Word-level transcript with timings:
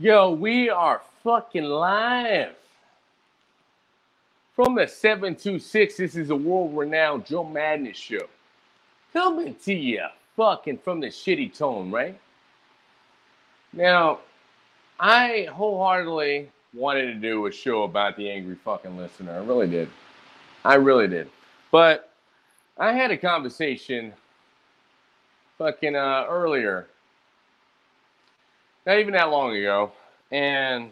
Yo, 0.00 0.30
we 0.30 0.70
are 0.70 1.02
fucking 1.24 1.64
live 1.64 2.54
from 4.54 4.76
the 4.76 4.86
726. 4.86 5.96
This 5.96 6.14
is 6.14 6.30
a 6.30 6.36
world 6.36 6.76
renowned 6.76 7.26
Joe 7.26 7.42
Madness 7.42 7.96
show. 7.96 8.28
Coming 9.12 9.56
to 9.64 9.74
you 9.74 10.04
fucking 10.36 10.78
from 10.78 11.00
the 11.00 11.08
shitty 11.08 11.52
tone, 11.58 11.90
right? 11.90 12.16
Now, 13.72 14.20
I 15.00 15.48
wholeheartedly 15.50 16.48
wanted 16.74 17.06
to 17.06 17.14
do 17.14 17.46
a 17.46 17.50
show 17.50 17.82
about 17.82 18.16
the 18.16 18.30
angry 18.30 18.54
fucking 18.64 18.96
listener. 18.96 19.32
I 19.32 19.38
really 19.38 19.66
did. 19.66 19.88
I 20.64 20.76
really 20.76 21.08
did. 21.08 21.28
But 21.72 22.12
I 22.78 22.92
had 22.92 23.10
a 23.10 23.16
conversation 23.16 24.12
fucking 25.58 25.96
uh, 25.96 26.26
earlier 26.28 26.86
not 28.88 28.98
even 29.00 29.12
that 29.12 29.30
long 29.30 29.54
ago. 29.54 29.92
And, 30.30 30.90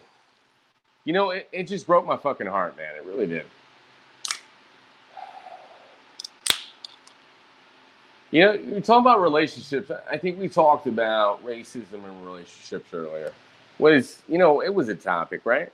you 1.06 1.14
know, 1.14 1.30
it, 1.30 1.48
it 1.50 1.62
just 1.62 1.86
broke 1.86 2.05
my 2.05 2.19
fucking 2.19 2.46
heart, 2.46 2.77
man. 2.77 2.95
It 2.95 3.05
really 3.06 3.27
did. 3.27 3.46
You 8.30 8.42
know, 8.42 8.52
you 8.52 8.80
talk 8.82 9.00
about 9.00 9.22
relationships. 9.22 9.91
I 10.10 10.19
think 10.19 10.38
we 10.38 10.46
talked 10.46 10.86
about 10.86 11.42
racism 11.42 12.05
and 12.05 12.27
relationships 12.27 12.92
earlier. 12.92 13.32
Was, 13.78 14.22
you 14.28 14.36
know, 14.36 14.62
it 14.62 14.74
was 14.74 14.91
a 14.91 14.94
topic, 14.94 15.41
right? 15.47 15.72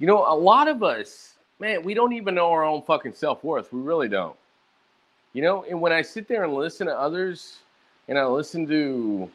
You 0.00 0.08
know, 0.08 0.26
a 0.26 0.34
lot 0.34 0.66
of 0.66 0.82
us, 0.82 1.34
man, 1.60 1.84
we 1.84 1.94
don't 1.94 2.12
even 2.12 2.34
know 2.34 2.50
our 2.50 2.64
own 2.64 2.82
fucking 2.82 3.12
self 3.12 3.44
worth. 3.44 3.72
We 3.72 3.80
really 3.80 4.08
don't. 4.08 4.36
You 5.32 5.42
know, 5.42 5.64
and 5.70 5.80
when 5.80 5.92
I 5.92 6.02
sit 6.02 6.26
there 6.26 6.42
and 6.42 6.54
listen 6.54 6.88
to 6.88 6.98
others 6.98 7.58
and 8.08 8.18
I 8.18 8.26
listen 8.26 8.66
to 8.68 9.30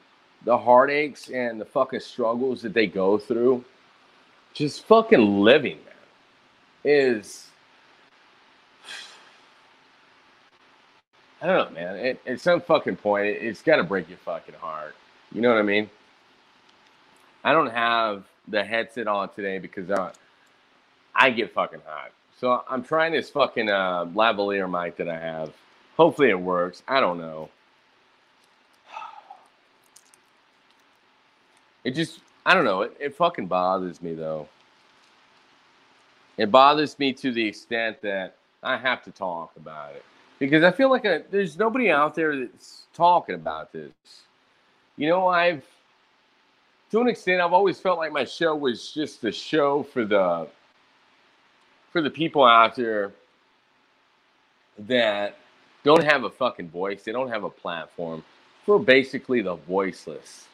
the 0.46 0.58
heartaches 0.58 1.30
and 1.30 1.60
the 1.60 1.66
fucking 1.66 2.00
struggles 2.00 2.62
that 2.62 2.74
they 2.74 2.88
go 2.88 3.18
through, 3.18 3.64
just 4.54 4.86
fucking 4.86 5.42
living, 5.42 5.78
man, 5.86 5.96
is 6.84 7.50
I 11.42 11.48
don't 11.48 11.74
know, 11.74 11.80
man. 11.80 12.18
At 12.26 12.42
some 12.42 12.60
fucking 12.60 12.98
point, 12.98 13.28
it, 13.28 13.42
has 13.44 13.62
got 13.62 13.78
to 13.78 13.84
break 13.84 14.10
your 14.10 14.18
fucking 14.18 14.56
heart. 14.56 14.96
You 15.32 15.42
know 15.42 15.50
what 15.50 15.60
I 15.60 15.64
mean? 15.64 15.90
I 17.44 17.54
don't 17.54 17.72
have 17.72 18.26
the 18.48 18.64
headset 18.64 19.08
on 19.08 19.30
today 19.30 19.58
because 19.58 19.90
I, 19.90 20.12
I 21.16 21.30
get 21.30 21.54
fucking 21.54 21.82
hot. 21.86 22.12
So 22.40 22.64
I'm 22.70 22.84
trying 22.84 23.14
this 23.14 23.30
fucking 23.30 23.70
uh, 23.70 24.06
lavalier 24.08 24.70
mic 24.70 24.98
that 24.98 25.08
I 25.08 25.18
have. 25.18 25.54
Hopefully 25.96 26.30
it 26.30 26.40
works. 26.40 26.84
I 26.88 27.00
don't 27.00 27.18
know. 27.18 27.50
It 31.84 31.92
just, 31.92 32.20
I 32.46 32.54
don't 32.54 32.66
know. 32.66 32.82
It, 32.82 32.98
it 33.00 33.16
fucking 33.16 33.48
bothers 33.48 34.02
me 34.02 34.14
though. 34.14 34.48
It 36.38 36.52
bothers 36.52 36.98
me 37.00 37.14
to 37.14 37.32
the 37.32 37.46
extent 37.46 38.02
that 38.02 38.36
I 38.64 38.78
have 38.78 39.04
to 39.04 39.12
talk 39.12 39.52
about 39.58 39.96
it 39.96 40.04
because 40.40 40.64
I 40.64 40.72
feel 40.72 40.90
like 40.90 41.06
a, 41.06 41.24
there's 41.30 41.58
nobody 41.58 41.90
out 41.90 42.16
there 42.16 42.36
that's 42.40 42.84
talking 42.94 43.36
about 43.36 43.72
this. 43.72 43.92
You 44.98 45.10
know, 45.10 45.28
I've 45.28 45.64
to 46.92 47.00
an 47.02 47.08
extent, 47.08 47.40
I've 47.40 47.54
always 47.54 47.80
felt 47.80 48.00
like 48.00 48.12
my 48.12 48.26
show 48.26 48.56
was 48.56 48.92
just 48.92 49.24
a 49.24 49.32
show 49.32 49.84
for 49.84 50.06
the 50.06 50.48
for 51.92 52.02
the 52.02 52.10
people 52.10 52.44
out 52.44 52.76
there 52.76 53.12
that 54.80 55.38
don't 55.84 56.04
have 56.04 56.24
a 56.24 56.30
fucking 56.30 56.70
voice. 56.70 57.04
They 57.04 57.12
don't 57.12 57.30
have 57.30 57.44
a 57.44 57.50
platform. 57.50 58.24
For 58.66 58.78
basically 58.78 59.42
the 59.42 59.56
voiceless. 59.56 60.49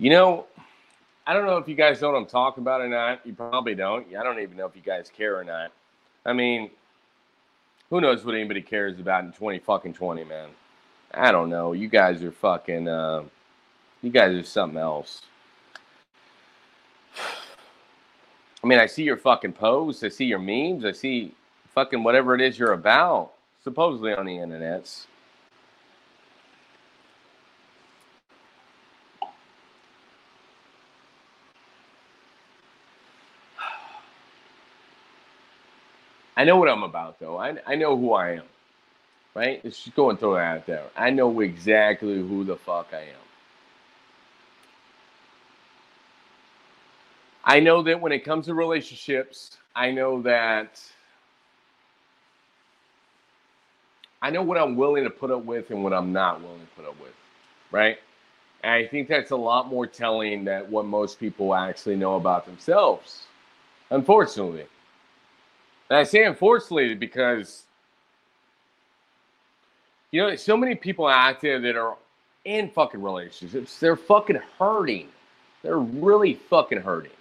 You 0.00 0.08
know, 0.08 0.46
I 1.26 1.34
don't 1.34 1.44
know 1.44 1.58
if 1.58 1.68
you 1.68 1.74
guys 1.74 2.00
know 2.00 2.10
what 2.10 2.16
I'm 2.16 2.24
talking 2.24 2.62
about 2.62 2.80
or 2.80 2.88
not. 2.88 3.20
You 3.26 3.34
probably 3.34 3.74
don't. 3.74 4.06
I 4.16 4.22
don't 4.22 4.40
even 4.40 4.56
know 4.56 4.64
if 4.64 4.74
you 4.74 4.80
guys 4.80 5.10
care 5.14 5.38
or 5.38 5.44
not. 5.44 5.72
I 6.24 6.32
mean, 6.32 6.70
who 7.90 8.00
knows 8.00 8.24
what 8.24 8.34
anybody 8.34 8.62
cares 8.62 8.98
about 8.98 9.24
in 9.24 9.32
20 9.32 9.58
fucking 9.58 9.92
20, 9.92 10.24
man. 10.24 10.48
I 11.12 11.30
don't 11.30 11.50
know. 11.50 11.74
You 11.74 11.88
guys 11.88 12.24
are 12.24 12.32
fucking, 12.32 12.88
uh, 12.88 13.24
you 14.00 14.08
guys 14.08 14.34
are 14.34 14.42
something 14.42 14.78
else. 14.78 15.20
I 18.64 18.66
mean, 18.66 18.78
I 18.78 18.86
see 18.86 19.02
your 19.02 19.18
fucking 19.18 19.52
posts. 19.52 20.02
I 20.02 20.08
see 20.08 20.24
your 20.24 20.38
memes. 20.38 20.86
I 20.86 20.92
see 20.92 21.34
fucking 21.74 22.02
whatever 22.02 22.34
it 22.34 22.40
is 22.40 22.58
you're 22.58 22.72
about, 22.72 23.32
supposedly 23.62 24.14
on 24.14 24.24
the 24.24 24.36
internets. 24.38 25.04
I 36.40 36.44
know 36.44 36.56
what 36.56 36.70
I'm 36.70 36.84
about, 36.84 37.20
though. 37.20 37.36
I, 37.36 37.54
I 37.66 37.74
know 37.74 37.98
who 37.98 38.14
I 38.14 38.36
am, 38.36 38.44
right? 39.34 39.60
Let's 39.62 39.84
just 39.84 39.94
go 39.94 40.08
and 40.08 40.18
throw 40.18 40.36
that 40.36 40.40
out 40.40 40.64
there. 40.64 40.84
I 40.96 41.10
know 41.10 41.40
exactly 41.40 42.14
who 42.14 42.44
the 42.44 42.56
fuck 42.56 42.94
I 42.94 43.00
am. 43.02 43.26
I 47.44 47.60
know 47.60 47.82
that 47.82 48.00
when 48.00 48.12
it 48.12 48.24
comes 48.24 48.46
to 48.46 48.54
relationships, 48.54 49.58
I 49.76 49.90
know 49.90 50.22
that 50.22 50.80
I 54.22 54.30
know 54.30 54.40
what 54.40 54.56
I'm 54.56 54.76
willing 54.76 55.04
to 55.04 55.10
put 55.10 55.30
up 55.30 55.44
with 55.44 55.70
and 55.70 55.84
what 55.84 55.92
I'm 55.92 56.10
not 56.10 56.40
willing 56.40 56.60
to 56.60 56.66
put 56.74 56.88
up 56.88 56.98
with, 57.02 57.12
right? 57.70 57.98
And 58.64 58.72
I 58.72 58.86
think 58.86 59.08
that's 59.08 59.30
a 59.30 59.36
lot 59.36 59.68
more 59.68 59.86
telling 59.86 60.46
than 60.46 60.70
what 60.70 60.86
most 60.86 61.20
people 61.20 61.54
actually 61.54 61.96
know 61.96 62.16
about 62.16 62.46
themselves, 62.46 63.24
unfortunately. 63.90 64.64
And 65.90 65.98
I 65.98 66.04
say 66.04 66.24
unfortunately 66.24 66.94
because 66.94 67.64
you 70.12 70.22
know, 70.22 70.34
so 70.36 70.56
many 70.56 70.74
people 70.74 71.06
out 71.06 71.40
there 71.40 71.60
that 71.60 71.76
are 71.76 71.96
in 72.44 72.70
fucking 72.70 73.02
relationships, 73.02 73.78
they're 73.78 73.96
fucking 73.96 74.40
hurting. 74.58 75.08
They're 75.62 75.78
really 75.78 76.34
fucking 76.34 76.80
hurting. 76.80 77.12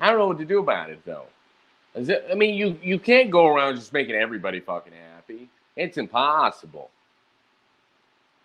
I 0.00 0.10
don't 0.10 0.18
know 0.18 0.26
what 0.26 0.38
to 0.38 0.44
do 0.44 0.58
about 0.58 0.90
it 0.90 1.04
though. 1.04 1.26
It, 1.94 2.26
I 2.30 2.34
mean, 2.34 2.54
you 2.54 2.76
you 2.82 2.98
can't 2.98 3.30
go 3.30 3.46
around 3.46 3.76
just 3.76 3.92
making 3.92 4.16
everybody 4.16 4.60
fucking 4.60 4.92
happy. 5.14 5.48
It's 5.76 5.96
impossible. 5.96 6.90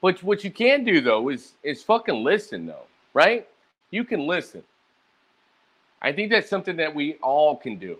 But 0.01 0.23
what 0.23 0.43
you 0.43 0.51
can 0.51 0.83
do 0.83 1.01
though 1.01 1.29
is 1.29 1.53
is 1.63 1.83
fucking 1.83 2.23
listen 2.23 2.65
though, 2.65 2.85
right? 3.13 3.47
You 3.91 4.03
can 4.03 4.27
listen. 4.27 4.63
I 6.01 6.13
think 6.13 6.31
that's 6.31 6.49
something 6.49 6.77
that 6.77 6.93
we 6.93 7.15
all 7.15 7.57
can 7.57 7.77
do. 7.77 7.97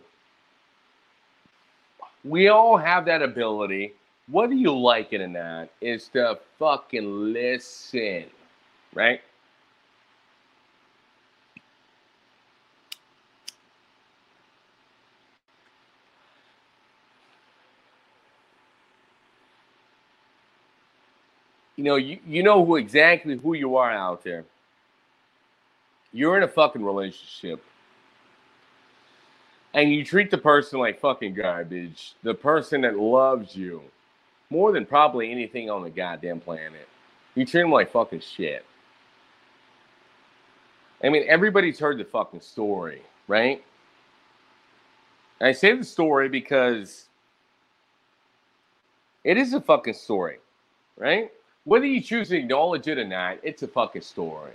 We 2.24 2.48
all 2.50 2.78
have 2.78 3.06
that 3.06 3.22
ability, 3.22 3.94
whether 4.30 4.54
you 4.54 4.78
like 4.78 5.14
it 5.14 5.22
or 5.22 5.28
not, 5.28 5.70
is 5.82 6.08
to 6.10 6.40
fucking 6.58 7.34
listen, 7.34 8.26
right? 8.94 9.22
You 21.76 21.86
know, 21.86 21.96
you, 21.96 22.20
you 22.28 22.44
know 22.44 22.66
who 22.66 22.76
exactly 22.76 23.38
who 23.38 23.54
you 23.54 23.78
are 23.78 23.92
out 23.92 24.22
there. 24.26 24.44
You're 26.12 26.36
in 26.36 26.44
a 26.44 26.48
fucking 26.48 26.84
relationship 26.84 27.64
and 29.74 29.94
you 29.94 30.04
treat 30.04 30.32
the 30.32 30.38
person 30.38 30.80
like 30.80 31.00
fucking 31.00 31.34
garbage, 31.34 32.14
the 32.24 32.34
person 32.34 32.82
that 32.82 32.98
loves 32.98 33.56
you 33.56 33.82
more 34.50 34.72
than 34.72 34.86
probably 34.86 35.32
anything 35.32 35.70
on 35.70 35.84
the 35.84 35.90
goddamn 35.90 36.40
planet, 36.40 36.88
you 37.36 37.46
treat 37.46 37.62
them 37.62 37.72
like 37.72 37.92
fucking 37.92 38.22
shit. 38.22 38.66
I 41.04 41.10
mean, 41.10 41.24
everybody's 41.28 41.80
heard 41.80 41.98
the 41.98 42.04
fucking 42.04 42.42
story, 42.42 43.02
right? 43.28 43.64
I 45.40 45.54
say 45.54 45.76
the 45.76 45.84
story 45.86 46.28
because 46.28 47.06
it 49.24 49.38
is 49.38 49.54
a 49.54 49.62
fucking 49.62 49.94
story, 49.94 50.40
right? 50.98 51.32
Whether 51.64 51.86
you 51.86 52.02
choose 52.02 52.30
to 52.30 52.38
acknowledge 52.38 52.88
it 52.88 52.98
or 52.98 53.08
not, 53.08 53.38
it's 53.44 53.64
a 53.64 53.68
fucking 53.68 54.02
story. 54.02 54.52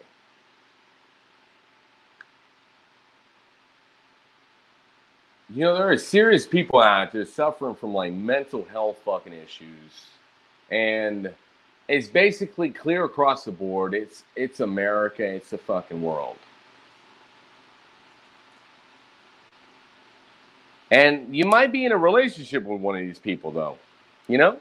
You 5.54 5.60
know, 5.60 5.74
there 5.74 5.88
are 5.88 5.96
serious 5.96 6.48
people 6.48 6.80
out 6.80 7.12
there 7.12 7.24
suffering 7.24 7.76
from 7.76 7.94
like 7.94 8.12
mental 8.12 8.64
health 8.64 8.98
fucking 9.04 9.32
issues. 9.32 10.06
And 10.68 11.32
it's 11.88 12.08
basically 12.08 12.70
clear 12.70 13.04
across 13.04 13.44
the 13.44 13.52
board. 13.52 13.94
It's 13.94 14.24
it's 14.34 14.58
America, 14.58 15.24
it's 15.24 15.50
the 15.50 15.58
fucking 15.58 16.02
world. 16.02 16.38
And 20.90 21.34
you 21.34 21.44
might 21.44 21.70
be 21.70 21.84
in 21.84 21.92
a 21.92 21.96
relationship 21.96 22.64
with 22.64 22.80
one 22.80 22.96
of 22.96 23.02
these 23.02 23.20
people 23.20 23.52
though. 23.52 23.78
You 24.26 24.38
know? 24.38 24.58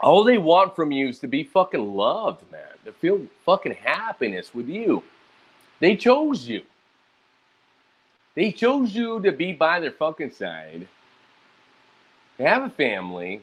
All 0.00 0.24
they 0.24 0.38
want 0.38 0.74
from 0.74 0.92
you 0.92 1.08
is 1.08 1.18
to 1.18 1.26
be 1.26 1.44
fucking 1.44 1.94
loved, 1.94 2.50
man. 2.50 2.62
To 2.86 2.92
feel 2.92 3.20
fucking 3.44 3.74
happiness 3.74 4.54
with 4.54 4.68
you. 4.68 5.02
They 5.80 5.96
chose 5.96 6.48
you. 6.48 6.62
They 8.34 8.52
chose 8.52 8.94
you 8.94 9.20
to 9.22 9.32
be 9.32 9.52
by 9.52 9.80
their 9.80 9.92
fucking 9.92 10.32
side 10.32 10.88
to 12.36 12.42
have 12.42 12.64
a 12.64 12.70
family, 12.70 13.42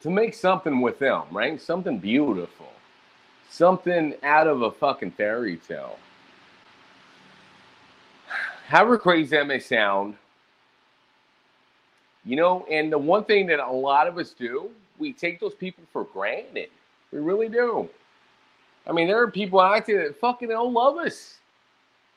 to 0.00 0.10
make 0.10 0.34
something 0.34 0.80
with 0.80 0.98
them, 0.98 1.22
right? 1.30 1.60
Something 1.60 1.98
beautiful, 1.98 2.72
something 3.48 4.14
out 4.22 4.46
of 4.46 4.62
a 4.62 4.70
fucking 4.70 5.12
fairy 5.12 5.56
tale. 5.56 5.98
However 8.66 8.98
crazy 8.98 9.36
that 9.36 9.46
may 9.46 9.60
sound, 9.60 10.16
you 12.24 12.36
know, 12.36 12.66
and 12.70 12.92
the 12.92 12.98
one 12.98 13.24
thing 13.24 13.46
that 13.46 13.60
a 13.60 13.70
lot 13.70 14.06
of 14.06 14.18
us 14.18 14.30
do, 14.30 14.70
we 14.98 15.12
take 15.12 15.40
those 15.40 15.54
people 15.54 15.84
for 15.92 16.04
granted. 16.04 16.68
We 17.12 17.20
really 17.20 17.48
do. 17.48 17.88
I 18.88 18.92
mean, 18.92 19.06
there 19.06 19.20
are 19.22 19.30
people 19.30 19.60
out 19.60 19.86
there 19.86 20.08
that 20.08 20.18
fucking 20.18 20.48
don't 20.48 20.72
love 20.72 20.96
us 20.96 21.38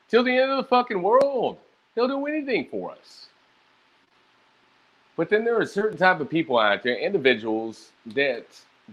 till 0.08 0.24
the 0.24 0.36
end 0.36 0.50
of 0.50 0.56
the 0.56 0.68
fucking 0.68 1.02
world. 1.02 1.58
They'll 1.94 2.08
do 2.08 2.26
anything 2.26 2.66
for 2.70 2.92
us. 2.92 3.26
But 5.16 5.28
then 5.28 5.44
there 5.44 5.60
are 5.60 5.66
certain 5.66 5.98
type 5.98 6.20
of 6.20 6.30
people 6.30 6.58
out 6.58 6.82
there, 6.82 6.96
individuals 6.96 7.90
that 8.06 8.46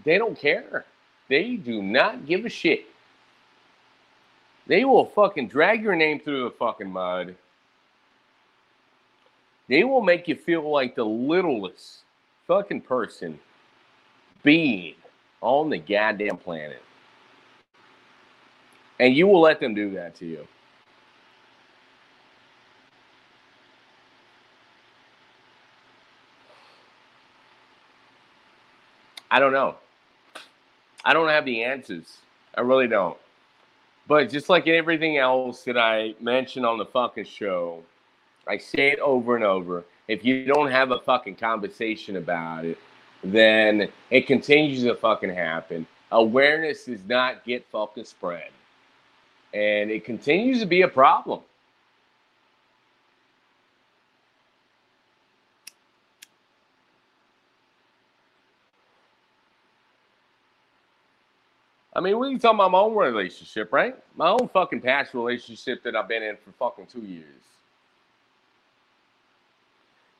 they 0.04 0.18
don't 0.18 0.38
care. 0.38 0.84
They 1.28 1.54
do 1.56 1.82
not 1.82 2.26
give 2.26 2.44
a 2.44 2.50
shit. 2.50 2.86
They 4.66 4.84
will 4.84 5.06
fucking 5.06 5.48
drag 5.48 5.82
your 5.82 5.96
name 5.96 6.20
through 6.20 6.44
the 6.44 6.50
fucking 6.50 6.90
mud. 6.90 7.34
They 9.68 9.84
will 9.84 10.02
make 10.02 10.28
you 10.28 10.34
feel 10.34 10.68
like 10.70 10.94
the 10.94 11.04
littlest 11.04 12.00
fucking 12.46 12.82
person 12.82 13.38
being 14.42 14.94
on 15.40 15.70
the 15.70 15.78
goddamn 15.78 16.36
planet. 16.36 16.82
And 19.00 19.16
you 19.16 19.26
will 19.26 19.40
let 19.40 19.60
them 19.60 19.74
do 19.74 19.90
that 19.92 20.14
to 20.16 20.26
you. 20.26 20.46
I 29.30 29.40
don't 29.40 29.54
know. 29.54 29.76
I 31.02 31.14
don't 31.14 31.30
have 31.30 31.46
the 31.46 31.64
answers. 31.64 32.18
I 32.54 32.60
really 32.60 32.88
don't. 32.88 33.16
But 34.06 34.28
just 34.28 34.50
like 34.50 34.68
everything 34.68 35.16
else 35.16 35.62
that 35.64 35.78
I 35.78 36.14
mention 36.20 36.66
on 36.66 36.76
the 36.76 36.84
fucking 36.84 37.24
show, 37.24 37.82
I 38.46 38.58
say 38.58 38.90
it 38.90 38.98
over 38.98 39.34
and 39.34 39.44
over. 39.44 39.84
If 40.08 40.26
you 40.26 40.44
don't 40.44 40.70
have 40.70 40.90
a 40.90 40.98
fucking 40.98 41.36
conversation 41.36 42.16
about 42.16 42.66
it, 42.66 42.76
then 43.24 43.88
it 44.10 44.26
continues 44.26 44.82
to 44.82 44.94
fucking 44.94 45.34
happen. 45.34 45.86
Awareness 46.12 46.84
does 46.84 47.04
not 47.06 47.46
get 47.46 47.64
fucking 47.72 48.04
spread. 48.04 48.50
And 49.52 49.90
it 49.90 50.04
continues 50.04 50.60
to 50.60 50.66
be 50.66 50.82
a 50.82 50.88
problem. 50.88 51.40
I 61.94 62.00
mean, 62.00 62.18
we 62.18 62.30
can 62.30 62.38
talk 62.38 62.54
about 62.54 62.70
my 62.70 62.78
own 62.78 62.94
relationship, 62.94 63.72
right? 63.72 63.96
My 64.16 64.28
own 64.28 64.48
fucking 64.48 64.80
past 64.80 65.12
relationship 65.12 65.82
that 65.82 65.96
I've 65.96 66.08
been 66.08 66.22
in 66.22 66.36
for 66.36 66.52
fucking 66.52 66.86
two 66.86 67.00
years. 67.00 67.26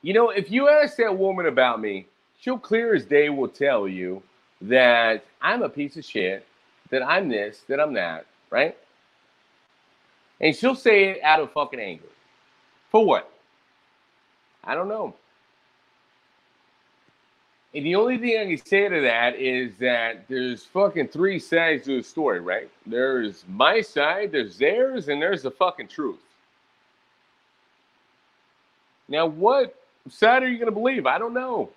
You 0.02 0.14
know, 0.14 0.30
if 0.30 0.50
you 0.50 0.68
ask 0.68 0.96
that 0.96 1.16
woman 1.16 1.46
about 1.46 1.80
me, 1.80 2.06
she'll 2.40 2.58
clear 2.58 2.94
as 2.94 3.04
day 3.04 3.28
will 3.28 3.48
tell 3.48 3.86
you 3.86 4.22
that 4.62 5.24
I'm 5.40 5.62
a 5.62 5.68
piece 5.68 5.96
of 5.96 6.04
shit, 6.04 6.46
that 6.90 7.02
I'm 7.02 7.28
this, 7.28 7.60
that 7.68 7.78
I'm 7.80 7.92
that, 7.94 8.26
right? 8.50 8.76
And 10.40 10.54
she'll 10.56 10.74
say 10.74 11.10
it 11.10 11.22
out 11.22 11.40
of 11.40 11.52
fucking 11.52 11.80
anger. 11.80 12.08
For 12.90 13.04
what? 13.04 13.30
I 14.64 14.74
don't 14.74 14.88
know. 14.88 15.14
And 17.72 17.86
the 17.86 17.94
only 17.94 18.18
thing 18.18 18.36
I 18.36 18.56
can 18.56 18.66
say 18.66 18.88
to 18.88 19.00
that 19.02 19.36
is 19.36 19.76
that 19.78 20.26
there's 20.28 20.64
fucking 20.64 21.08
three 21.08 21.38
sides 21.38 21.84
to 21.84 21.98
the 21.98 22.02
story, 22.02 22.40
right? 22.40 22.68
There's 22.84 23.44
my 23.48 23.80
side, 23.80 24.32
there's 24.32 24.58
theirs, 24.58 25.08
and 25.08 25.22
there's 25.22 25.42
the 25.42 25.52
fucking 25.52 25.86
truth. 25.86 26.18
Now, 29.08 29.26
what 29.26 29.76
side 30.08 30.42
are 30.42 30.48
you 30.48 30.56
going 30.56 30.66
to 30.66 30.74
believe? 30.74 31.06
I 31.06 31.18
don't 31.18 31.34
know. 31.34 31.70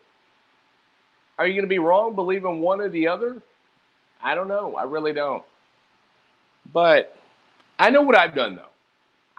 Are 1.38 1.46
you 1.46 1.54
going 1.54 1.66
to 1.66 1.70
be 1.70 1.80
wrong 1.80 2.16
believing 2.16 2.60
one 2.60 2.82
or 2.82 2.90
the 2.90 3.08
other? 3.08 3.42
I 4.22 4.34
don't 4.34 4.48
know. 4.48 4.76
I 4.76 4.84
really 4.84 5.14
don't. 5.14 5.44
But 6.72 7.18
I 7.84 7.90
know 7.90 8.02
what 8.02 8.18
I've 8.18 8.34
done, 8.34 8.56
though. 8.56 8.72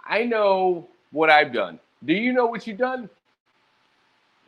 I 0.05 0.23
know 0.23 0.87
what 1.11 1.31
I've 1.31 1.51
done. 1.51 1.79
Do 2.05 2.13
you 2.13 2.31
know 2.31 2.45
what 2.45 2.67
you've 2.67 2.77
done? 2.77 3.09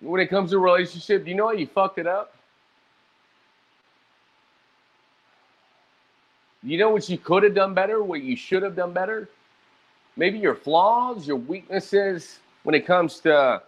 when 0.02 0.22
it 0.22 0.28
comes 0.28 0.52
to 0.52 0.60
relationship, 0.60 1.24
do 1.24 1.32
you 1.32 1.36
know 1.36 1.48
how 1.48 1.54
you 1.54 1.66
fucked 1.66 1.98
it 1.98 2.06
up? 2.06 2.36
You 6.62 6.78
know 6.78 6.92
what 6.92 7.10
you 7.10 7.18
could 7.18 7.42
have 7.42 7.56
done 7.56 7.74
better, 7.74 8.04
what 8.04 8.22
you 8.22 8.36
should 8.36 8.62
have 8.62 8.76
done 8.76 8.94
better? 8.94 9.28
Maybe 10.16 10.38
your 10.38 10.54
flaws, 10.54 11.28
your 11.28 11.38
weaknesses 11.38 12.38
when 12.62 12.76
it 12.76 12.86
comes 12.86 13.20
to 13.22 13.64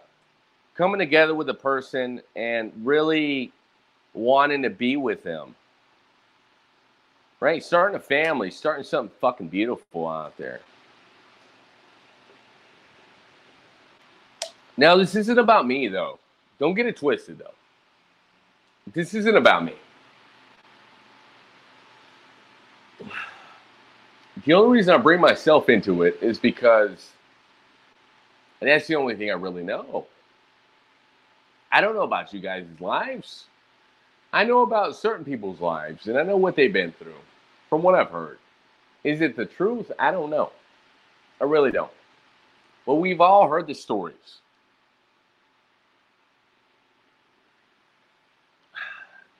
coming 0.76 1.00
together 1.00 1.34
with 1.34 1.48
a 1.48 1.54
person 1.54 2.22
and 2.36 2.70
really 2.84 3.50
wanting 4.14 4.62
to 4.62 4.70
be 4.70 4.96
with 4.96 5.24
them. 5.24 5.56
Right? 7.40 7.64
Starting 7.64 7.96
a 7.96 8.00
family, 8.00 8.50
starting 8.50 8.84
something 8.84 9.14
fucking 9.20 9.48
beautiful 9.48 10.06
out 10.06 10.36
there. 10.36 10.60
Now, 14.76 14.96
this 14.96 15.14
isn't 15.14 15.38
about 15.38 15.66
me, 15.66 15.88
though. 15.88 16.18
Don't 16.58 16.74
get 16.74 16.86
it 16.86 16.96
twisted, 16.96 17.38
though. 17.38 17.54
This 18.92 19.14
isn't 19.14 19.36
about 19.36 19.64
me. 19.64 19.74
The 24.44 24.54
only 24.54 24.78
reason 24.78 24.94
I 24.94 24.98
bring 24.98 25.20
myself 25.20 25.68
into 25.68 26.02
it 26.02 26.18
is 26.22 26.38
because 26.38 27.10
and 28.60 28.68
that's 28.68 28.86
the 28.86 28.96
only 28.96 29.16
thing 29.16 29.30
I 29.30 29.34
really 29.34 29.62
know. 29.62 30.06
I 31.72 31.80
don't 31.80 31.94
know 31.94 32.02
about 32.02 32.32
you 32.32 32.40
guys' 32.40 32.66
lives. 32.78 33.44
I 34.32 34.44
know 34.44 34.62
about 34.62 34.96
certain 34.96 35.24
people's 35.24 35.60
lives 35.60 36.06
and 36.06 36.18
I 36.18 36.22
know 36.22 36.36
what 36.36 36.56
they've 36.56 36.72
been 36.72 36.92
through 36.92 37.14
from 37.70 37.82
what 37.82 37.94
I've 37.94 38.10
heard. 38.10 38.38
Is 39.04 39.22
it 39.22 39.36
the 39.36 39.46
truth? 39.46 39.90
I 39.98 40.10
don't 40.10 40.28
know. 40.28 40.50
I 41.40 41.44
really 41.44 41.70
don't. 41.70 41.90
But 42.84 42.96
we've 42.96 43.20
all 43.20 43.48
heard 43.48 43.66
the 43.66 43.74
stories. 43.74 44.40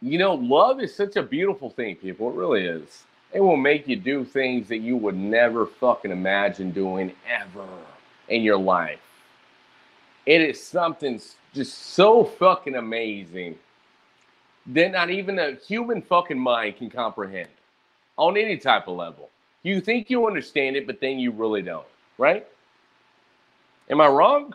You 0.01 0.17
know, 0.17 0.35
love 0.35 0.81
is 0.81 0.95
such 0.95 1.17
a 1.17 1.23
beautiful 1.23 1.69
thing, 1.69 1.97
people. 1.97 2.31
It 2.31 2.37
really 2.37 2.65
is. 2.65 3.05
It 3.35 3.41
will 3.41 3.59
make 3.59 3.87
you 3.87 3.97
do 3.97 4.25
things 4.25 4.69
that 4.69 4.79
you 4.79 4.97
would 4.97 5.17
never 5.17 5.67
fucking 5.67 6.11
imagine 6.11 6.71
doing 6.71 7.13
ever 7.29 7.69
in 8.29 8.43
your 8.43 8.57
life. 8.57 9.01
It 10.25 10.41
is 10.41 10.63
something 10.63 11.21
just 11.53 11.79
so 11.79 12.25
fucking 12.25 12.77
amazing 12.77 13.59
that 14.67 14.93
not 14.93 15.11
even 15.11 15.39
a 15.39 15.57
human 15.57 16.01
fucking 16.01 16.39
mind 16.39 16.77
can 16.79 16.89
comprehend 16.89 17.49
on 18.21 18.37
any 18.37 18.59
type 18.59 18.87
of 18.87 18.97
level. 18.97 19.31
You 19.63 19.81
think 19.81 20.11
you 20.11 20.27
understand 20.27 20.77
it, 20.77 20.87
but 20.87 21.01
then 21.01 21.19
you 21.19 21.31
really 21.31 21.63
don't, 21.63 21.87
right? 22.19 22.47
Am 23.89 24.01
I 24.01 24.07
wrong? 24.07 24.55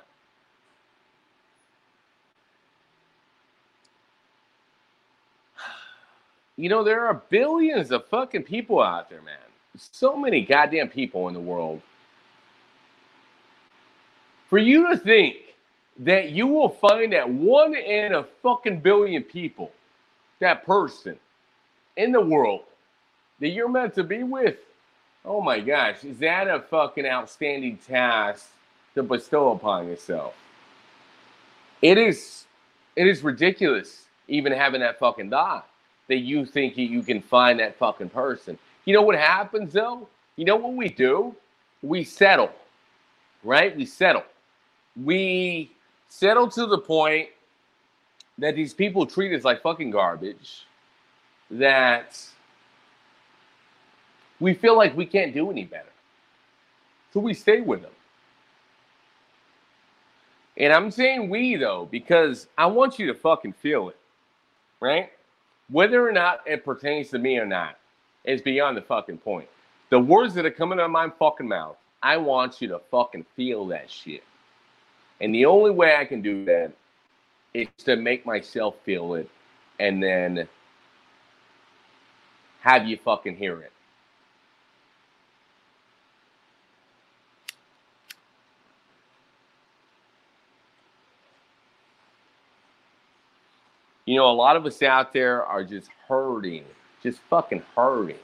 You 6.58 6.70
know, 6.70 6.86
there 6.86 7.06
are 7.06 7.16
billions 7.28 7.92
of 7.92 8.08
fucking 8.08 8.44
people 8.44 8.82
out 8.82 9.10
there, 9.10 9.22
man. 9.22 9.36
So 9.76 10.16
many 10.16 10.40
goddamn 10.40 10.88
people 10.88 11.28
in 11.28 11.34
the 11.34 11.40
world. 11.42 11.82
For 14.50 14.58
you 14.58 14.88
to 14.88 14.96
think 14.96 15.36
that 16.00 16.30
you 16.30 16.48
will 16.48 16.70
find 16.70 17.12
that 17.12 17.30
one 17.30 17.76
in 17.76 18.14
a 18.14 18.24
fucking 18.42 18.80
billion 18.80 19.22
people, 19.22 19.74
that 20.40 20.66
person 20.66 21.18
in 21.98 22.14
the 22.14 22.22
world 22.22 22.62
that 23.39 23.50
you're 23.50 23.70
meant 23.70 23.94
to 23.96 24.04
be 24.04 24.24
with, 24.24 24.58
oh 25.24 25.42
my 25.42 25.60
gosh, 25.60 26.04
is 26.04 26.18
that 26.20 26.48
a 26.48 26.60
fucking 26.60 27.06
outstanding 27.06 27.77
task 27.77 28.50
to 28.94 29.04
bestow 29.04 29.51
upon 29.51 29.88
yourself? 29.88 30.36
It 31.82 31.98
is 31.98 32.46
it 32.96 33.08
is 33.08 33.24
ridiculous 33.24 34.06
even 34.27 34.51
having 34.51 34.82
that 34.82 34.98
fucking 34.98 35.30
thought 35.30 35.68
that 36.08 36.18
you 36.18 36.46
think 36.46 36.77
you 36.77 37.04
can 37.04 37.22
find 37.22 37.60
that 37.60 37.77
fucking 37.77 38.10
person. 38.10 38.58
You 38.86 38.94
know 38.94 39.01
what 39.01 39.15
happens 39.15 39.74
though? 39.74 40.08
You 40.36 40.46
know 40.46 40.56
what 40.56 40.74
we 40.74 40.89
do? 40.89 41.36
We 41.82 42.04
settle, 42.04 42.51
right? 43.44 43.75
We 43.75 43.86
settle. 43.86 44.24
We 44.96 45.72
settle 46.10 46.50
to 46.51 46.65
the 46.65 46.77
point 46.77 47.30
that 48.38 48.56
these 48.56 48.74
people 48.74 49.06
treat 49.06 49.34
us 49.36 49.44
like 49.44 49.62
fucking 49.62 49.92
garbage, 49.92 50.65
that 51.51 52.20
we 54.39 54.54
feel 54.54 54.75
like 54.75 54.96
we 54.96 55.06
can't 55.06 55.34
do 55.34 55.50
any 55.50 55.63
better. 55.63 55.89
So 57.13 57.20
we 57.20 57.34
stay 57.34 57.62
with 57.62 57.82
them. 57.82 57.92
And 60.58 60.72
I'm 60.72 60.92
saying 60.92 61.30
we 61.30 61.56
though, 61.56 61.88
because 61.92 62.48
I 62.58 62.65
want 62.65 63.00
you 63.00 63.08
to 63.08 63.13
fucking 63.13 63.54
feel 63.54 63.89
it, 63.89 63.98
right? 64.80 65.10
Whether 65.70 66.08
or 66.08 66.12
not 66.12 66.42
it 66.46 66.63
pertains 66.63 67.10
to 67.10 67.20
me 67.20 67.38
or 67.38 67.46
not 67.46 67.77
is 68.24 68.42
beyond 68.42 68.77
the 68.77 68.82
fucking 68.82 69.18
point. 69.20 69.48
The 69.89 70.00
words 70.00 70.34
that 70.36 70.46
are 70.46 70.51
coming 70.51 70.80
out 70.80 70.86
of 70.86 70.92
my 70.92 71.10
fucking 71.10 71.48
mouth, 71.48 71.77
I 72.01 72.18
want 72.18 72.62
you 72.62 72.68
to 72.70 72.80
fucking 72.92 73.25
feel 73.36 73.65
that 73.68 73.89
shit. 73.89 74.24
And 75.22 75.34
the 75.34 75.46
only 75.46 75.72
way 75.72 75.96
I 75.96 76.06
can 76.06 76.22
do 76.22 76.46
that 76.46 76.72
is 77.54 77.68
to 77.86 77.96
make 77.96 78.25
myself 78.25 78.75
feel 78.84 79.15
it 79.15 79.30
and 79.80 80.01
then 80.01 80.48
have 82.62 82.88
you 82.88 82.98
fucking 82.98 83.38
hear 83.38 83.62
it. 83.62 83.72
You 94.16 94.22
know, 94.22 94.32
a 94.32 94.32
lot 94.32 94.56
of 94.56 94.66
us 94.66 94.82
out 94.82 95.12
there 95.12 95.44
are 95.44 95.62
just 95.62 95.90
hurting, 96.08 96.64
just 97.04 97.20
fucking 97.30 97.62
hurting. 97.76 98.16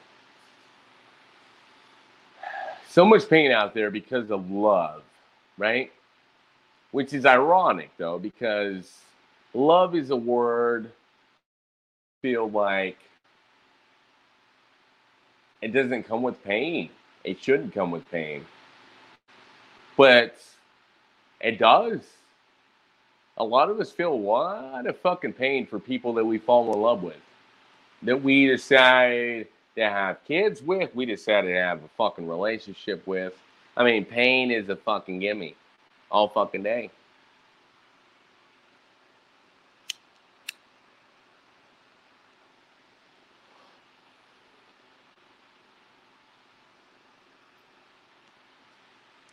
So 2.88 3.04
much 3.04 3.28
pain 3.28 3.52
out 3.52 3.74
there 3.74 3.92
because 3.92 4.32
of 4.32 4.50
love, 4.50 5.04
right? 5.58 5.92
Which 6.92 7.12
is 7.12 7.26
ironic 7.26 7.92
though, 7.98 8.18
because 8.18 8.90
love 9.54 9.94
is 9.94 10.12
a 10.12 10.16
word 10.16 10.94
feel 12.22 12.50
like 12.50 12.98
it 15.62 15.74
doesn't 15.74 16.04
come 16.04 16.24
with 16.24 16.42
pain. 16.42 16.90
It 17.26 17.44
shouldn't 17.44 17.74
come 17.74 17.92
with 17.92 18.10
pain. 18.10 18.46
But 19.98 20.38
it 21.42 21.60
does 21.60 22.00
a 23.38 23.44
lot 23.44 23.70
of 23.70 23.80
us 23.80 23.92
feel 23.92 24.20
what 24.20 24.88
a 24.88 24.94
fucking 24.94 25.34
pain 25.34 25.66
for 25.66 25.80
people 25.80 26.14
that 26.14 26.26
we 26.26 26.38
fall 26.38 26.74
in 26.74 26.80
love 26.80 27.04
with, 27.04 27.22
that 28.04 28.22
we 28.22 28.48
decide 28.48 29.48
to 29.76 29.82
have 29.82 30.24
kids 30.26 30.62
with, 30.62 30.94
we 30.96 31.06
decide 31.06 31.42
to 31.42 31.54
have 31.54 31.84
a 31.84 31.88
fucking 31.98 32.28
relationship 32.28 33.06
with. 33.08 33.34
I 33.78 33.84
mean, 33.84 34.06
pain 34.06 34.52
is 34.52 34.70
a 34.70 34.76
fucking 34.76 35.20
gimme 35.20 35.56
all 36.10 36.28
fucking 36.28 36.64
day. 36.64 36.92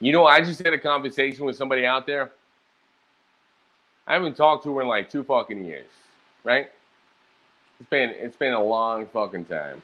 You 0.00 0.12
know, 0.12 0.26
I 0.26 0.40
just 0.40 0.62
had 0.62 0.72
a 0.72 0.78
conversation 0.78 1.44
with 1.44 1.56
somebody 1.56 1.84
out 1.84 2.06
there 2.06 2.30
I 4.08 4.14
haven't 4.14 4.36
talked 4.36 4.64
to 4.64 4.74
her 4.74 4.82
in 4.82 4.88
like 4.88 5.10
two 5.10 5.22
fucking 5.22 5.64
years, 5.64 5.86
right? 6.42 6.70
It's 7.78 7.90
been 7.90 8.10
it's 8.10 8.36
been 8.36 8.54
a 8.54 8.62
long 8.62 9.06
fucking 9.06 9.44
time. 9.44 9.82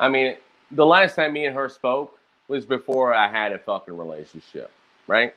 I 0.00 0.08
mean, 0.08 0.36
the 0.70 0.86
last 0.86 1.16
time 1.16 1.34
me 1.34 1.44
and 1.44 1.54
her 1.54 1.68
spoke 1.68 2.18
was 2.48 2.64
before 2.64 3.12
I 3.12 3.28
had 3.28 3.52
a 3.52 3.58
fucking 3.58 3.96
relationship, 3.96 4.70
right? 5.06 5.34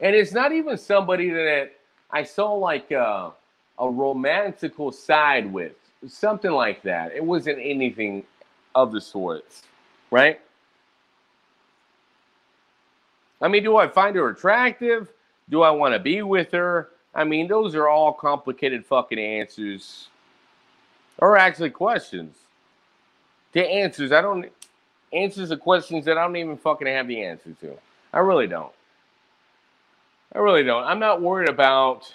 And 0.00 0.14
it's 0.14 0.32
not 0.32 0.52
even 0.52 0.76
somebody 0.76 1.30
that 1.30 1.72
I 2.10 2.24
saw 2.24 2.52
like 2.52 2.90
a, 2.90 3.32
a 3.78 3.88
romantical 3.88 4.92
side 4.92 5.52
with, 5.52 5.72
something 6.06 6.50
like 6.50 6.82
that. 6.82 7.12
It 7.14 7.24
wasn't 7.24 7.58
anything 7.60 8.24
of 8.74 8.92
the 8.92 9.00
sorts, 9.00 9.62
right? 10.10 10.40
I 13.40 13.48
mean, 13.48 13.62
do 13.62 13.76
I 13.76 13.86
find 13.86 14.16
her 14.16 14.30
attractive? 14.30 15.12
Do 15.50 15.62
I 15.62 15.70
want 15.70 15.94
to 15.94 15.98
be 15.98 16.22
with 16.22 16.52
her? 16.52 16.90
I 17.14 17.24
mean, 17.24 17.48
those 17.48 17.74
are 17.74 17.88
all 17.88 18.12
complicated 18.12 18.84
fucking 18.86 19.18
answers. 19.18 20.08
Or 21.18 21.36
actually 21.36 21.70
questions. 21.70 22.36
The 23.52 23.66
answers, 23.66 24.12
I 24.12 24.20
don't 24.20 24.50
answers 25.12 25.48
the 25.48 25.56
questions 25.56 26.04
that 26.04 26.18
I 26.18 26.24
don't 26.24 26.36
even 26.36 26.56
fucking 26.56 26.86
have 26.86 27.08
the 27.08 27.22
answer 27.22 27.54
to. 27.60 27.72
I 28.12 28.18
really 28.18 28.46
don't. 28.46 28.72
I 30.34 30.38
really 30.38 30.62
don't. 30.62 30.84
I'm 30.84 30.98
not 30.98 31.22
worried 31.22 31.48
about 31.48 32.12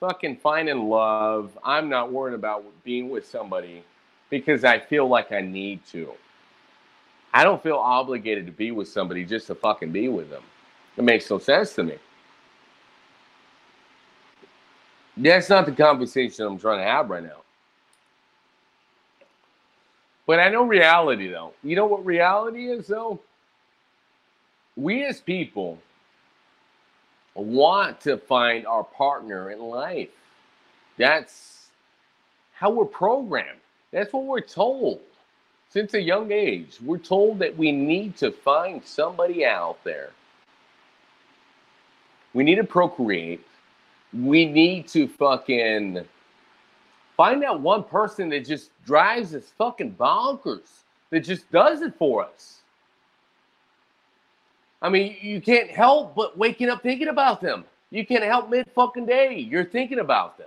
fucking 0.00 0.36
finding 0.38 0.88
love. 0.88 1.56
I'm 1.62 1.90
not 1.90 2.10
worried 2.10 2.34
about 2.34 2.64
being 2.84 3.10
with 3.10 3.26
somebody 3.26 3.84
because 4.30 4.64
I 4.64 4.78
feel 4.78 5.06
like 5.06 5.30
I 5.32 5.42
need 5.42 5.84
to. 5.92 6.10
I 7.32 7.44
don't 7.44 7.62
feel 7.62 7.76
obligated 7.76 8.46
to 8.46 8.52
be 8.52 8.70
with 8.70 8.88
somebody 8.88 9.24
just 9.24 9.46
to 9.48 9.54
fucking 9.54 9.92
be 9.92 10.08
with 10.08 10.30
them. 10.30 10.42
It 11.00 11.04
makes 11.04 11.30
no 11.30 11.38
sense 11.38 11.72
to 11.76 11.82
me. 11.82 11.96
That's 15.16 15.48
not 15.48 15.64
the 15.64 15.72
conversation 15.72 16.44
I'm 16.44 16.58
trying 16.58 16.80
to 16.80 16.84
have 16.84 17.08
right 17.08 17.22
now. 17.22 17.40
But 20.26 20.40
I 20.40 20.50
know 20.50 20.64
reality, 20.64 21.28
though. 21.30 21.54
You 21.64 21.74
know 21.74 21.86
what 21.86 22.04
reality 22.04 22.66
is, 22.66 22.88
though? 22.88 23.18
We 24.76 25.06
as 25.06 25.22
people 25.22 25.78
want 27.34 28.02
to 28.02 28.18
find 28.18 28.66
our 28.66 28.84
partner 28.84 29.50
in 29.52 29.58
life. 29.58 30.10
That's 30.98 31.68
how 32.52 32.68
we're 32.68 32.84
programmed. 32.84 33.60
That's 33.90 34.12
what 34.12 34.24
we're 34.24 34.42
told 34.42 35.00
since 35.70 35.94
a 35.94 36.02
young 36.02 36.30
age. 36.30 36.76
We're 36.84 36.98
told 36.98 37.38
that 37.38 37.56
we 37.56 37.72
need 37.72 38.18
to 38.18 38.30
find 38.30 38.84
somebody 38.84 39.46
out 39.46 39.82
there 39.82 40.10
we 42.34 42.44
need 42.44 42.56
to 42.56 42.64
procreate. 42.64 43.44
We 44.12 44.46
need 44.46 44.88
to 44.88 45.08
fucking 45.08 46.04
find 47.16 47.42
that 47.42 47.60
one 47.60 47.84
person 47.84 48.28
that 48.30 48.46
just 48.46 48.70
drives 48.84 49.34
us 49.34 49.52
fucking 49.58 49.94
bonkers, 49.94 50.68
that 51.10 51.20
just 51.20 51.50
does 51.52 51.82
it 51.82 51.94
for 51.98 52.24
us. 52.24 52.60
I 54.82 54.88
mean, 54.88 55.16
you 55.20 55.40
can't 55.40 55.70
help 55.70 56.14
but 56.14 56.38
waking 56.38 56.70
up 56.70 56.82
thinking 56.82 57.08
about 57.08 57.40
them. 57.40 57.64
You 57.90 58.06
can't 58.06 58.24
help 58.24 58.48
mid 58.48 58.66
fucking 58.74 59.06
day. 59.06 59.36
You're 59.36 59.64
thinking 59.64 59.98
about 59.98 60.38
them. 60.38 60.46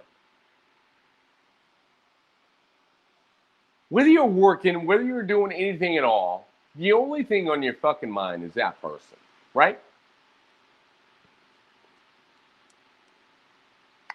Whether 3.90 4.10
you're 4.10 4.25
working, 4.25 4.88
whether 4.88 5.04
you're 5.04 5.22
doing 5.22 5.52
anything 5.52 5.98
at 5.98 6.04
all, 6.04 6.48
the 6.75 6.94
only 6.94 7.24
thing 7.24 7.50
on 7.50 7.62
your 7.62 7.75
fucking 7.75 8.10
mind 8.10 8.44
is 8.44 8.54
that 8.54 8.82
person, 8.82 9.18
right? 9.54 9.80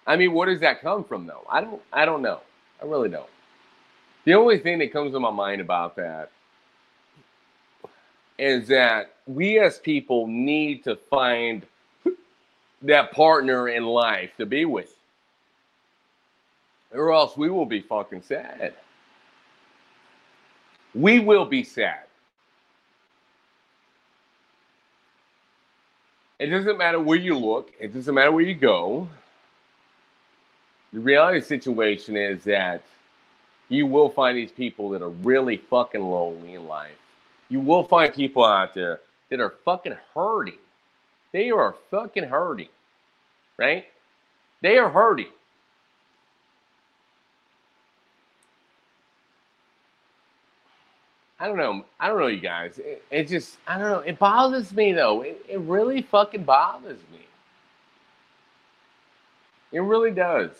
I 0.09 0.17
mean, 0.17 0.33
where 0.33 0.49
does 0.49 0.61
that 0.61 0.81
come 0.81 1.05
from 1.05 1.27
though? 1.27 1.45
I 1.51 1.61
don't 1.61 1.83
I 1.93 2.07
don't 2.07 2.23
know. 2.23 2.41
I 2.83 2.87
really 2.87 3.11
don't. 3.11 3.29
The 4.25 4.35
only 4.35 4.59
thing 4.59 4.79
that 4.79 4.91
comes 4.91 5.13
to 5.13 5.21
my 5.21 5.31
mind 5.31 5.61
about 5.61 5.97
that 5.97 6.31
is 8.39 8.69
that 8.69 9.15
we 9.27 9.61
as 9.61 9.79
people 9.79 10.27
need 10.27 10.83
to 10.85 10.97
find 10.97 11.67
that 12.83 13.13
partner 13.13 13.69
in 13.69 13.85
life 13.85 14.31
to 14.39 14.47
be 14.47 14.65
with. 14.65 14.95
Or 16.93 17.13
else 17.13 17.37
we 17.37 17.51
will 17.51 17.67
be 17.67 17.81
fucking 17.81 18.23
sad. 18.23 18.73
We 20.95 21.21
will 21.21 21.45
be 21.45 21.63
sad. 21.65 22.05
It 26.39 26.47
doesn't 26.47 26.79
matter 26.79 27.01
where 27.01 27.19
you 27.19 27.37
look, 27.37 27.73
it 27.79 27.93
doesn't 27.93 28.15
matter 28.15 28.33
where 28.33 28.45
you 28.45 28.55
go 28.55 29.09
the 30.93 31.01
reality 31.01 31.41
situation 31.41 32.17
is 32.17 32.45
that 32.45 32.83
you 33.69 33.87
will 33.87 34.09
find 34.09 34.37
these 34.37 34.53
people 34.53 34.91
that 34.91 35.03
are 35.03 35.11
really 35.11 35.57
fucking 35.57 36.03
lonely 36.03 36.55
in 36.55 36.67
life. 36.67 36.97
You 37.49 37.61
will 37.61 37.85
find 37.85 38.13
people 38.13 38.45
out 38.45 38.75
there 38.75 39.01
that 39.31 39.41
are 39.41 39.55
fucking 39.65 39.97
hurting. 40.15 40.59
They 41.33 41.51
are 41.51 41.75
fucking 41.91 42.25
hurting, 42.25 42.69
right? 43.59 43.87
They 44.63 44.79
are 44.79 44.89
hurting. 44.89 45.29
I 51.41 51.47
don't 51.47 51.57
know. 51.57 51.85
I 52.01 52.09
don't 52.09 52.19
know, 52.19 52.27
you 52.27 52.41
guys. 52.41 52.79
It, 52.79 53.05
it, 53.11 53.29
just, 53.29 53.59
I 53.67 53.79
don't 53.79 53.91
know. 53.91 54.01
It 54.01 54.19
bothers 54.19 54.73
me 54.73 54.93
though. 54.93 55.23
It, 55.23 55.45
it 55.49 55.61
really 55.61 56.03
fucking 56.03 56.45
bothers 56.45 56.99
me. 57.13 57.21
It 59.71 59.81
really 59.81 60.11
does. 60.11 60.51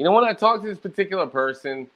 You 0.00 0.04
know, 0.04 0.12
when 0.12 0.24
I 0.24 0.32
talk 0.32 0.62
to 0.62 0.66
this 0.66 0.78
particular 0.78 1.26
person, 1.26 1.86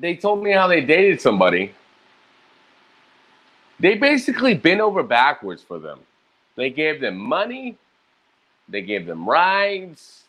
they 0.00 0.16
told 0.16 0.42
me 0.42 0.50
how 0.50 0.66
they 0.66 0.80
dated 0.80 1.20
somebody. 1.20 1.72
They 3.78 3.94
basically 3.94 4.54
bent 4.54 4.80
over 4.80 5.04
backwards 5.04 5.62
for 5.62 5.78
them. 5.78 6.00
They 6.56 6.68
gave 6.68 7.00
them 7.00 7.16
money, 7.16 7.76
they 8.68 8.82
gave 8.82 9.06
them 9.06 9.28
rides, 9.28 10.24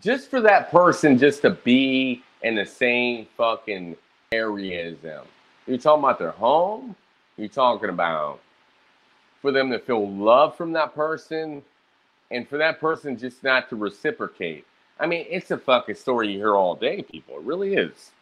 just 0.00 0.30
for 0.30 0.40
that 0.40 0.70
person 0.70 1.18
just 1.18 1.42
to 1.42 1.50
be 1.50 2.22
in 2.40 2.54
the 2.54 2.64
same 2.64 3.26
fucking 3.36 3.98
area 4.32 4.92
as 4.92 4.98
them. 5.00 5.26
You're 5.66 5.76
talking 5.76 6.04
about 6.04 6.18
their 6.18 6.30
home, 6.30 6.96
you're 7.36 7.48
talking 7.48 7.90
about 7.90 8.40
for 9.42 9.52
them 9.52 9.70
to 9.72 9.78
feel 9.78 10.08
love 10.08 10.56
from 10.56 10.72
that 10.72 10.94
person 10.94 11.62
and 12.30 12.48
for 12.48 12.56
that 12.58 12.80
person 12.80 13.18
just 13.18 13.44
not 13.44 13.68
to 13.68 13.76
reciprocate. 13.76 14.64
I 14.98 15.06
mean, 15.06 15.26
it's 15.28 15.50
a 15.50 15.58
fucking 15.58 15.96
story 15.96 16.32
you 16.32 16.38
hear 16.38 16.54
all 16.54 16.76
day, 16.76 17.02
people. 17.02 17.36
It 17.36 17.42
really 17.42 17.74
is. 17.74 18.12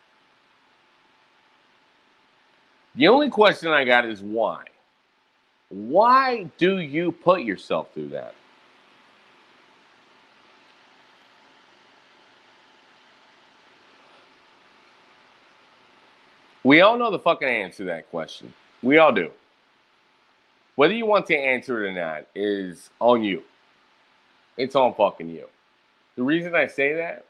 The 2.96 3.06
only 3.06 3.28
question 3.30 3.68
I 3.70 3.84
got 3.84 4.06
is 4.06 4.22
why? 4.22 4.64
Why 5.68 6.50
do 6.58 6.78
you 6.78 7.12
put 7.12 7.42
yourself 7.42 7.92
through 7.94 8.08
that? 8.08 8.34
We 16.64 16.80
all 16.80 16.98
know 16.98 17.10
the 17.10 17.18
fucking 17.18 17.48
answer 17.48 17.78
to 17.78 17.84
that 17.84 18.10
question. 18.10 18.52
We 18.82 18.98
all 18.98 19.12
do. 19.12 19.30
Whether 20.80 20.94
you 20.94 21.04
want 21.04 21.26
to 21.26 21.36
answer 21.36 21.84
it 21.84 21.90
or 21.90 21.92
not 21.92 22.24
is 22.34 22.88
on 23.00 23.22
you. 23.22 23.42
It's 24.56 24.74
on 24.74 24.94
fucking 24.94 25.28
you. 25.28 25.44
The 26.16 26.22
reason 26.22 26.54
I 26.54 26.68
say 26.68 26.94
that 26.94 27.26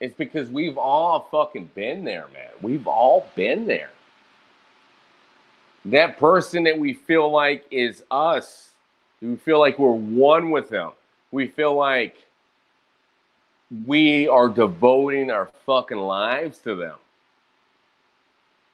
is 0.00 0.12
because 0.12 0.50
we've 0.50 0.76
all 0.76 1.28
fucking 1.30 1.70
been 1.76 2.02
there, 2.02 2.26
man. 2.34 2.50
We've 2.60 2.88
all 2.88 3.30
been 3.36 3.64
there. 3.68 3.90
That 5.84 6.18
person 6.18 6.64
that 6.64 6.76
we 6.76 6.94
feel 6.94 7.30
like 7.30 7.64
is 7.70 8.02
us, 8.10 8.70
we 9.22 9.36
feel 9.36 9.60
like 9.60 9.78
we're 9.78 9.92
one 9.92 10.50
with 10.50 10.68
them. 10.68 10.90
We 11.30 11.46
feel 11.46 11.76
like 11.76 12.16
we 13.86 14.26
are 14.26 14.48
devoting 14.48 15.30
our 15.30 15.48
fucking 15.64 15.96
lives 15.96 16.58
to 16.64 16.74
them 16.74 16.96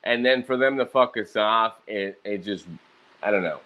and 0.04 0.24
then 0.24 0.42
for 0.42 0.56
them 0.56 0.78
to 0.78 0.86
fuck 0.86 1.18
us 1.18 1.36
off, 1.36 1.74
it, 1.86 2.18
it 2.24 2.42
just, 2.42 2.64
I 3.22 3.30
don't 3.30 3.42
know. 3.42 3.60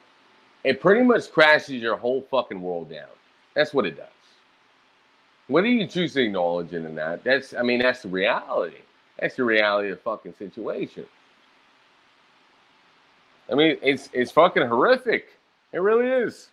It 0.69 0.83
pretty 0.83 1.03
much 1.03 1.33
crashes 1.33 1.81
your 1.81 1.97
whole 1.97 2.21
fucking 2.31 2.61
world 2.61 2.91
down. 2.91 3.09
That's 3.55 3.73
what 3.73 3.87
it 3.87 3.97
does. 3.97 4.07
Whether 5.47 5.69
you 5.69 5.87
choose 5.87 6.13
to 6.13 6.23
acknowledge 6.23 6.75
it 6.75 6.85
or 6.85 6.91
not, 6.91 7.25
that's, 7.25 7.55
I 7.55 7.63
mean, 7.63 7.79
that's 7.79 8.03
the 8.03 8.11
reality. 8.11 8.83
That's 9.19 9.35
the 9.37 9.45
reality 9.45 9.89
of 9.89 9.97
the 9.97 10.03
fucking 10.03 10.35
situation. 10.39 11.07
I 13.51 13.55
mean, 13.55 13.79
it's 13.81 14.11
it's 14.13 14.31
fucking 14.31 14.67
horrific. 14.67 15.39
It 15.73 15.79
really 15.79 16.07
is. 16.07 16.49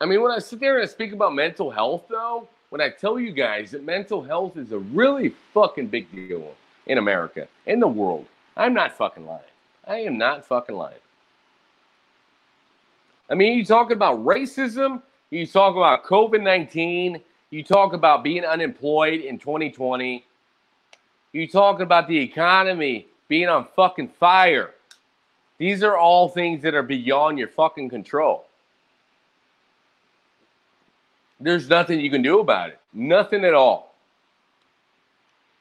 I 0.00 0.06
mean, 0.06 0.22
when 0.22 0.30
I 0.30 0.38
sit 0.38 0.60
there 0.60 0.76
and 0.76 0.84
I 0.84 0.86
speak 0.86 1.12
about 1.12 1.34
mental 1.34 1.68
health, 1.68 2.04
though, 2.08 2.48
when 2.68 2.80
I 2.80 2.90
tell 2.90 3.18
you 3.18 3.32
guys 3.32 3.72
that 3.72 3.82
mental 3.82 4.22
health 4.22 4.56
is 4.56 4.70
a 4.70 4.78
really 4.78 5.34
fucking 5.52 5.88
big 5.88 6.12
deal 6.12 6.54
in 6.86 6.98
America, 6.98 7.46
in 7.66 7.80
the 7.80 7.88
world, 7.88 8.26
I'm 8.56 8.74
not 8.74 8.96
fucking 8.96 9.26
lying. 9.26 9.42
I 9.86 9.98
am 9.98 10.18
not 10.18 10.46
fucking 10.46 10.76
lying. 10.76 10.98
I 13.28 13.34
mean, 13.34 13.56
you 13.56 13.64
talk 13.64 13.90
about 13.90 14.24
racism, 14.24 15.02
you 15.30 15.46
talk 15.46 15.76
about 15.76 16.04
COVID 16.04 16.42
19, 16.42 17.20
you 17.50 17.62
talk 17.62 17.92
about 17.92 18.24
being 18.24 18.44
unemployed 18.44 19.20
in 19.20 19.38
2020, 19.38 20.24
you 21.32 21.48
talk 21.48 21.80
about 21.80 22.08
the 22.08 22.18
economy 22.18 23.06
being 23.28 23.48
on 23.48 23.66
fucking 23.76 24.08
fire. 24.08 24.74
These 25.58 25.82
are 25.82 25.96
all 25.96 26.28
things 26.28 26.62
that 26.62 26.74
are 26.74 26.82
beyond 26.82 27.38
your 27.38 27.48
fucking 27.48 27.88
control 27.90 28.46
there's 31.40 31.68
nothing 31.68 32.00
you 32.00 32.10
can 32.10 32.22
do 32.22 32.40
about 32.40 32.68
it. 32.68 32.78
Nothing 32.92 33.44
at 33.44 33.54
all. 33.54 33.89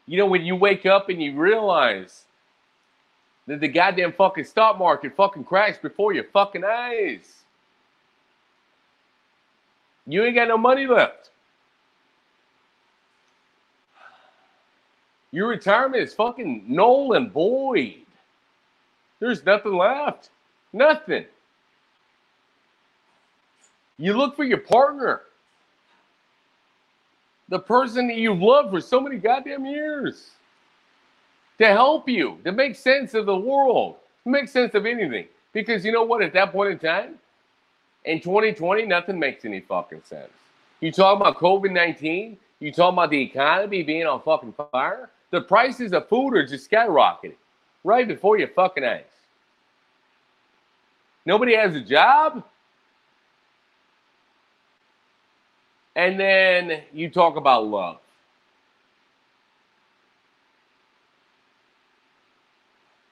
You 0.10 0.18
know, 0.18 0.26
when 0.26 0.44
you 0.44 0.56
wake 0.56 0.88
up 0.88 1.10
and 1.10 1.22
you 1.22 1.36
realize 1.36 2.26
that 3.46 3.60
the 3.60 3.68
goddamn 3.68 4.12
fucking 4.12 4.46
stock 4.46 4.80
market 4.80 5.16
fucking 5.16 5.44
crashed 5.44 5.84
before 5.84 6.14
your 6.14 6.24
fucking 6.24 6.64
eyes, 6.64 7.44
you 10.08 10.24
ain't 10.24 10.34
got 10.34 10.48
no 10.48 10.58
money 10.58 10.88
left. 10.88 11.30
Your 15.30 15.48
retirement 15.48 16.02
is 16.02 16.16
fucking 16.16 16.64
null 16.68 17.14
and 17.14 17.32
void. 17.32 18.02
There's 19.20 19.46
nothing 19.46 19.78
left. 19.78 20.32
Nothing. 20.74 21.26
You 24.00 24.18
look 24.18 24.36
for 24.36 24.44
your 24.44 24.58
partner 24.58 25.22
the 27.50 27.60
person 27.60 28.08
that 28.08 28.18
you've 28.18 28.42
loved 28.42 28.72
for 28.72 28.80
so 28.80 29.02
many 29.02 29.18
goddamn 29.18 29.66
years 29.66 30.32
to 31.58 31.68
help 31.68 32.08
you, 32.08 32.38
to 32.46 32.52
make 32.52 32.76
sense 32.76 33.14
of 33.14 33.26
the 33.26 33.36
world, 33.36 33.98
to 34.24 34.30
make 34.30 34.48
sense 34.48 34.74
of 34.76 34.86
anything. 34.86 35.28
Because 35.52 35.84
you 35.84 35.92
know 35.92 36.04
what? 36.04 36.22
At 36.22 36.32
that 36.34 36.52
point 36.52 36.72
in 36.72 36.80
time, 36.80 37.16
in 38.06 38.22
2020, 38.22 38.86
nothing 38.86 39.20
makes 39.20 39.44
any 39.46 39.60
fucking 39.60 40.04
sense. 40.06 40.30
You 40.80 40.92
talk 40.92 41.20
about 41.20 41.38
COVID 41.38 41.72
19, 41.72 42.38
you 42.60 42.72
talk 42.72 42.94
about 42.94 43.10
the 43.10 43.22
economy 43.22 43.84
being 43.84 44.06
on 44.06 44.22
fucking 44.22 44.54
fire, 44.72 45.10
the 45.32 45.42
prices 45.42 45.92
of 45.94 46.08
food 46.08 46.36
are 46.36 46.46
just 46.46 46.70
skyrocketing 46.70 47.36
right 47.84 48.08
before 48.08 48.38
your 48.38 48.48
fucking 48.50 48.86
eyes. 48.86 49.04
Nobody 51.26 51.56
has 51.56 51.76
a 51.76 51.82
job. 51.82 52.44
And 55.96 56.20
then 56.20 56.82
you 56.94 57.10
talk 57.10 57.36
about 57.36 57.66
love. 57.66 57.98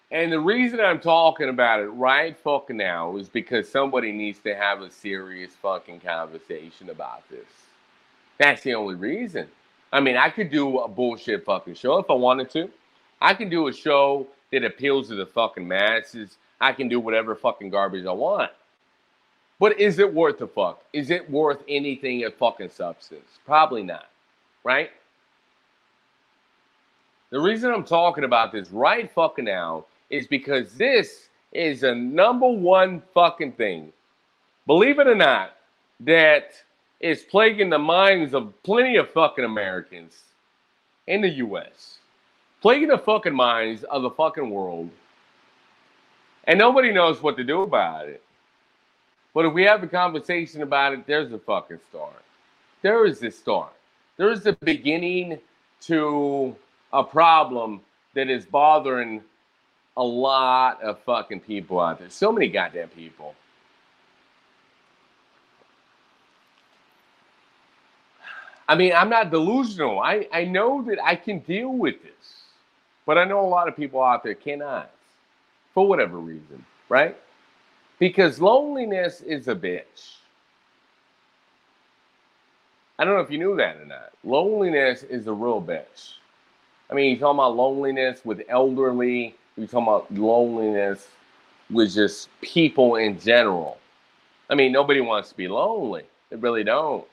And 0.10 0.32
the 0.32 0.40
reason 0.40 0.80
I'm 0.80 1.02
talking 1.02 1.50
about 1.50 1.82
it 1.82 1.88
right 1.88 2.38
fucking 2.38 2.78
now 2.78 3.18
is 3.18 3.28
because 3.28 3.68
somebody 3.68 4.12
needs 4.12 4.40
to 4.40 4.56
have 4.56 4.82
a 4.82 4.90
serious 4.90 5.52
fucking 5.62 6.00
conversation 6.00 6.90
about 6.90 7.28
this. 7.30 7.46
That's 8.38 8.62
the 8.62 8.74
only 8.76 8.96
reason. 8.96 9.48
I 9.92 10.00
mean, 10.00 10.16
I 10.16 10.30
could 10.30 10.50
do 10.50 10.80
a 10.80 10.88
bullshit 10.88 11.44
fucking 11.44 11.76
show 11.76 11.98
if 11.98 12.10
I 12.10 12.14
wanted 12.14 12.50
to. 12.52 12.70
I 13.20 13.34
can 13.34 13.50
do 13.50 13.68
a 13.68 13.74
show 13.74 14.28
that 14.52 14.64
appeals 14.64 15.10
to 15.10 15.16
the 15.16 15.26
fucking 15.26 15.68
masses. 15.68 16.38
I 16.62 16.72
can 16.72 16.88
do 16.88 17.00
whatever 17.00 17.36
fucking 17.36 17.70
garbage 17.70 18.06
I 18.06 18.12
want. 18.14 18.52
But 19.60 19.80
is 19.80 20.00
it 20.00 20.14
worth 20.14 20.38
the 20.38 20.48
fuck? 20.48 20.84
Is 20.94 21.10
it 21.10 21.30
worth 21.30 21.64
anything 21.68 22.24
of 22.26 22.36
fucking 22.36 22.70
substance? 22.70 23.40
Probably 23.46 23.84
not. 23.84 24.08
Right? 24.64 24.92
The 27.30 27.40
reason 27.40 27.72
I'm 27.72 27.84
talking 27.84 28.24
about 28.24 28.52
this 28.52 28.70
right 28.72 29.12
fucking 29.12 29.46
now 29.46 29.86
is 30.10 30.28
because 30.28 30.74
this 30.74 31.30
is 31.52 31.84
a 31.84 31.94
number 31.94 32.48
one 32.48 33.02
fucking 33.14 33.54
thing. 33.54 33.92
Believe 34.66 35.00
it 35.00 35.08
or 35.08 35.16
not, 35.16 35.56
that 36.02 36.52
is 37.00 37.24
plaguing 37.24 37.70
the 37.70 37.80
minds 37.80 38.34
of 38.34 38.54
plenty 38.64 38.98
of 38.98 39.10
fucking 39.12 39.46
Americans 39.46 40.24
in 41.08 41.22
the 41.22 41.30
US. 41.30 42.00
Plaguing 42.62 42.90
the 42.90 42.98
fucking 42.98 43.36
minds 43.36 43.84
of 43.86 44.04
the 44.04 44.10
fucking 44.12 44.50
world. 44.50 44.90
And 46.46 46.58
nobody 46.58 46.92
knows 46.92 47.22
what 47.22 47.38
to 47.38 47.44
do 47.44 47.64
about 47.64 48.08
it. 48.08 48.22
But 49.38 49.46
if 49.46 49.54
we 49.54 49.66
have 49.66 49.84
a 49.84 49.88
conversation 49.88 50.64
about 50.64 50.94
it, 50.94 51.06
there's 51.06 51.32
a 51.32 51.38
fucking 51.38 51.78
start. 51.92 52.24
There 52.82 53.06
is 53.06 53.22
a 53.22 53.30
start. 53.30 53.72
There 54.18 54.32
is 54.32 54.44
a 54.48 54.54
beginning 54.54 55.38
to 55.82 56.56
a 56.92 57.04
problem 57.04 57.82
that 58.16 58.32
is 58.32 58.48
bothering 58.48 59.22
a 59.96 60.04
lot 60.04 60.82
of 60.82 60.98
fucking 61.02 61.42
people 61.42 61.80
out 61.80 62.00
there. 62.00 62.10
So 62.10 62.32
many 62.32 62.48
goddamn 62.48 62.88
people. 62.88 63.36
I 68.68 68.74
mean, 68.74 68.92
I'm 68.92 69.10
not 69.10 69.30
delusional. 69.30 70.00
I, 70.00 70.28
I 70.34 70.46
know 70.46 70.82
that 70.82 70.98
I 71.06 71.16
can 71.16 71.42
deal 71.42 71.70
with 71.70 72.02
this. 72.02 72.42
But 73.06 73.20
I 73.20 73.24
know 73.26 73.42
a 73.42 73.48
lot 73.48 73.68
of 73.68 73.76
people 73.76 74.02
out 74.02 74.24
there 74.24 74.34
cannot 74.34 74.90
for 75.76 75.88
whatever 75.88 76.18
reason, 76.18 76.66
right? 76.90 77.16
Because 78.00 78.40
loneliness 78.40 79.22
is 79.22 79.48
a 79.48 79.56
bitch. 79.56 80.18
I 83.00 83.06
don't 83.06 83.14
know 83.14 83.22
if 83.22 83.32
you 83.32 83.38
knew 83.38 83.56
that 83.58 83.78
or 83.78 83.86
not. 83.86 84.12
Loneliness 84.24 85.04
is 85.04 85.28
a 85.28 85.34
real 85.34 85.62
bitch. 85.62 86.14
I 86.90 86.94
mean, 86.94 87.12
you're 87.12 87.20
talking 87.20 87.40
about 87.40 87.56
loneliness 87.56 88.22
with 88.24 88.42
elderly, 88.50 89.36
you're 89.56 89.68
talking 89.68 89.88
about 89.88 90.14
loneliness 90.14 91.08
with 91.70 91.94
just 91.94 92.30
people 92.42 92.96
in 92.96 93.20
general. 93.20 93.78
I 94.50 94.56
mean, 94.56 94.72
nobody 94.72 95.02
wants 95.02 95.30
to 95.30 95.38
be 95.38 95.48
lonely. 95.48 96.04
They 96.30 96.38
really 96.38 96.64
don't. 96.64 97.06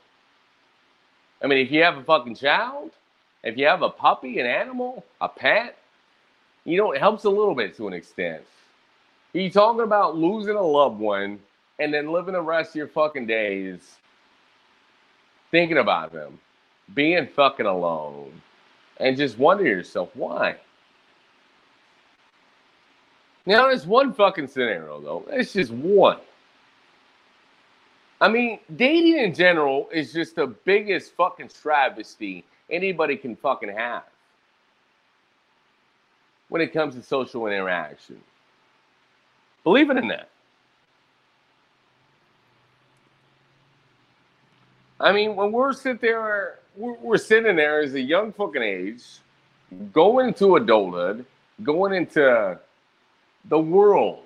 I 1.42 1.46
mean, 1.46 1.58
if 1.58 1.72
you 1.72 1.82
have 1.82 1.98
a 1.98 2.04
fucking 2.04 2.36
child, 2.36 2.92
if 3.42 3.58
you 3.58 3.66
have 3.66 3.82
a 3.82 3.90
puppy, 3.90 4.38
an 4.38 4.46
animal, 4.46 5.04
a 5.20 5.28
pet, 5.28 5.76
you 6.64 6.78
know, 6.78 6.92
it 6.92 7.00
helps 7.00 7.24
a 7.24 7.30
little 7.30 7.54
bit 7.54 7.76
to 7.76 7.86
an 7.88 7.92
extent. 7.92 8.42
You 9.34 9.50
talking 9.50 9.82
about 9.82 10.16
losing 10.16 10.54
a 10.54 10.62
loved 10.62 11.00
one 11.00 11.40
and 11.80 11.92
then 11.92 12.12
living 12.12 12.34
the 12.34 12.40
rest 12.40 12.70
of 12.70 12.76
your 12.76 12.86
fucking 12.86 13.26
days 13.26 13.96
thinking 15.50 15.78
about 15.78 16.12
them, 16.12 16.38
being 16.94 17.26
fucking 17.26 17.66
alone, 17.66 18.40
and 18.98 19.16
just 19.16 19.36
wonder 19.36 19.64
yourself 19.64 20.10
why. 20.14 20.56
Now, 23.44 23.66
there's 23.66 23.86
one 23.86 24.14
fucking 24.14 24.46
scenario, 24.46 25.00
though. 25.00 25.24
It's 25.30 25.52
just 25.52 25.72
one. 25.72 26.18
I 28.20 28.28
mean, 28.28 28.60
dating 28.76 29.18
in 29.18 29.34
general 29.34 29.88
is 29.92 30.12
just 30.12 30.36
the 30.36 30.46
biggest 30.46 31.12
fucking 31.16 31.50
travesty 31.60 32.44
anybody 32.70 33.16
can 33.16 33.34
fucking 33.34 33.70
have 33.70 34.04
when 36.48 36.62
it 36.62 36.72
comes 36.72 36.94
to 36.94 37.02
social 37.02 37.48
interaction. 37.48 38.20
Believe 39.64 39.90
it 39.90 39.96
or 39.96 40.02
not. 40.02 40.28
I 45.00 45.12
mean, 45.12 45.34
when 45.34 45.52
we're 45.52 45.72
sitting 45.72 45.98
there, 46.00 46.60
we're, 46.76 46.94
we're 46.98 47.18
sitting 47.18 47.56
there 47.56 47.80
as 47.80 47.94
a 47.94 48.00
young 48.00 48.32
fucking 48.32 48.62
age, 48.62 49.02
going 49.92 50.28
into 50.28 50.56
adulthood, 50.56 51.26
going 51.62 51.94
into 51.94 52.58
the 53.46 53.58
world. 53.58 54.20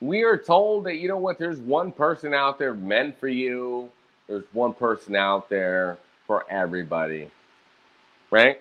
We 0.00 0.22
are 0.22 0.36
told 0.36 0.84
that, 0.84 0.96
you 0.96 1.08
know 1.08 1.16
what, 1.16 1.38
there's 1.38 1.58
one 1.58 1.92
person 1.92 2.34
out 2.34 2.58
there 2.58 2.74
meant 2.74 3.18
for 3.18 3.28
you, 3.28 3.90
there's 4.28 4.44
one 4.52 4.74
person 4.74 5.16
out 5.16 5.48
there 5.48 5.98
for 6.26 6.44
everybody, 6.50 7.30
right? 8.30 8.60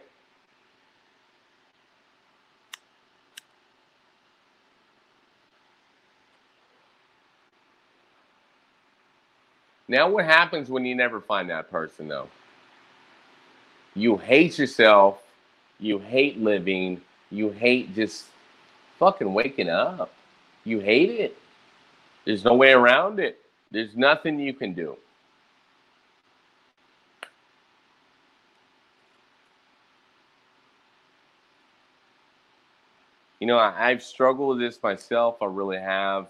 Now, 9.88 10.10
what 10.10 10.26
happens 10.26 10.69
when 10.69 10.86
you 10.86 10.95
never 10.95 11.21
find 11.21 11.50
that 11.50 11.71
person, 11.71 12.08
though? 12.08 12.28
You 13.95 14.17
hate 14.17 14.60
yourself. 14.60 15.21
You 15.80 16.00
hate 16.00 16.39
living. 16.39 17.02
You 17.32 17.52
hate 17.52 17.95
just 17.95 18.26
fucking 19.00 19.34
waking 19.34 19.69
up. 19.69 20.13
You 20.65 20.80
hate 20.80 21.10
it. 21.10 21.38
There's 22.26 22.43
no 22.43 22.56
way 22.56 22.73
around 22.73 23.19
it. 23.19 23.39
There's 23.71 23.95
nothing 23.95 24.39
you 24.39 24.54
can 24.54 24.73
do. 24.73 24.97
You 33.39 33.47
know, 33.47 33.60
I, 33.60 33.91
have 33.91 34.02
struggled 34.02 34.50
with 34.50 34.60
this 34.60 34.82
myself. 34.82 35.41
I 35.41 35.45
really 35.45 35.78
have. 35.78 36.30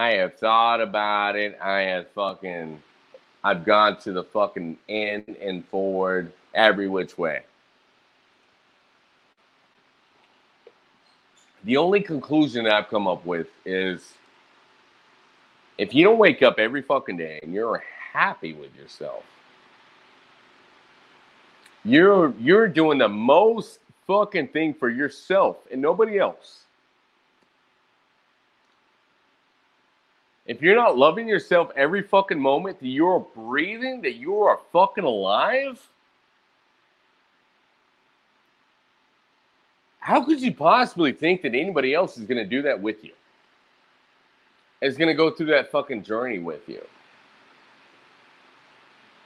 I 0.00 0.12
have 0.12 0.38
thought 0.38 0.80
about 0.80 1.36
it. 1.36 1.58
I 1.62 1.80
have 1.80 2.08
fucking, 2.12 2.82
I've 3.44 3.66
gone 3.66 3.98
to 3.98 4.12
the 4.12 4.24
fucking 4.24 4.78
end 4.88 5.36
and 5.38 5.62
forward 5.66 6.32
every 6.54 6.88
which 6.88 7.18
way. 7.18 7.42
The 11.64 11.76
only 11.76 12.00
conclusion 12.00 12.66
I've 12.66 12.88
come 12.88 13.06
up 13.06 13.26
with 13.26 13.48
is 13.66 14.14
if 15.76 15.92
you 15.94 16.02
don't 16.02 16.16
wake 16.16 16.42
up 16.42 16.58
every 16.58 16.80
fucking 16.80 17.18
day 17.18 17.38
and 17.42 17.52
you're 17.52 17.84
happy 18.14 18.54
with 18.54 18.74
yourself, 18.74 19.22
you're 21.84 22.32
you're 22.38 22.68
doing 22.68 22.96
the 22.96 23.08
most 23.10 23.80
fucking 24.06 24.48
thing 24.48 24.72
for 24.72 24.88
yourself 24.88 25.58
and 25.70 25.82
nobody 25.82 26.18
else. 26.18 26.64
If 30.50 30.60
you're 30.60 30.74
not 30.74 30.98
loving 30.98 31.28
yourself 31.28 31.70
every 31.76 32.02
fucking 32.02 32.40
moment 32.40 32.80
that 32.80 32.88
you're 32.88 33.24
breathing, 33.36 34.02
that 34.02 34.14
you 34.16 34.40
are 34.40 34.58
fucking 34.72 35.04
alive, 35.04 35.80
how 40.00 40.24
could 40.24 40.40
you 40.40 40.52
possibly 40.52 41.12
think 41.12 41.42
that 41.42 41.54
anybody 41.54 41.94
else 41.94 42.18
is 42.18 42.24
going 42.24 42.38
to 42.38 42.44
do 42.44 42.62
that 42.62 42.82
with 42.82 43.04
you? 43.04 43.12
Is 44.80 44.96
going 44.96 45.06
to 45.06 45.14
go 45.14 45.30
through 45.30 45.46
that 45.52 45.70
fucking 45.70 46.02
journey 46.02 46.40
with 46.40 46.68
you? 46.68 46.82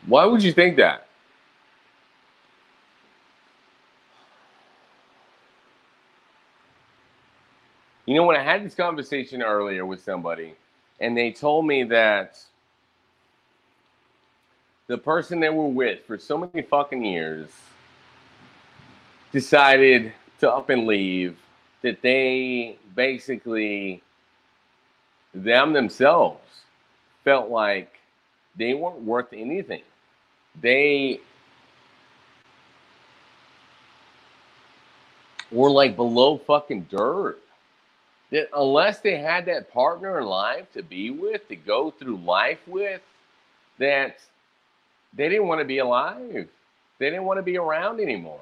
Why 0.05 0.27
would 0.27 0.43
you 0.43 0.53
think 0.53 0.77
that? 0.77 1.07
You 8.05 8.15
know, 8.15 8.25
when 8.25 8.37
I 8.37 8.43
had 8.43 8.63
this 8.63 8.75
conversation 8.75 9.41
earlier 9.41 9.87
with 9.87 10.03
somebody, 10.03 10.55
and 11.05 11.14
they 11.14 11.31
told 11.31 11.67
me 11.67 11.85
that 11.85 12.43
the 14.87 14.97
person 14.97 15.38
they 15.38 15.51
were 15.51 15.69
with 15.69 16.01
for 16.07 16.17
so 16.17 16.38
many 16.38 16.62
fucking 16.62 17.05
years 17.05 17.51
decided 19.31 20.14
to 20.40 20.51
up 20.51 20.71
and 20.71 20.87
leave 20.87 21.37
that 21.83 22.01
they 22.01 22.79
basically 22.97 24.03
them 25.35 25.75
themselves 25.75 26.62
felt 27.23 27.51
like 27.51 28.01
they 28.57 28.73
weren't 28.73 29.03
worth 29.03 29.35
anything. 29.35 29.83
They 30.62 31.21
were 35.51 35.71
like 35.71 35.97
below 35.97 36.38
fucking 36.38 36.87
dirt 36.90 37.44
that 38.35 38.49
unless 38.53 38.99
they 38.99 39.16
had 39.16 39.47
that 39.47 39.73
partner 39.73 40.18
in 40.18 40.27
life 40.27 40.66
to 40.73 40.83
be 40.83 41.09
with, 41.09 41.47
to 41.47 41.55
go 41.55 41.92
through 41.92 42.16
life 42.16 42.59
with, 42.66 43.01
that 43.79 44.18
they 45.12 45.29
didn't 45.29 45.47
want 45.47 45.61
to 45.61 45.64
be 45.64 45.79
alive. 45.79 46.49
They 46.99 47.11
didn't 47.11 47.27
want 47.27 47.38
to 47.38 47.44
be 47.44 47.57
around 47.57 48.01
anymore. 48.01 48.40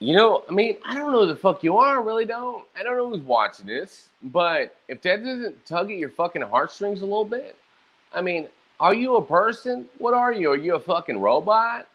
You 0.00 0.16
know, 0.16 0.42
I 0.48 0.52
mean, 0.52 0.78
I 0.84 0.94
don't 0.94 1.12
know 1.12 1.20
who 1.20 1.26
the 1.28 1.36
fuck 1.36 1.62
you 1.62 1.76
are. 1.76 2.00
I 2.00 2.02
really 2.02 2.24
don't. 2.24 2.64
I 2.76 2.82
don't 2.82 2.96
know 2.96 3.08
who's 3.08 3.20
watching 3.20 3.66
this. 3.66 4.08
But 4.24 4.76
if 4.88 5.02
that 5.02 5.24
doesn't 5.24 5.64
tug 5.64 5.92
at 5.92 5.96
your 5.96 6.10
fucking 6.10 6.42
heartstrings 6.42 7.02
a 7.02 7.06
little 7.06 7.24
bit, 7.24 7.54
I 8.12 8.20
mean, 8.20 8.48
are 8.80 8.94
you 8.94 9.14
a 9.14 9.24
person? 9.24 9.86
What 9.98 10.12
are 10.12 10.32
you? 10.32 10.50
Are 10.50 10.56
you 10.56 10.74
a 10.74 10.80
fucking 10.80 11.18
robot? 11.18 11.86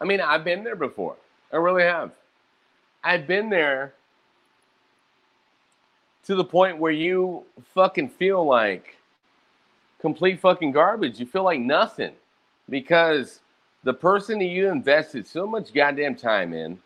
I 0.00 0.04
mean, 0.04 0.20
I've 0.20 0.44
been 0.44 0.64
there 0.64 0.76
before. 0.76 1.16
I 1.52 1.56
really 1.56 1.82
have. 1.82 2.12
I've 3.02 3.26
been 3.26 3.48
there 3.48 3.94
to 6.24 6.34
the 6.34 6.44
point 6.44 6.78
where 6.78 6.92
you 6.92 7.44
fucking 7.74 8.08
feel 8.08 8.44
like 8.44 8.96
complete 10.00 10.40
fucking 10.40 10.72
garbage. 10.72 11.18
You 11.20 11.26
feel 11.26 11.44
like 11.44 11.60
nothing 11.60 12.12
because 12.68 13.40
the 13.84 13.94
person 13.94 14.40
that 14.40 14.46
you 14.46 14.70
invested 14.70 15.26
so 15.26 15.46
much 15.46 15.72
goddamn 15.72 16.16
time 16.16 16.52
in 16.52 16.78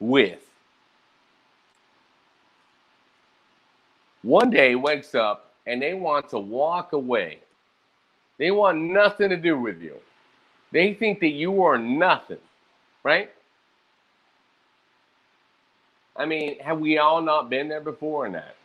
with 0.00 0.40
one 4.22 4.50
day 4.50 4.74
wakes 4.74 5.14
up 5.14 5.52
and 5.66 5.80
they 5.80 5.94
want 5.94 6.28
to 6.30 6.38
walk 6.38 6.92
away. 6.92 7.38
They 8.38 8.50
want 8.50 8.78
nothing 8.80 9.30
to 9.30 9.36
do 9.36 9.58
with 9.58 9.82
you. 9.82 9.96
They 10.72 10.94
think 10.94 11.20
that 11.20 11.30
you 11.30 11.62
are 11.64 11.78
nothing, 11.78 12.38
right? 13.02 13.30
I 16.16 16.26
mean, 16.26 16.58
have 16.60 16.80
we 16.80 16.98
all 16.98 17.22
not 17.22 17.50
been 17.50 17.68
there 17.68 17.80
before 17.80 18.26
in 18.26 18.32
that? 18.32 18.56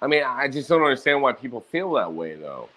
I 0.00 0.08
mean, 0.08 0.24
I 0.26 0.48
just 0.48 0.68
don't 0.68 0.82
understand 0.82 1.22
why 1.22 1.32
people 1.32 1.60
feel 1.60 1.92
that 1.92 2.12
way, 2.12 2.34
though. 2.34 2.68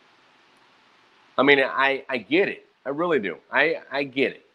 I 1.38 1.43
mean, 1.43 1.60
I, 1.60 2.04
I 2.08 2.19
get 2.19 2.48
it. 2.48 2.67
I 2.86 2.89
really 2.89 3.19
do. 3.19 3.38
I, 3.52 3.82
I 3.91 4.04
get 4.04 4.34
it. 4.34 4.45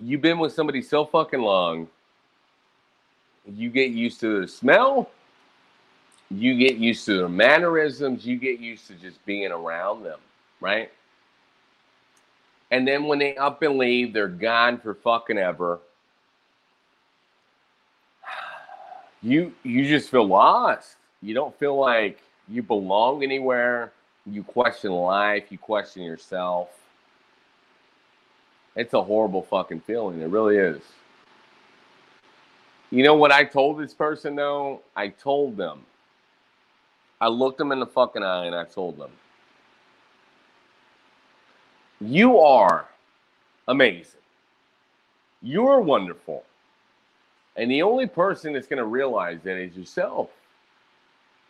You've 0.00 0.20
been 0.20 0.38
with 0.38 0.52
somebody 0.52 0.82
so 0.82 1.06
fucking 1.06 1.40
long, 1.40 1.88
you 3.46 3.70
get 3.70 3.90
used 3.90 4.20
to 4.20 4.42
the 4.42 4.48
smell, 4.48 5.10
you 6.34 6.56
get 6.56 6.76
used 6.76 7.04
to 7.06 7.16
their 7.16 7.28
mannerisms, 7.28 8.26
you 8.26 8.36
get 8.36 8.58
used 8.58 8.86
to 8.88 8.94
just 8.94 9.24
being 9.24 9.50
around 9.50 10.02
them, 10.02 10.18
right? 10.60 10.90
And 12.70 12.86
then 12.86 13.04
when 13.04 13.18
they 13.18 13.36
up 13.36 13.62
and 13.62 13.78
leave, 13.78 14.12
they're 14.12 14.28
gone 14.28 14.78
for 14.78 14.94
fucking 14.94 15.38
ever. 15.38 15.80
You 19.22 19.54
you 19.62 19.88
just 19.88 20.10
feel 20.10 20.26
lost. 20.26 20.96
You 21.22 21.32
don't 21.32 21.58
feel 21.58 21.80
like 21.80 22.20
you 22.46 22.62
belong 22.62 23.22
anywhere. 23.22 23.90
You 24.26 24.42
question 24.42 24.92
life, 24.92 25.44
you 25.48 25.56
question 25.56 26.02
yourself. 26.02 26.68
It's 28.76 28.92
a 28.92 29.02
horrible 29.02 29.40
fucking 29.40 29.80
feeling. 29.80 30.20
It 30.20 30.28
really 30.28 30.58
is. 30.58 30.82
You 32.90 33.02
know 33.02 33.14
what 33.14 33.32
I 33.32 33.44
told 33.44 33.78
this 33.78 33.94
person 33.94 34.36
though? 34.36 34.82
I 34.94 35.08
told 35.08 35.56
them. 35.56 35.86
I 37.20 37.28
looked 37.28 37.58
them 37.58 37.72
in 37.72 37.80
the 37.80 37.86
fucking 37.86 38.22
eye 38.22 38.46
and 38.46 38.54
I 38.54 38.64
told 38.64 38.98
them. 38.98 39.10
You 42.00 42.38
are 42.38 42.86
amazing. 43.68 44.20
You're 45.42 45.80
wonderful. 45.80 46.44
And 47.56 47.70
the 47.70 47.82
only 47.82 48.06
person 48.06 48.52
that's 48.52 48.66
going 48.66 48.78
to 48.78 48.84
realize 48.84 49.38
that 49.44 49.56
is 49.56 49.76
yourself. 49.76 50.30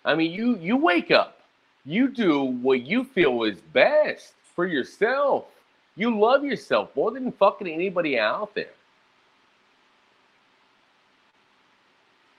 I 0.05 0.15
mean, 0.15 0.33
you 0.33 0.59
you 0.59 0.77
wake 0.77 1.11
up. 1.11 1.41
You 1.87 2.09
do 2.09 2.43
what 2.43 2.83
you 2.83 3.05
feel 3.05 3.45
is 3.45 3.59
best 3.73 4.35
for 4.55 4.67
yourself. 4.67 5.47
You 5.97 6.19
love 6.19 6.45
yourself 6.45 6.95
more 6.95 7.11
than 7.11 7.31
fucking 7.33 7.69
anybody 7.69 8.19
out 8.19 8.55
there. 8.55 8.73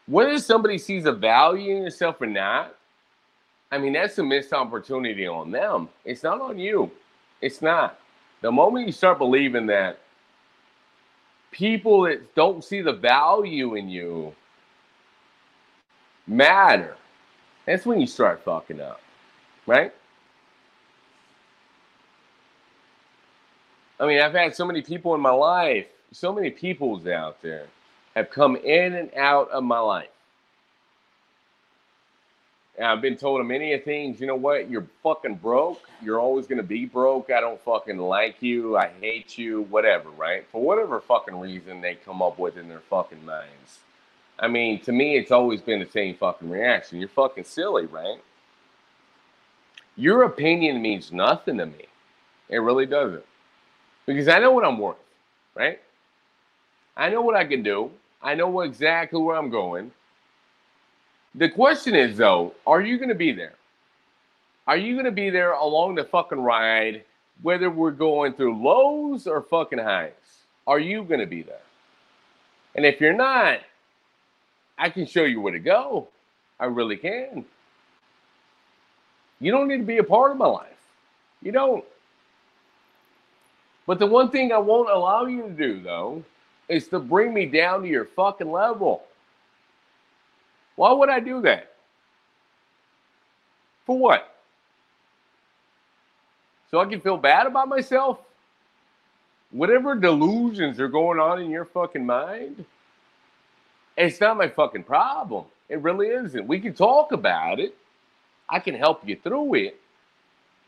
Whether 0.08 0.38
somebody 0.40 0.78
sees 0.78 1.06
a 1.06 1.12
value 1.12 1.76
in 1.76 1.84
yourself 1.84 2.22
or 2.22 2.28
not, 2.28 2.76
I 3.72 3.78
mean, 3.78 3.94
that's 3.94 4.18
a 4.20 4.24
missed 4.24 4.54
opportunity 4.54 5.28
on 5.28 5.52
them. 5.52 5.90
It's 6.04 6.24
not 6.24 6.42
on 6.42 6.58
you. 6.60 6.92
It's 7.42 7.62
not. 7.62 8.00
The 8.42 8.52
moment 8.52 8.86
you 8.86 8.92
start 8.92 9.18
believing 9.18 9.66
that 9.68 10.00
people 11.52 12.04
that 12.04 12.36
don't 12.36 12.64
see 12.64 12.82
the 12.82 12.94
value 12.94 13.76
in 13.76 13.90
you 13.90 14.34
matter, 16.28 16.96
that's 17.66 17.86
when 17.86 18.00
you 18.00 18.08
start 18.08 18.44
fucking 18.44 18.80
up, 18.80 19.02
right? 19.66 19.94
I 24.00 24.06
mean, 24.06 24.20
I've 24.20 24.34
had 24.34 24.56
so 24.56 24.66
many 24.66 24.82
people 24.82 25.16
in 25.16 25.22
my 25.22 25.32
life, 25.32 25.88
so 26.12 26.34
many 26.34 26.50
peoples 26.50 27.08
out 27.08 27.42
there 27.42 27.68
have 28.16 28.30
come 28.30 28.56
in 28.58 28.96
and 28.96 29.14
out 29.16 29.50
of 29.52 29.64
my 29.64 29.80
life. 29.80 30.10
And 32.78 32.88
I've 32.88 33.02
been 33.02 33.16
told 33.16 33.46
many 33.46 33.78
things, 33.78 34.20
you 34.20 34.28
know 34.28 34.36
what? 34.36 34.70
You're 34.70 34.88
fucking 35.02 35.36
broke. 35.36 35.90
You're 36.02 36.20
always 36.20 36.46
going 36.46 36.58
to 36.58 36.64
be 36.64 36.86
broke. 36.86 37.32
I 37.32 37.40
don't 37.40 37.62
fucking 37.62 37.98
like 37.98 38.42
you. 38.42 38.78
I 38.78 38.92
hate 39.00 39.38
you, 39.38 39.62
whatever, 39.64 40.10
right? 40.10 40.46
For 40.52 40.62
whatever 40.62 41.00
fucking 41.00 41.40
reason 41.40 41.80
they 41.80 41.96
come 41.96 42.22
up 42.22 42.38
with 42.38 42.58
in 42.58 42.68
their 42.68 42.82
fucking 42.82 43.24
minds. 43.24 43.80
I 44.38 44.50
mean, 44.50 44.82
to 44.82 44.92
me, 44.92 45.18
it's 45.18 45.32
always 45.32 45.62
been 45.62 45.80
the 45.80 45.90
same 45.90 46.16
fucking 46.16 46.50
reaction. 46.50 47.00
You're 47.00 47.08
fucking 47.08 47.46
silly, 47.46 47.86
right? 47.86 48.20
Your 49.96 50.24
opinion 50.24 50.82
means 50.82 51.14
nothing 51.14 51.58
to 51.60 51.66
me. 51.66 51.86
It 52.50 52.58
really 52.58 52.86
doesn't. 52.86 53.24
Because 54.06 54.28
I 54.28 54.40
know 54.40 54.52
what 54.52 54.66
I'm 54.66 54.78
worth, 54.78 54.98
right? 55.56 55.80
I 56.98 57.10
know 57.10 57.22
what 57.22 57.36
I 57.36 57.46
can 57.46 57.64
do. 57.64 57.92
I 58.22 58.36
know 58.36 58.62
exactly 58.62 59.22
where 59.22 59.38
I'm 59.38 59.50
going. 59.50 59.92
The 61.38 61.50
question 61.50 61.96
is, 61.96 62.16
though, 62.18 62.54
are 62.66 62.82
you 62.82 62.98
going 62.98 63.10
to 63.10 63.16
be 63.16 63.34
there? 63.34 63.56
Are 64.68 64.78
you 64.78 64.94
going 64.94 65.06
to 65.06 65.12
be 65.12 65.30
there 65.30 65.52
along 65.52 65.96
the 65.96 66.06
fucking 66.06 66.40
ride, 66.40 67.04
whether 67.42 67.70
we're 67.70 67.92
going 67.92 68.34
through 68.34 68.64
lows 68.64 69.28
or 69.28 69.42
fucking 69.42 69.80
highs? 69.80 70.14
Are 70.66 70.80
you 70.80 71.04
going 71.04 71.20
to 71.20 71.26
be 71.26 71.44
there? 71.44 71.60
And 72.74 72.86
if 72.86 73.02
you're 73.02 73.14
not, 73.14 73.60
I 74.78 74.90
can 74.90 75.06
show 75.06 75.24
you 75.24 75.42
where 75.42 75.54
to 75.54 75.60
go. 75.60 76.08
I 76.60 76.66
really 76.66 76.98
can. 76.98 77.46
You 79.40 79.52
don't 79.52 79.68
need 79.68 79.78
to 79.78 79.84
be 79.84 79.98
a 79.98 80.04
part 80.04 80.32
of 80.32 80.38
my 80.38 80.48
life. 80.48 80.72
You 81.42 81.52
don't. 81.52 81.84
But 83.86 84.00
the 84.00 84.08
one 84.08 84.32
thing 84.32 84.52
I 84.52 84.58
won't 84.58 84.90
allow 84.90 85.26
you 85.26 85.44
to 85.44 85.50
do, 85.50 85.82
though, 85.82 86.24
is 86.70 86.88
to 86.88 87.00
bring 87.00 87.34
me 87.34 87.46
down 87.46 87.82
to 87.82 87.88
your 87.88 88.06
fucking 88.06 88.52
level. 88.52 89.04
Why 90.76 90.92
would 90.92 91.10
I 91.10 91.20
do 91.20 91.42
that? 91.42 91.74
For 93.86 93.98
what? 93.98 94.36
So 96.72 96.80
I 96.80 96.86
can 96.86 97.00
feel 97.00 97.18
bad 97.18 97.48
about 97.48 97.70
myself? 97.70 98.20
Whatever 99.52 99.96
delusions 99.96 100.80
are 100.80 100.88
going 100.88 101.20
on 101.20 101.42
in 101.42 101.50
your 101.50 101.66
fucking 101.66 102.06
mind, 102.06 102.66
it's 103.96 104.20
not 104.20 104.38
my 104.38 104.50
fucking 104.50 104.84
problem. 104.84 105.46
It 105.70 105.80
really 105.82 106.08
isn't. 106.08 106.46
We 106.46 106.60
can 106.60 106.74
talk 106.74 107.12
about 107.12 107.60
it. 107.60 107.76
I 108.50 108.60
can 108.60 108.76
help 108.76 109.08
you 109.08 109.16
through 109.16 109.56
it. 109.56 109.80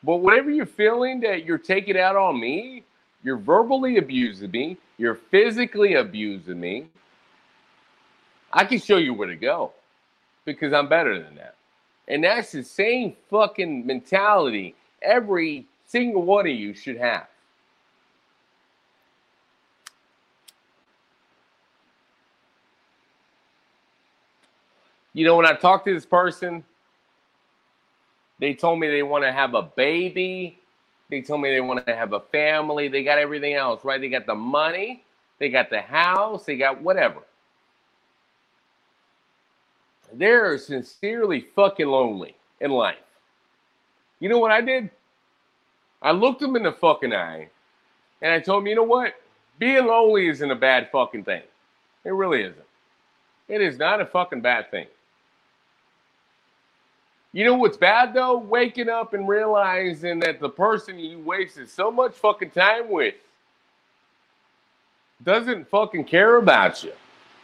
But 0.04 0.18
whatever 0.18 0.50
you're 0.50 0.66
feeling 0.66 1.20
that 1.22 1.44
you're 1.44 1.58
taking 1.58 1.98
out 1.98 2.16
on 2.16 2.40
me, 2.40 2.84
you're 3.24 3.38
verbally 3.38 3.98
abusing 3.98 4.52
me, 4.52 4.78
you're 4.98 5.16
physically 5.16 5.96
abusing 5.96 6.60
me, 6.60 6.88
I 8.54 8.64
can 8.64 8.80
show 8.80 8.98
you 8.98 9.14
where 9.14 9.28
to 9.28 9.36
go 9.36 9.74
because 10.48 10.74
I'm 10.74 10.88
better 10.88 11.22
than 11.22 11.36
that. 11.36 11.56
And 12.08 12.24
that's 12.24 12.54
the 12.54 12.64
same 12.64 13.16
fucking 13.30 13.86
mentality 13.86 14.76
every 15.02 15.68
single 15.86 16.24
one 16.24 16.48
of 16.48 16.54
you 16.54 16.74
should 16.74 16.98
have. 16.98 17.28
You 25.14 25.26
know, 25.26 25.36
when 25.36 25.46
I 25.46 25.54
talked 25.54 25.86
to 25.88 25.94
this 25.94 26.06
person, 26.06 26.64
they 28.40 28.54
told 28.54 28.80
me 28.80 28.88
they 28.88 29.04
want 29.04 29.26
to 29.26 29.32
have 29.32 29.54
a 29.54 29.64
baby. 29.64 30.60
They 31.10 31.22
told 31.22 31.42
me 31.42 31.52
they 31.52 31.62
want 31.62 31.86
to 31.86 31.96
have 31.96 32.14
a 32.14 32.22
family. 32.22 32.88
They 32.88 33.04
got 33.04 33.18
everything 33.18 33.54
else, 33.56 33.84
right? 33.84 34.00
They 34.00 34.10
got 34.10 34.26
the 34.26 34.36
money, 34.36 35.04
they 35.40 35.50
got 35.50 35.70
the 35.70 35.82
house, 35.82 36.46
they 36.46 36.56
got 36.58 36.82
whatever. 36.82 37.22
They're 40.14 40.58
sincerely 40.58 41.48
fucking 41.56 41.88
lonely 41.88 42.36
in 42.62 42.72
life. 42.72 42.98
You 44.20 44.30
know 44.30 44.40
what 44.40 44.52
I 44.52 44.62
did? 44.62 44.90
I 46.02 46.12
looked 46.12 46.42
them 46.42 46.56
in 46.56 46.64
the 46.64 46.72
fucking 46.72 47.14
eye 47.14 47.50
and 48.22 48.34
I 48.34 48.40
told 48.40 48.64
them, 48.64 48.68
you 48.68 48.76
know 48.76 48.84
what? 48.84 49.14
Being 49.60 49.86
lonely 49.86 50.28
isn't 50.28 50.52
a 50.52 50.56
bad 50.56 50.90
fucking 50.92 51.24
thing. 51.24 51.44
It 52.04 52.12
really 52.12 52.42
isn't. 52.42 52.66
It 53.48 53.62
is 53.62 53.78
not 53.78 54.02
a 54.02 54.06
fucking 54.06 54.42
bad 54.42 54.72
thing. 54.72 54.88
You 57.34 57.46
know 57.46 57.56
what's 57.56 57.78
bad 57.78 58.14
though? 58.14 58.38
Waking 58.38 58.90
up 58.90 59.14
and 59.14 59.28
realizing 59.28 60.20
that 60.22 60.40
the 60.40 60.50
person 60.50 60.98
you 60.98 61.20
wasted 61.20 61.70
so 61.70 61.92
much 61.92 62.14
fucking 62.14 62.52
time 62.52 62.90
with 62.90 63.16
doesn't 65.24 65.68
fucking 65.70 66.06
care 66.06 66.38
about 66.38 66.84
you. 66.84 66.94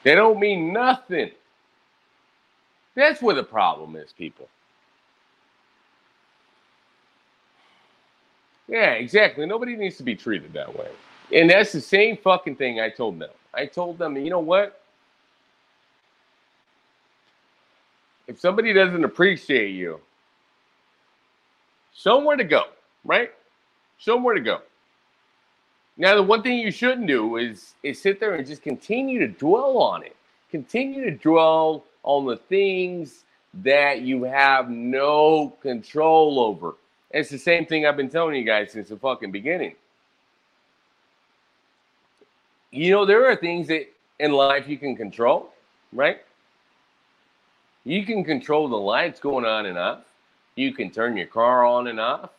They 0.03 0.15
don't 0.15 0.39
mean 0.39 0.73
nothing. 0.73 1.31
That's 2.95 3.21
where 3.21 3.35
the 3.35 3.43
problem 3.43 3.95
is, 3.95 4.13
people. 4.13 4.49
Yeah, 8.67 8.91
exactly. 8.93 9.45
Nobody 9.45 9.75
needs 9.75 9.97
to 9.97 10.03
be 10.03 10.15
treated 10.15 10.53
that 10.53 10.75
way. 10.77 10.89
And 11.33 11.49
that's 11.49 11.71
the 11.71 11.81
same 11.81 12.17
fucking 12.17 12.57
thing 12.57 12.79
I 12.79 12.89
told 12.89 13.19
them. 13.19 13.29
I 13.53 13.65
told 13.65 13.97
them, 13.97 14.17
you 14.17 14.29
know 14.29 14.39
what? 14.39 14.81
If 18.27 18.39
somebody 18.39 18.73
doesn't 18.73 19.03
appreciate 19.03 19.71
you, 19.71 19.99
somewhere 21.93 22.37
to 22.37 22.43
go, 22.45 22.63
right? 23.05 23.31
Somewhere 23.99 24.35
to 24.35 24.41
go. 24.41 24.61
Now, 25.97 26.15
the 26.15 26.23
one 26.23 26.43
thing 26.43 26.59
you 26.59 26.71
shouldn't 26.71 27.07
do 27.07 27.37
is 27.37 27.75
is 27.83 28.01
sit 28.01 28.19
there 28.19 28.35
and 28.35 28.45
just 28.47 28.63
continue 28.63 29.19
to 29.19 29.27
dwell 29.27 29.77
on 29.79 30.03
it. 30.03 30.15
Continue 30.51 31.05
to 31.05 31.11
dwell 31.11 31.85
on 32.03 32.25
the 32.25 32.37
things 32.37 33.23
that 33.55 34.01
you 34.01 34.23
have 34.23 34.69
no 34.69 35.49
control 35.61 36.39
over. 36.39 36.75
It's 37.11 37.29
the 37.29 37.37
same 37.37 37.65
thing 37.65 37.85
I've 37.85 37.97
been 37.97 38.09
telling 38.09 38.35
you 38.35 38.43
guys 38.43 38.71
since 38.71 38.89
the 38.89 38.97
fucking 38.97 39.31
beginning. 39.31 39.75
You 42.71 42.91
know, 42.91 43.05
there 43.05 43.27
are 43.27 43.35
things 43.35 43.67
that 43.67 43.87
in 44.19 44.31
life 44.31 44.67
you 44.67 44.77
can 44.77 44.95
control, 44.95 45.53
right? 45.91 46.21
You 47.85 48.05
can 48.05 48.23
control 48.23 48.67
the 48.67 48.77
lights 48.77 49.19
going 49.19 49.45
on 49.45 49.67
and 49.67 49.77
off. 49.77 49.99
You 50.55 50.73
can 50.73 50.89
turn 50.89 51.15
your 51.15 51.27
car 51.27 51.65
on 51.65 51.87
and 51.87 51.99
off. 51.99 52.31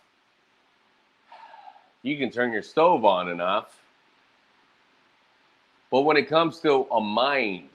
You 2.03 2.19
can 2.19 2.31
turn 2.31 2.53
your 2.53 2.63
stove 2.63 3.05
on 3.05 3.29
and 3.29 3.41
off. 3.41 3.81
But 5.91 6.03
when 6.03 6.17
it 6.17 6.29
comes 6.29 6.59
to 6.61 6.89
a 6.91 7.01
mind, 7.01 7.69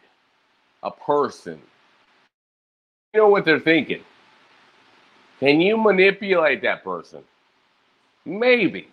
a 0.84 0.92
person, 0.92 1.62
know 3.14 3.28
what 3.28 3.46
they're 3.46 3.60
thinking. 3.60 4.04
Can 5.40 5.62
you 5.62 5.78
manipulate 5.78 6.62
that 6.62 6.84
person? 6.84 7.24
Maybe. 8.26 8.90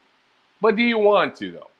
But 0.60 0.76
do 0.76 0.82
you 0.82 0.98
want 0.98 1.36
to, 1.36 1.52
though? 1.52 1.70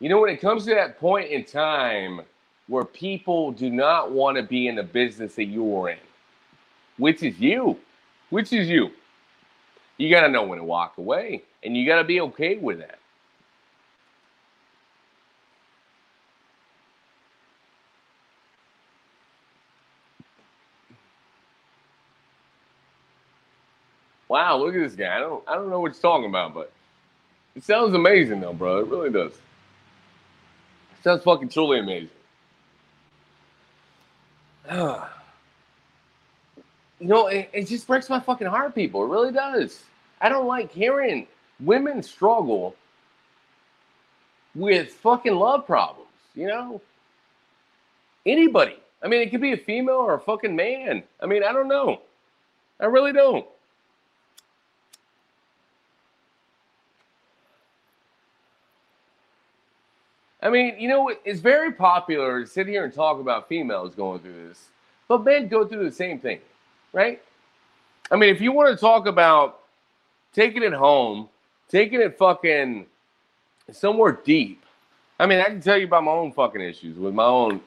You 0.00 0.08
know, 0.08 0.20
when 0.20 0.30
it 0.30 0.40
comes 0.40 0.64
to 0.66 0.74
that 0.74 0.98
point 0.98 1.30
in 1.30 1.44
time 1.44 2.22
where 2.66 2.84
people 2.84 3.52
do 3.52 3.70
not 3.70 4.10
want 4.10 4.36
to 4.36 4.42
be 4.42 4.66
in 4.68 4.74
the 4.74 4.82
business 4.82 5.36
that 5.36 5.44
you're 5.44 5.90
in, 5.90 5.98
which 6.98 7.22
is 7.22 7.38
you, 7.38 7.78
which 8.30 8.52
is 8.52 8.68
you, 8.68 8.90
you 9.96 10.10
got 10.10 10.22
to 10.22 10.28
know 10.28 10.42
when 10.42 10.58
to 10.58 10.64
walk 10.64 10.98
away 10.98 11.42
and 11.62 11.76
you 11.76 11.86
got 11.86 11.98
to 11.98 12.04
be 12.04 12.20
okay 12.20 12.56
with 12.56 12.80
that. 12.80 12.98
Wow, 24.32 24.56
look 24.56 24.74
at 24.74 24.80
this 24.80 24.94
guy. 24.94 25.14
I 25.14 25.20
don't 25.20 25.44
I 25.46 25.56
don't 25.56 25.68
know 25.68 25.78
what 25.78 25.92
you're 25.92 26.00
talking 26.00 26.30
about, 26.30 26.54
but 26.54 26.72
it 27.54 27.64
sounds 27.64 27.92
amazing 27.92 28.40
though, 28.40 28.54
bro. 28.54 28.78
It 28.78 28.86
really 28.86 29.10
does. 29.10 29.32
It 29.32 31.04
sounds 31.04 31.22
fucking 31.22 31.50
truly 31.50 31.80
amazing. 31.80 32.08
you 34.72 35.02
know, 37.00 37.26
it, 37.26 37.50
it 37.52 37.68
just 37.68 37.86
breaks 37.86 38.08
my 38.08 38.20
fucking 38.20 38.46
heart, 38.46 38.74
people. 38.74 39.04
It 39.04 39.08
really 39.08 39.32
does. 39.32 39.82
I 40.18 40.30
don't 40.30 40.46
like 40.46 40.72
hearing 40.72 41.26
women 41.60 42.02
struggle 42.02 42.74
with 44.54 44.92
fucking 44.92 45.34
love 45.34 45.66
problems, 45.66 46.08
you 46.34 46.46
know? 46.46 46.80
Anybody. 48.24 48.78
I 49.02 49.08
mean, 49.08 49.20
it 49.20 49.30
could 49.30 49.42
be 49.42 49.52
a 49.52 49.58
female 49.58 49.96
or 49.96 50.14
a 50.14 50.20
fucking 50.20 50.56
man. 50.56 51.02
I 51.20 51.26
mean, 51.26 51.44
I 51.44 51.52
don't 51.52 51.68
know. 51.68 52.00
I 52.80 52.86
really 52.86 53.12
don't. 53.12 53.44
I 60.42 60.50
mean, 60.50 60.74
you 60.76 60.88
know, 60.88 61.12
it's 61.24 61.40
very 61.40 61.72
popular 61.72 62.40
to 62.40 62.46
sit 62.46 62.66
here 62.66 62.84
and 62.84 62.92
talk 62.92 63.20
about 63.20 63.48
females 63.48 63.94
going 63.94 64.18
through 64.18 64.48
this, 64.48 64.68
but 65.06 65.24
men 65.24 65.46
go 65.46 65.64
through 65.64 65.88
the 65.88 65.94
same 65.94 66.18
thing, 66.18 66.40
right? 66.92 67.22
I 68.10 68.16
mean, 68.16 68.34
if 68.34 68.40
you 68.40 68.50
want 68.50 68.76
to 68.76 68.80
talk 68.80 69.06
about 69.06 69.60
taking 70.34 70.64
it 70.64 70.72
home, 70.72 71.28
taking 71.68 72.00
it 72.00 72.18
fucking 72.18 72.86
somewhere 73.70 74.18
deep, 74.24 74.64
I 75.20 75.26
mean, 75.26 75.38
I 75.38 75.44
can 75.44 75.60
tell 75.60 75.78
you 75.78 75.86
about 75.86 76.02
my 76.02 76.10
own 76.10 76.32
fucking 76.32 76.60
issues 76.60 76.98
with 76.98 77.14
my 77.14 77.24
own 77.24 77.60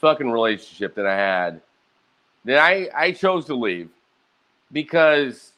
fucking 0.00 0.28
relationship 0.28 0.96
that 0.96 1.06
I 1.06 1.16
had 1.16 1.60
that 2.44 2.58
I, 2.58 2.88
I 2.94 3.12
chose 3.12 3.46
to 3.46 3.54
leave 3.54 3.88
because 4.72 5.52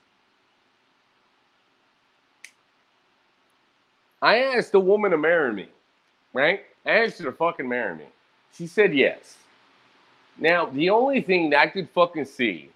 I 4.20 4.38
asked 4.38 4.75
a 4.75 4.81
woman 4.81 5.11
to 5.12 5.18
marry 5.18 5.53
me 5.55 5.68
right? 6.37 6.61
I 6.85 7.05
asked 7.05 7.18
her 7.18 7.25
to 7.25 7.33
fucking 7.33 7.68
marry 7.68 7.96
me. 7.96 8.05
She 8.53 8.66
said 8.66 8.94
yes. 8.94 9.38
Now, 10.38 10.66
the 10.66 10.90
only 10.90 11.22
thing 11.22 11.51
that 11.51 11.61
I 11.61 11.66
could 11.68 11.88
fucking 11.90 12.27
see 12.27 12.70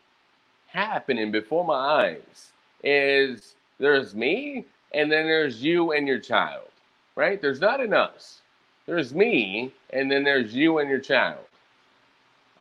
happening 0.67 1.31
before 1.31 1.65
my 1.65 1.75
eyes 1.75 2.53
is 2.83 3.55
there's 3.79 4.15
me 4.15 4.65
and 4.95 5.13
then 5.13 5.27
there's 5.27 5.63
you 5.63 5.93
and 5.93 6.09
your 6.09 6.19
child, 6.19 6.69
right? 7.17 7.41
There's 7.41 7.61
not 7.61 7.81
an 7.81 7.93
us. 7.93 8.41
There's 8.87 9.15
me 9.15 9.73
and 9.91 10.11
then 10.11 10.25
there's 10.25 10.55
you 10.55 10.79
and 10.79 10.89
your 10.89 10.99
child. 10.99 11.45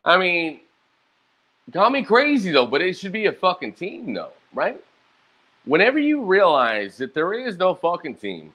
I 0.04 0.18
mean, 0.18 0.60
call 1.72 1.90
me 1.90 2.02
crazy 2.04 2.50
though, 2.50 2.66
but 2.66 2.82
it 2.82 2.96
should 2.96 3.12
be 3.12 3.26
a 3.26 3.32
fucking 3.32 3.72
team 3.72 4.12
though, 4.12 4.32
right? 4.52 4.82
Whenever 5.64 5.98
you 5.98 6.22
realize 6.22 6.98
that 6.98 7.14
there 7.14 7.32
is 7.32 7.56
no 7.56 7.74
fucking 7.74 8.16
team, 8.16 8.52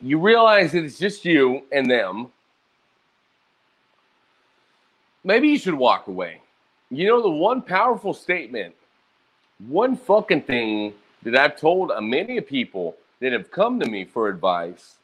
you 0.00 0.18
realize 0.18 0.72
that 0.72 0.84
it's 0.84 0.98
just 0.98 1.24
you 1.24 1.62
and 1.72 1.90
them, 1.90 2.28
maybe 5.24 5.48
you 5.48 5.58
should 5.58 5.74
walk 5.74 6.06
away. 6.06 6.40
You 6.90 7.06
know, 7.08 7.22
the 7.22 7.30
one 7.30 7.62
powerful 7.62 8.14
statement, 8.14 8.74
one 9.68 9.96
fucking 9.96 10.42
thing 10.42 10.94
that 11.22 11.34
I've 11.34 11.58
told 11.58 11.92
many 12.02 12.40
people 12.40 12.96
that 13.20 13.32
have 13.32 13.50
come 13.50 13.80
to 13.80 13.86
me 13.86 14.04
for 14.04 14.28
advice 14.28 14.96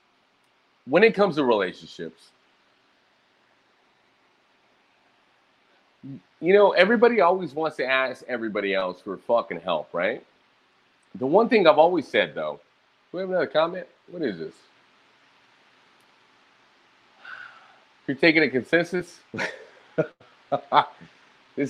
when 0.87 1.03
it 1.03 1.15
comes 1.15 1.37
to 1.37 1.45
relationships. 1.45 2.29
You 6.41 6.53
know, 6.53 6.73
everybody 6.73 7.21
always 7.21 7.55
wants 7.55 7.77
to 7.79 7.87
ask 7.87 8.25
everybody 8.29 8.75
else 8.75 9.01
for 9.01 9.17
fucking 9.17 9.61
help, 9.61 9.93
right? 9.93 10.25
The 11.15 11.27
one 11.27 11.49
thing 11.49 11.67
I've 11.67 11.79
always 11.79 12.07
said, 12.09 12.35
though, 12.35 12.61
do 13.11 13.19
we 13.19 13.21
have 13.21 13.31
another 13.31 13.47
comment? 13.47 13.87
What 14.11 14.23
is 14.23 14.39
this? 14.39 14.55
You're 18.07 18.17
taking 18.17 18.43
a 18.43 18.49
consensus? 18.49 19.21
this 19.33 19.47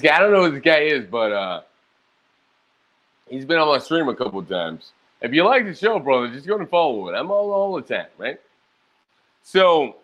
guy, 0.00 0.16
I 0.16 0.18
don't 0.18 0.32
know 0.32 0.44
who 0.44 0.52
this 0.52 0.62
guy 0.62 0.80
is, 0.80 1.06
but 1.06 1.32
uh, 1.32 1.60
he's 3.28 3.44
been 3.44 3.58
on 3.58 3.68
my 3.68 3.78
stream 3.78 4.08
a 4.08 4.14
couple 4.14 4.42
times. 4.42 4.92
If 5.20 5.32
you 5.32 5.44
like 5.44 5.64
the 5.64 5.74
show, 5.74 5.98
brother, 5.98 6.28
just 6.28 6.46
go 6.46 6.58
and 6.58 6.68
follow 6.68 7.08
it. 7.08 7.14
I'm 7.14 7.30
all 7.30 7.52
all 7.52 7.76
the 7.76 7.82
time, 7.82 8.08
right? 8.18 8.40
So 9.44 9.96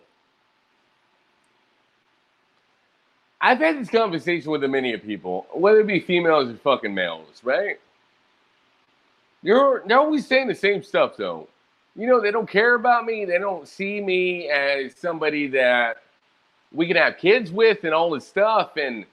I've 3.40 3.58
had 3.58 3.80
this 3.80 3.90
conversation 3.90 4.50
with 4.50 4.62
a 4.64 4.68
many 4.68 4.92
of 4.92 5.02
people, 5.02 5.46
whether 5.52 5.80
it 5.80 5.86
be 5.86 6.00
females 6.00 6.50
or 6.50 6.56
fucking 6.56 6.94
males, 6.94 7.40
right? 7.42 7.80
You're 9.42 9.82
they're 9.86 9.98
always 9.98 10.26
saying 10.26 10.48
the 10.48 10.54
same 10.54 10.82
stuff 10.82 11.16
though. 11.16 11.48
You 11.96 12.06
know, 12.06 12.20
they 12.20 12.30
don't 12.30 12.48
care 12.48 12.74
about 12.74 13.06
me. 13.06 13.24
They 13.24 13.38
don't 13.38 13.66
see 13.66 14.00
me 14.00 14.48
as 14.48 14.94
somebody 14.94 15.48
that 15.48 16.02
we 16.72 16.86
can 16.86 16.96
have 16.96 17.18
kids 17.18 17.50
with 17.50 17.84
and 17.84 17.94
all 17.94 18.10
this 18.10 18.26
stuff. 18.26 18.76
And, 18.76 19.04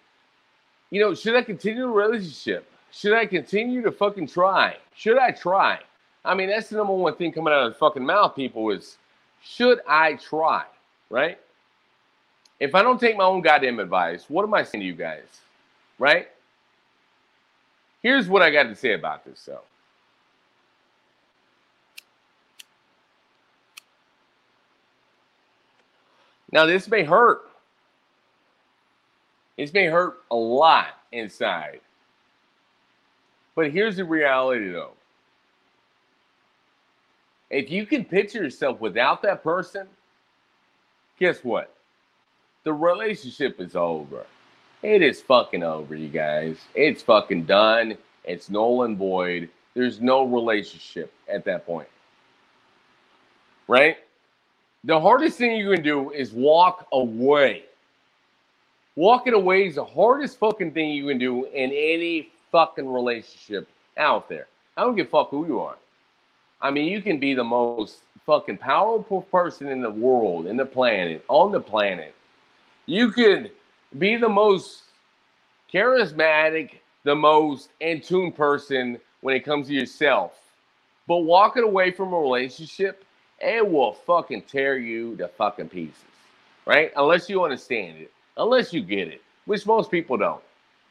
you 0.89 0.99
know, 0.99 1.13
should 1.13 1.35
I 1.35 1.41
continue 1.41 1.83
the 1.83 1.87
relationship? 1.87 2.69
Should 2.91 3.13
I 3.13 3.25
continue 3.25 3.81
to 3.81 3.91
fucking 3.91 4.27
try? 4.27 4.77
Should 4.95 5.17
I 5.17 5.31
try? 5.31 5.79
I 6.23 6.33
mean, 6.33 6.49
that's 6.49 6.69
the 6.69 6.77
number 6.77 6.93
one 6.93 7.15
thing 7.15 7.31
coming 7.31 7.53
out 7.53 7.67
of 7.67 7.73
the 7.73 7.77
fucking 7.77 8.05
mouth, 8.05 8.35
people, 8.35 8.71
is 8.71 8.97
should 9.43 9.79
I 9.87 10.13
try? 10.15 10.63
Right? 11.09 11.37
If 12.59 12.73
I 12.73 12.81
don't 12.81 12.99
take 12.99 13.17
my 13.17 13.25
own 13.25 13.41
goddamn 13.41 13.79
advice, 13.79 14.25
what 14.29 14.43
am 14.43 14.53
I 14.53 14.63
saying 14.63 14.81
to 14.81 14.85
you 14.85 14.95
guys? 14.95 15.41
Right? 15.99 16.29
Here's 18.01 18.27
what 18.27 18.41
I 18.41 18.51
got 18.51 18.63
to 18.63 18.75
say 18.75 18.93
about 18.93 19.25
this, 19.25 19.43
though. 19.45 19.61
Now, 26.55 26.65
this 26.65 26.87
may 26.87 27.03
hurt. 27.03 27.49
This 29.57 29.73
may 29.73 29.87
hurt 29.87 30.19
a 30.31 30.35
lot 30.37 31.01
inside. 31.11 31.81
But 33.55 33.71
here's 33.71 33.97
the 33.97 34.05
reality, 34.05 34.71
though. 34.71 34.93
If 37.49 37.69
you 37.69 37.85
can 37.85 38.05
picture 38.05 38.41
yourself 38.41 38.79
without 38.79 39.21
that 39.23 39.43
person, 39.43 39.85
guess 41.19 41.43
what? 41.43 41.75
The 42.63 42.71
relationship 42.71 43.59
is 43.59 43.75
over. 43.75 44.25
It 44.81 45.01
is 45.01 45.21
fucking 45.21 45.61
over, 45.61 45.93
you 45.93 46.07
guys. 46.07 46.55
It's 46.73 47.03
fucking 47.03 47.43
done. 47.43 47.97
It's 48.23 48.49
null 48.49 48.83
and 48.83 48.97
void. 48.97 49.49
There's 49.73 49.99
no 49.99 50.23
relationship 50.23 51.11
at 51.27 51.43
that 51.43 51.65
point. 51.65 51.89
Right? 53.67 53.97
The 54.85 54.99
hardest 54.99 55.37
thing 55.37 55.57
you 55.57 55.71
can 55.71 55.81
do 55.81 56.11
is 56.11 56.31
walk 56.31 56.87
away. 56.91 57.63
Walking 58.95 59.33
away 59.33 59.67
is 59.67 59.75
the 59.75 59.83
hardest 59.83 60.37
fucking 60.37 60.71
thing 60.71 60.91
you 60.91 61.07
can 61.07 61.17
do 61.17 61.45
in 61.45 61.71
any 61.71 62.29
fucking 62.51 62.87
relationship 62.87 63.67
out 63.97 64.29
there. 64.29 64.47
I 64.77 64.81
don't 64.81 64.95
give 64.95 65.07
a 65.07 65.09
fuck 65.09 65.31
who 65.31 65.47
you 65.47 65.59
are. 65.59 65.75
I 66.61 66.69
mean, 66.71 66.91
you 66.91 67.01
can 67.01 67.19
be 67.19 67.33
the 67.33 67.43
most 67.43 67.97
fucking 68.25 68.57
powerful 68.57 69.23
person 69.23 69.67
in 69.69 69.81
the 69.81 69.89
world, 69.89 70.45
in 70.45 70.55
the 70.55 70.65
planet, 70.65 71.25
on 71.27 71.51
the 71.51 71.59
planet. 71.59 72.13
You 72.85 73.11
could 73.11 73.51
be 73.97 74.15
the 74.17 74.29
most 74.29 74.83
charismatic, 75.73 76.71
the 77.03 77.15
most 77.15 77.69
in 77.79 78.01
tune 78.01 78.31
person 78.31 78.99
when 79.21 79.35
it 79.35 79.43
comes 79.43 79.67
to 79.67 79.73
yourself. 79.73 80.33
But 81.07 81.19
walking 81.19 81.63
away 81.63 81.91
from 81.91 82.13
a 82.13 82.19
relationship 82.19 83.04
it 83.45 83.69
will 83.69 83.93
fucking 83.93 84.43
tear 84.43 84.77
you 84.77 85.15
to 85.17 85.27
fucking 85.27 85.69
pieces, 85.69 85.95
right? 86.65 86.91
Unless 86.95 87.29
you 87.29 87.43
understand 87.43 87.97
it, 87.97 88.11
unless 88.37 88.73
you 88.73 88.81
get 88.81 89.07
it, 89.07 89.21
which 89.45 89.65
most 89.65 89.91
people 89.91 90.17
don't, 90.17 90.41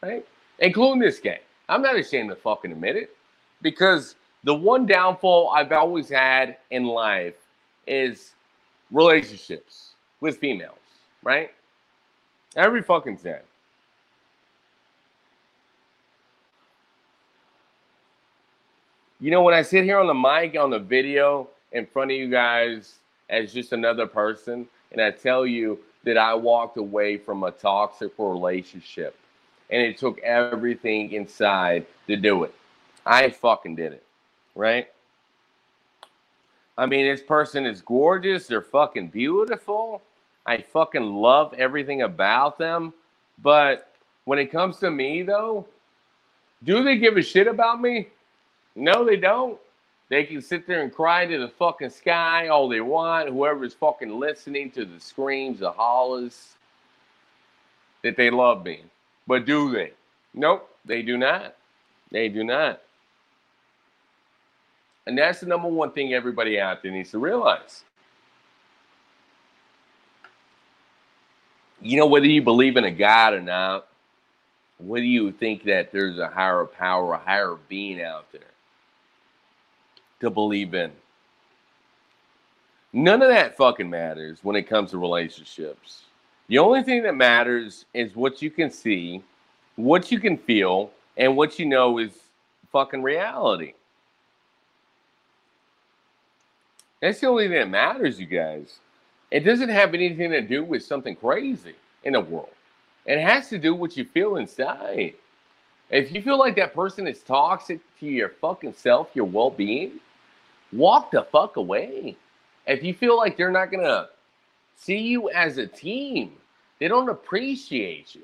right? 0.03 0.25
Including 0.61 1.01
this 1.01 1.19
guy. 1.19 1.41
I'm 1.69 1.83
not 1.83 1.97
ashamed 1.97 2.31
to 2.31 2.37
fucking 2.37 2.73
admit 2.73 2.97
it 2.97 3.17
because 3.63 4.17
the 4.45 4.55
one 4.55 4.87
downfall 4.87 5.51
I've 5.51 5.73
always 5.73 6.09
had 6.09 6.59
in 6.71 6.85
life 6.85 7.35
is 7.87 8.33
relationships 8.91 9.93
with 10.21 10.39
females, 10.39 10.77
right? 11.23 11.51
Every 12.57 12.83
fucking 12.83 13.19
time. 13.19 13.41
You 19.21 19.31
know, 19.31 19.43
when 19.43 19.55
I 19.55 19.63
sit 19.63 19.85
here 19.85 19.99
on 19.99 20.07
the 20.07 20.15
mic, 20.15 20.57
on 20.59 20.71
the 20.71 20.79
video, 20.79 21.49
in 21.75 21.87
front 21.87 22.11
of 22.11 22.17
you 22.17 22.31
guys 22.31 22.95
as 23.29 23.53
just 23.53 23.73
another 23.73 24.07
person, 24.07 24.67
and 24.93 25.01
I 25.01 25.11
tell 25.11 25.47
you 25.47 25.79
that 26.05 26.17
I 26.17 26.35
walked 26.35 26.77
away 26.77 27.19
from 27.19 27.43
a 27.43 27.51
toxic 27.51 28.13
relationship 28.19 29.17
and 29.71 29.83
it 29.83 29.99
took 29.99 30.19
everything 30.21 31.13
inside 31.13 31.87
to 32.07 32.17
do 32.17 32.45
it. 32.45 32.55
I 33.05 33.31
fucking 33.31 33.77
did 33.77 33.93
it, 33.93 34.05
right? 34.55 34.89
I 36.77 36.87
mean, 36.87 37.07
this 37.07 37.23
person 37.23 37.67
is 37.67 37.81
gorgeous. 37.81 38.47
They're 38.47 38.61
fucking 38.61 39.09
beautiful. 39.09 40.03
I 40.47 40.59
fucking 40.59 41.03
love 41.03 41.55
everything 41.55 42.03
about 42.03 42.59
them. 42.59 42.93
But 43.43 43.93
when 44.25 44.39
it 44.39 44.51
comes 44.51 44.79
to 44.79 44.91
me, 44.91 45.23
though, 45.23 45.67
do 46.63 46.83
they 46.83 46.99
give 46.99 47.17
a 47.17 47.23
shit 47.23 47.47
about 47.47 47.81
me? 47.81 48.09
No, 48.75 49.05
they 49.05 49.17
don't. 49.17 49.59
They 50.15 50.23
can 50.23 50.41
sit 50.41 50.69
there 50.69 50.83
and 50.83 50.95
cry 50.95 51.27
to 51.27 51.39
the 51.41 51.49
fucking 51.49 51.91
sky 51.91 52.47
all 52.47 52.69
they 52.69 52.81
want. 52.81 53.29
Whoever's 53.31 53.75
fucking 53.75 54.21
listening 54.21 54.71
to 54.71 54.85
the 54.85 55.01
screams, 55.01 55.59
the 55.59 55.73
hollers, 55.73 56.55
that 58.03 58.17
they 58.17 58.31
love 58.31 58.65
me. 58.65 58.83
But 59.27 59.45
do 59.45 59.73
they? 59.73 59.91
Nope, 60.33 60.71
they 60.85 61.03
do 61.03 61.19
not. 61.19 61.57
They 62.13 62.29
do 62.29 62.45
not. 62.45 62.81
And 65.09 65.19
that's 65.19 65.41
the 65.41 65.47
number 65.47 65.67
one 65.67 65.91
thing 65.91 66.15
everybody 66.15 66.61
out 66.61 66.81
there 66.85 66.93
needs 66.93 67.11
to 67.11 67.19
realize. 67.19 67.83
You 71.83 71.97
know, 71.99 72.07
whether 72.07 72.27
you 72.27 72.41
believe 72.41 72.77
in 72.77 72.85
a 72.85 72.93
God 72.93 73.35
or 73.35 73.43
not, 73.43 73.89
whether 74.79 75.05
you 75.05 75.33
think 75.33 75.65
that 75.65 75.91
there's 75.91 76.21
a 76.21 76.29
higher 76.29 76.67
power, 76.67 77.15
a 77.15 77.19
higher 77.19 77.57
being 77.69 78.01
out 78.01 78.31
there 78.31 78.54
to 80.25 80.31
believe 80.31 80.75
in, 80.75 80.91
none 82.93 83.23
of 83.23 83.29
that 83.29 83.57
fucking 83.57 83.89
matters 83.89 84.41
when 84.43 84.57
it 84.57 84.69
comes 84.69 84.91
to 84.91 84.99
relationships. 84.99 86.03
The 86.49 86.59
only 86.59 86.83
thing 86.83 87.03
that 87.05 87.15
matters 87.15 87.87
is 87.95 88.15
what 88.15 88.43
you 88.43 88.51
can 88.51 88.71
see, 88.71 89.23
what 89.77 90.13
you 90.13 90.21
can 90.21 90.37
feel, 90.37 90.91
and 91.17 91.37
what 91.37 91.59
you 91.59 91.67
know 91.67 91.99
is 91.99 92.13
fucking 92.73 93.03
reality. 93.03 93.75
That's 97.01 97.21
the 97.21 97.29
only 97.29 97.45
thing 97.49 97.59
that 97.59 97.71
matters, 97.71 98.19
you 98.19 98.27
guys. 98.27 98.79
It 99.31 99.41
doesn't 99.41 99.69
have 99.69 99.95
anything 99.95 100.31
to 100.31 100.41
do 100.41 100.65
with 100.65 100.83
something 100.85 101.17
crazy 101.17 101.75
in 102.05 102.15
the 102.15 102.21
world. 102.21 102.49
It 103.07 103.21
has 103.21 103.49
to 103.51 103.59
do 103.59 103.73
with 103.75 103.81
what 103.81 103.97
you 103.97 104.05
feel 104.05 104.37
inside. 104.37 105.15
If 105.91 106.13
you 106.13 106.23
feel 106.23 106.39
like 106.39 106.57
that 106.57 106.75
person 106.75 107.07
is 107.07 107.23
toxic 107.23 107.81
to 108.01 108.07
your 108.07 108.31
fucking 108.31 108.75
self, 108.75 109.11
your 109.15 109.27
well 109.27 109.51
being, 109.51 110.01
walk 110.75 111.11
the 111.11 111.23
fuck 111.23 111.57
away. 111.57 112.17
If 112.67 112.83
you 112.83 112.95
feel 112.95 113.17
like 113.17 113.37
they're 113.37 113.51
not 113.51 113.71
going 113.71 113.85
to 113.85 114.09
see 114.77 114.99
you 114.99 115.31
as 115.31 115.59
a 115.59 115.67
team, 115.67 116.33
they 116.79 116.89
don't 116.89 117.09
appreciate 117.09 118.15
you, 118.15 118.23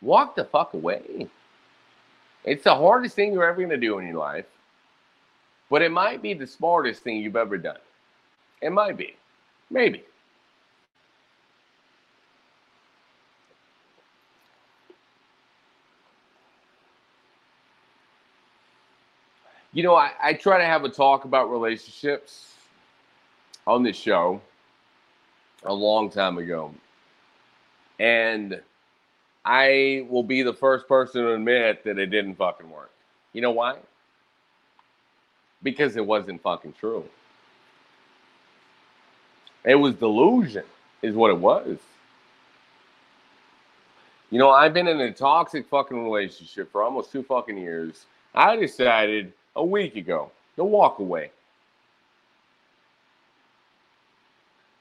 walk 0.00 0.36
the 0.36 0.44
fuck 0.44 0.74
away. 0.74 1.28
It's 2.44 2.64
the 2.64 2.74
hardest 2.74 3.16
thing 3.16 3.32
you're 3.32 3.44
ever 3.44 3.56
going 3.56 3.70
to 3.70 3.76
do 3.76 3.98
in 3.98 4.06
your 4.06 4.16
life. 4.16 4.46
But 5.68 5.82
it 5.82 5.92
might 5.92 6.22
be 6.22 6.34
the 6.34 6.46
smartest 6.46 7.02
thing 7.02 7.18
you've 7.18 7.36
ever 7.36 7.58
done. 7.58 7.78
It 8.60 8.72
might 8.72 8.96
be. 8.96 9.14
Maybe. 9.70 10.02
You 19.80 19.84
know, 19.84 19.94
I, 19.94 20.10
I 20.22 20.34
try 20.34 20.58
to 20.58 20.64
have 20.66 20.84
a 20.84 20.90
talk 20.90 21.24
about 21.24 21.50
relationships 21.50 22.52
on 23.66 23.82
this 23.82 23.96
show 23.96 24.42
a 25.64 25.72
long 25.72 26.10
time 26.10 26.36
ago. 26.36 26.74
And 27.98 28.60
I 29.42 30.06
will 30.10 30.22
be 30.22 30.42
the 30.42 30.52
first 30.52 30.86
person 30.86 31.22
to 31.22 31.32
admit 31.32 31.82
that 31.84 31.98
it 31.98 32.10
didn't 32.10 32.34
fucking 32.34 32.68
work. 32.68 32.90
You 33.32 33.40
know 33.40 33.52
why? 33.52 33.78
because 35.62 35.96
it 35.96 36.04
wasn't 36.04 36.42
fucking 36.42 36.74
true. 36.78 37.04
It 39.64 39.76
was 39.76 39.94
delusion, 39.94 40.64
is 41.00 41.14
what 41.14 41.30
it 41.30 41.38
was. 41.38 41.78
You 44.30 44.38
know, 44.38 44.50
I've 44.50 44.74
been 44.74 44.88
in 44.88 45.00
a 45.00 45.10
toxic 45.10 45.66
fucking 45.68 46.04
relationship 46.04 46.70
for 46.70 46.82
almost 46.82 47.12
two 47.12 47.22
fucking 47.22 47.56
years. 47.56 48.04
I 48.34 48.56
decided 48.56 49.32
a 49.56 49.64
week 49.64 49.96
ago 49.96 50.30
to 50.56 50.64
walk 50.64 50.98
away. 50.98 51.30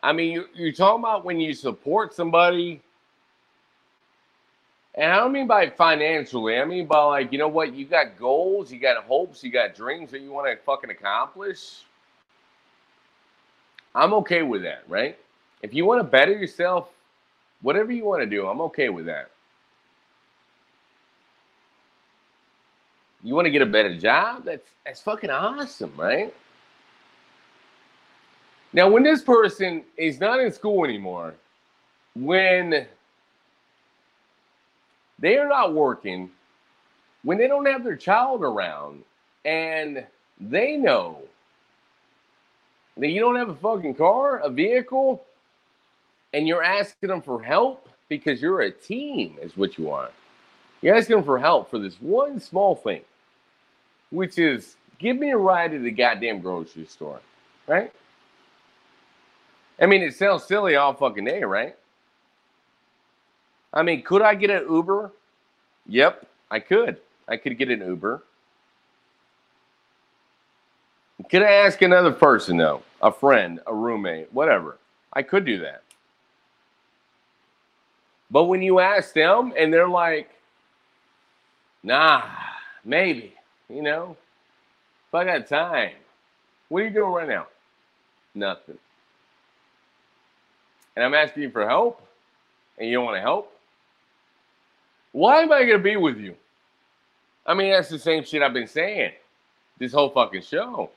I 0.01 0.13
mean, 0.13 0.45
you're 0.55 0.71
talking 0.71 1.01
about 1.01 1.25
when 1.25 1.39
you 1.39 1.53
support 1.53 2.13
somebody 2.13 2.81
and 4.95 5.13
I 5.13 5.17
don't 5.17 5.31
mean 5.31 5.47
by 5.47 5.69
financially. 5.69 6.57
I 6.57 6.65
mean 6.65 6.85
by 6.85 7.01
like, 7.03 7.31
you 7.31 7.37
know 7.37 7.47
what? 7.47 7.73
You 7.73 7.85
got 7.85 8.17
goals, 8.19 8.71
you 8.71 8.79
got 8.79 9.03
hopes, 9.03 9.43
you 9.43 9.51
got 9.51 9.75
dreams 9.75 10.11
that 10.11 10.21
you 10.21 10.31
want 10.31 10.47
to 10.47 10.61
fucking 10.65 10.89
accomplish. 10.89 11.83
I'm 13.95 14.13
okay 14.15 14.43
with 14.43 14.63
that, 14.63 14.83
right? 14.87 15.17
If 15.61 15.73
you 15.73 15.85
want 15.85 15.99
to 15.99 16.03
better 16.03 16.33
yourself, 16.33 16.89
whatever 17.61 17.91
you 17.91 18.05
want 18.05 18.21
to 18.21 18.25
do, 18.25 18.47
I'm 18.47 18.61
okay 18.61 18.89
with 18.89 19.05
that. 19.05 19.29
You 23.23 23.35
want 23.35 23.45
to 23.45 23.51
get 23.51 23.61
a 23.61 23.65
better 23.65 23.97
job? 23.97 24.45
That's 24.45 24.67
that's 24.85 25.01
fucking 25.01 25.29
awesome, 25.29 25.93
right? 25.97 26.33
Now, 28.71 28.89
when 28.89 29.03
this 29.03 29.21
person 29.21 29.83
is 29.97 30.19
not 30.19 30.39
in 30.39 30.51
school 30.51 30.85
anymore, 30.85 31.33
when 32.15 32.85
they 35.17 35.37
are 35.37 35.47
not 35.47 35.73
working 35.73 36.29
when 37.23 37.37
they 37.37 37.47
don't 37.47 37.65
have 37.65 37.83
their 37.83 37.95
child 37.95 38.43
around 38.43 39.03
and 39.45 40.05
they 40.39 40.77
know 40.77 41.19
that 42.97 43.09
you 43.09 43.19
don't 43.19 43.35
have 43.35 43.49
a 43.49 43.55
fucking 43.55 43.95
car, 43.95 44.39
a 44.39 44.49
vehicle, 44.49 45.23
and 46.33 46.47
you're 46.47 46.63
asking 46.63 47.09
them 47.09 47.21
for 47.21 47.41
help 47.41 47.89
because 48.07 48.41
you're 48.41 48.61
a 48.61 48.71
team, 48.71 49.37
is 49.41 49.55
what 49.55 49.77
you 49.77 49.89
are. 49.89 50.09
You're 50.81 50.95
asking 50.95 51.17
them 51.17 51.25
for 51.25 51.39
help 51.39 51.69
for 51.69 51.79
this 51.79 51.95
one 52.01 52.39
small 52.39 52.75
thing, 52.75 53.01
which 54.11 54.37
is 54.37 54.75
give 54.97 55.17
me 55.17 55.31
a 55.31 55.37
ride 55.37 55.71
to 55.71 55.79
the 55.79 55.91
goddamn 55.91 56.41
grocery 56.41 56.85
store, 56.85 57.21
right? 57.67 57.91
I 59.81 59.85
mean, 59.85 60.01
it 60.01 60.15
sounds 60.15 60.43
silly 60.43 60.75
all 60.75 60.93
fucking 60.93 61.25
day, 61.25 61.43
right? 61.43 61.75
I 63.73 63.83
mean, 63.83 64.01
could 64.01 64.21
I 64.21 64.35
get 64.35 64.49
an 64.49 64.69
Uber? 64.69 65.11
Yep, 65.87 66.27
I 66.51 66.59
could. 66.59 66.97
I 67.27 67.37
could 67.37 67.57
get 67.57 67.69
an 67.69 67.81
Uber. 67.81 68.23
Could 71.29 71.43
I 71.43 71.51
ask 71.51 71.81
another 71.81 72.11
person 72.11 72.57
though? 72.57 72.81
A 73.01 73.11
friend, 73.11 73.59
a 73.67 73.73
roommate, 73.73 74.33
whatever. 74.33 74.77
I 75.13 75.21
could 75.21 75.45
do 75.45 75.59
that. 75.59 75.83
But 78.31 78.45
when 78.45 78.61
you 78.61 78.79
ask 78.79 79.13
them 79.13 79.53
and 79.57 79.73
they're 79.73 79.87
like, 79.87 80.29
nah, 81.83 82.23
maybe, 82.85 83.33
you 83.69 83.81
know, 83.81 84.17
if 85.07 85.15
I 85.15 85.23
got 85.23 85.47
time, 85.47 85.91
what 86.69 86.81
are 86.81 86.85
you 86.85 86.91
doing 86.91 87.11
right 87.11 87.27
now? 87.27 87.47
Nothing. 88.35 88.77
And 90.95 91.05
I'm 91.05 91.13
asking 91.13 91.43
you 91.43 91.51
for 91.51 91.67
help 91.67 92.01
and 92.77 92.87
you 92.87 92.95
don't 92.95 93.05
want 93.05 93.17
to 93.17 93.21
help? 93.21 93.51
Why 95.11 95.41
am 95.41 95.51
I 95.51 95.59
going 95.61 95.77
to 95.77 95.83
be 95.83 95.97
with 95.97 96.17
you? 96.17 96.35
I 97.45 97.53
mean, 97.53 97.71
that's 97.71 97.89
the 97.89 97.99
same 97.99 98.23
shit 98.23 98.41
I've 98.41 98.53
been 98.53 98.67
saying 98.67 99.11
this 99.77 99.93
whole 99.93 100.09
fucking 100.09 100.41
show. 100.41 100.89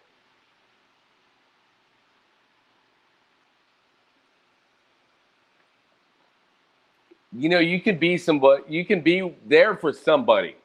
You 7.35 7.49
know, 7.49 7.61
you 7.61 7.81
can 7.81 7.99
be 7.99 8.19
somebody, 8.19 8.63
you 8.69 8.85
can 8.85 9.01
be 9.01 9.35
there 9.47 9.75
for 9.75 9.93
somebody 9.93 10.57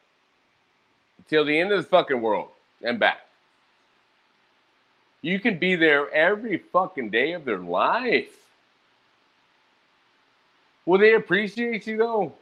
till 1.27 1.45
the 1.45 1.57
end 1.59 1.71
of 1.71 1.83
the 1.83 1.89
fucking 1.89 2.21
world 2.21 2.49
and 2.81 2.99
back. 2.99 3.19
You 5.21 5.39
can 5.39 5.57
be 5.57 5.75
there 5.75 6.09
every 6.13 6.57
fucking 6.57 7.09
day 7.09 7.33
of 7.33 7.43
their 7.43 7.57
life. 7.57 8.37
Will 10.85 10.99
they 10.99 11.15
appreciate 11.15 11.85
you 11.87 11.97
though? 11.97 12.33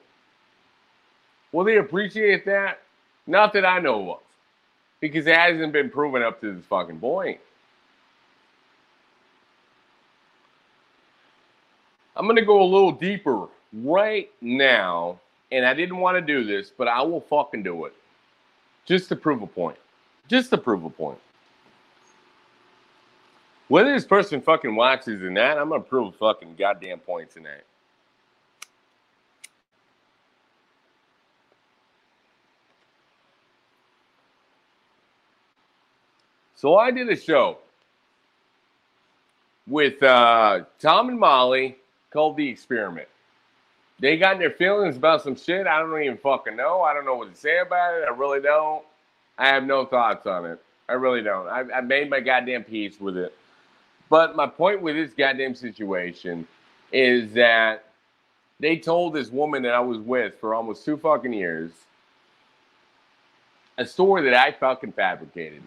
Will 1.51 1.63
they 1.63 1.77
appreciate 1.77 2.45
that? 2.45 2.81
Not 3.27 3.53
that 3.53 3.65
I 3.65 3.79
know 3.79 4.11
of, 4.11 4.19
because 4.99 5.25
it 5.25 5.35
hasn't 5.35 5.73
been 5.73 5.89
proven 5.89 6.21
up 6.21 6.41
to 6.41 6.53
this 6.53 6.65
fucking 6.65 6.99
point. 6.99 7.39
I'm 12.15 12.25
going 12.25 12.35
to 12.35 12.45
go 12.45 12.61
a 12.61 12.63
little 12.63 12.91
deeper 12.91 13.47
right 13.73 14.29
now, 14.41 15.19
and 15.51 15.65
I 15.65 15.73
didn't 15.73 15.97
want 15.97 16.17
to 16.17 16.21
do 16.21 16.43
this, 16.43 16.69
but 16.69 16.87
I 16.87 17.01
will 17.01 17.21
fucking 17.21 17.63
do 17.63 17.85
it 17.85 17.93
just 18.85 19.09
to 19.09 19.15
prove 19.15 19.41
a 19.41 19.47
point. 19.47 19.77
Just 20.27 20.49
to 20.51 20.57
prove 20.57 20.83
a 20.83 20.89
point. 20.89 21.19
Whether 23.67 23.91
this 23.93 24.05
person 24.05 24.41
fucking 24.41 24.75
watches 24.75 25.21
or 25.21 25.31
not, 25.31 25.57
I'm 25.57 25.69
gonna 25.69 25.81
prove 25.81 26.13
a 26.13 26.17
fucking 26.17 26.55
goddamn 26.55 26.99
point 26.99 27.31
tonight. 27.31 27.63
So 36.55 36.75
I 36.75 36.91
did 36.91 37.09
a 37.09 37.15
show 37.15 37.57
with 39.67 40.01
uh, 40.01 40.61
Tom 40.79 41.09
and 41.09 41.19
Molly 41.19 41.77
called 42.11 42.37
The 42.37 42.47
Experiment. 42.47 43.07
They 43.99 44.17
got 44.17 44.39
their 44.39 44.51
feelings 44.51 44.97
about 44.97 45.23
some 45.23 45.35
shit. 45.35 45.67
I 45.67 45.79
don't 45.79 46.01
even 46.01 46.17
fucking 46.17 46.55
know. 46.55 46.81
I 46.81 46.93
don't 46.93 47.05
know 47.05 47.15
what 47.15 47.33
to 47.33 47.39
say 47.39 47.59
about 47.59 47.95
it. 47.95 48.05
I 48.07 48.13
really 48.13 48.41
don't. 48.41 48.83
I 49.37 49.47
have 49.47 49.63
no 49.63 49.85
thoughts 49.85 50.27
on 50.27 50.45
it. 50.45 50.59
I 50.89 50.93
really 50.93 51.21
don't. 51.21 51.47
I, 51.47 51.63
I 51.75 51.81
made 51.81 52.09
my 52.09 52.19
goddamn 52.19 52.63
peace 52.63 52.99
with 52.99 53.17
it. 53.17 53.33
But 54.09 54.35
my 54.35 54.47
point 54.47 54.81
with 54.81 54.95
this 54.95 55.13
goddamn 55.13 55.55
situation 55.55 56.47
is 56.91 57.33
that 57.33 57.85
they 58.59 58.77
told 58.77 59.13
this 59.13 59.29
woman 59.29 59.63
that 59.63 59.73
I 59.73 59.79
was 59.79 59.97
with 59.99 60.35
for 60.39 60.53
almost 60.53 60.85
two 60.85 60.97
fucking 60.97 61.33
years 61.33 61.71
a 63.77 63.85
story 63.85 64.23
that 64.23 64.33
I 64.33 64.51
fucking 64.51 64.93
fabricated. 64.93 65.61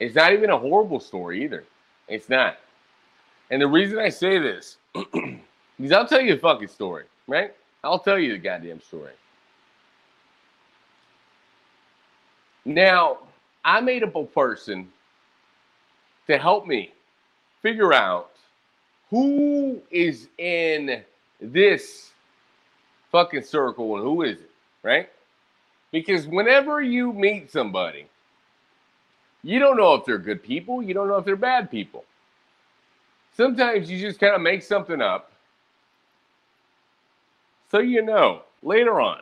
It's 0.00 0.14
not 0.14 0.32
even 0.32 0.50
a 0.50 0.58
horrible 0.58 1.00
story 1.00 1.44
either. 1.44 1.64
It's 2.08 2.28
not. 2.28 2.58
And 3.50 3.60
the 3.60 3.66
reason 3.66 3.98
I 3.98 4.08
say 4.08 4.38
this, 4.38 4.78
because 5.76 5.92
I'll 5.92 6.06
tell 6.06 6.20
you 6.20 6.34
a 6.34 6.38
fucking 6.38 6.68
story, 6.68 7.04
right? 7.26 7.54
I'll 7.82 7.98
tell 7.98 8.18
you 8.18 8.32
the 8.32 8.38
goddamn 8.38 8.80
story. 8.80 9.12
Now, 12.64 13.18
I 13.64 13.80
made 13.80 14.02
up 14.02 14.14
a 14.16 14.24
person 14.24 14.88
to 16.26 16.38
help 16.38 16.66
me 16.66 16.92
figure 17.60 17.92
out 17.92 18.30
who 19.10 19.80
is 19.90 20.28
in 20.38 21.02
this 21.40 22.10
fucking 23.12 23.42
circle 23.42 23.96
and 23.96 24.02
who 24.02 24.22
is 24.22 24.38
it, 24.38 24.50
right? 24.82 25.08
Because 25.92 26.26
whenever 26.26 26.80
you 26.80 27.12
meet 27.12 27.50
somebody, 27.52 28.06
you 29.42 29.58
don't 29.58 29.76
know 29.76 29.94
if 29.94 30.04
they're 30.04 30.18
good 30.18 30.42
people, 30.42 30.82
you 30.82 30.94
don't 30.94 31.06
know 31.06 31.16
if 31.16 31.24
they're 31.24 31.36
bad 31.36 31.70
people. 31.70 32.04
Sometimes 33.36 33.90
you 33.90 34.00
just 34.00 34.18
kind 34.18 34.34
of 34.34 34.40
make 34.40 34.62
something 34.62 35.02
up 35.02 35.30
so 37.74 37.80
you 37.80 38.02
know 38.02 38.42
later 38.62 39.00
on 39.00 39.20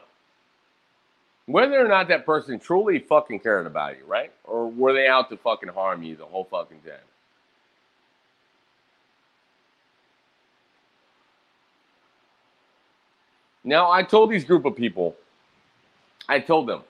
whether 1.47 1.83
or 1.83 1.89
not 1.89 2.09
that 2.09 2.27
person 2.27 2.59
truly 2.59 2.99
fucking 2.99 3.41
cared 3.41 3.67
about 3.67 3.97
you, 3.97 4.05
right? 4.07 4.31
Or 4.45 4.71
were 4.71 4.93
they 4.93 5.09
out 5.09 5.31
to 5.31 5.39
fucking 5.39 5.71
harm 5.71 6.03
you 6.03 6.17
the 6.17 6.27
whole 6.27 6.45
fucking 6.45 6.81
time? 6.81 6.99
Now, 13.65 13.91
I 13.91 14.03
told 14.03 14.31
these 14.31 14.45
group 14.45 14.67
of 14.67 14.77
people, 14.77 15.17
I 16.29 16.39
told 16.39 16.69
them, 16.69 16.83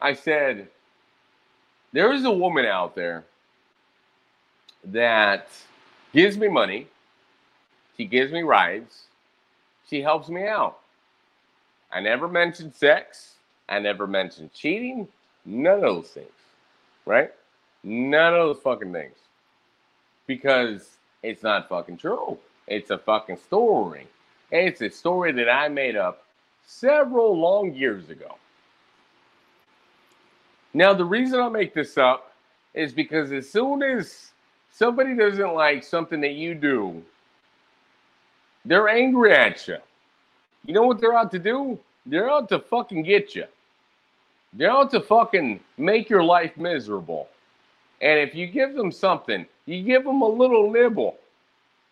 I 0.00 0.14
said, 0.14 0.66
there 1.92 2.12
is 2.12 2.24
a 2.24 2.32
woman 2.32 2.66
out 2.66 2.96
there 2.96 3.24
that 4.86 5.46
gives 6.12 6.36
me 6.36 6.48
money. 6.48 6.88
She 7.96 8.06
gives 8.06 8.32
me 8.32 8.42
rides. 8.42 9.04
She 9.90 10.00
helps 10.00 10.28
me 10.28 10.46
out. 10.46 10.78
I 11.90 12.00
never 12.00 12.28
mentioned 12.28 12.74
sex. 12.74 13.34
I 13.68 13.80
never 13.80 14.06
mentioned 14.06 14.54
cheating. 14.54 15.08
None 15.44 15.74
of 15.74 15.80
those 15.80 16.08
things. 16.08 16.30
Right? 17.04 17.32
None 17.82 18.34
of 18.34 18.38
those 18.38 18.62
fucking 18.62 18.92
things. 18.92 19.16
Because 20.28 20.90
it's 21.24 21.42
not 21.42 21.68
fucking 21.68 21.96
true. 21.96 22.38
It's 22.68 22.90
a 22.90 22.98
fucking 22.98 23.38
story. 23.38 24.06
It's 24.52 24.80
a 24.80 24.90
story 24.90 25.32
that 25.32 25.50
I 25.50 25.66
made 25.68 25.96
up 25.96 26.24
several 26.64 27.36
long 27.36 27.74
years 27.74 28.10
ago. 28.10 28.36
Now, 30.72 30.94
the 30.94 31.04
reason 31.04 31.40
I 31.40 31.48
make 31.48 31.74
this 31.74 31.98
up 31.98 32.32
is 32.74 32.92
because 32.92 33.32
as 33.32 33.50
soon 33.50 33.82
as 33.82 34.30
somebody 34.70 35.16
doesn't 35.16 35.54
like 35.54 35.82
something 35.82 36.20
that 36.20 36.34
you 36.34 36.54
do, 36.54 37.02
they're 38.64 38.88
angry 38.88 39.32
at 39.32 39.66
you. 39.66 39.76
You 40.64 40.74
know 40.74 40.82
what 40.82 41.00
they're 41.00 41.16
out 41.16 41.30
to 41.32 41.38
do? 41.38 41.78
They're 42.06 42.30
out 42.30 42.48
to 42.50 42.58
fucking 42.58 43.02
get 43.02 43.34
you. 43.34 43.44
They're 44.52 44.70
out 44.70 44.90
to 44.90 45.00
fucking 45.00 45.60
make 45.78 46.10
your 46.10 46.22
life 46.22 46.56
miserable. 46.56 47.28
And 48.00 48.18
if 48.18 48.34
you 48.34 48.46
give 48.46 48.74
them 48.74 48.90
something, 48.90 49.46
you 49.66 49.82
give 49.82 50.04
them 50.04 50.22
a 50.22 50.28
little 50.28 50.70
nibble. 50.70 51.16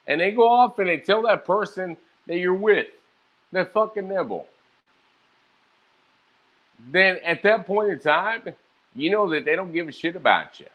And 0.07 0.21
they 0.21 0.31
go 0.31 0.49
off 0.49 0.79
and 0.79 0.89
they 0.89 0.99
tell 0.99 1.23
that 1.23 1.45
person 1.45 1.97
that 2.27 2.39
you're 2.39 2.55
with 2.55 2.89
that 3.53 3.73
fucking 3.73 4.09
nibble. 4.09 4.47
Then 6.91 7.19
at 7.25 7.43
that 7.43 7.67
point 7.67 7.91
in 7.91 7.99
time, 7.99 8.43
you 8.95 9.11
know 9.11 9.29
that 9.31 9.45
they 9.45 9.57
don't 9.57 9.73
give 9.73 9.89
a 9.89 9.93
shit 9.93 10.17
about 10.17 10.61
you. 10.61 10.67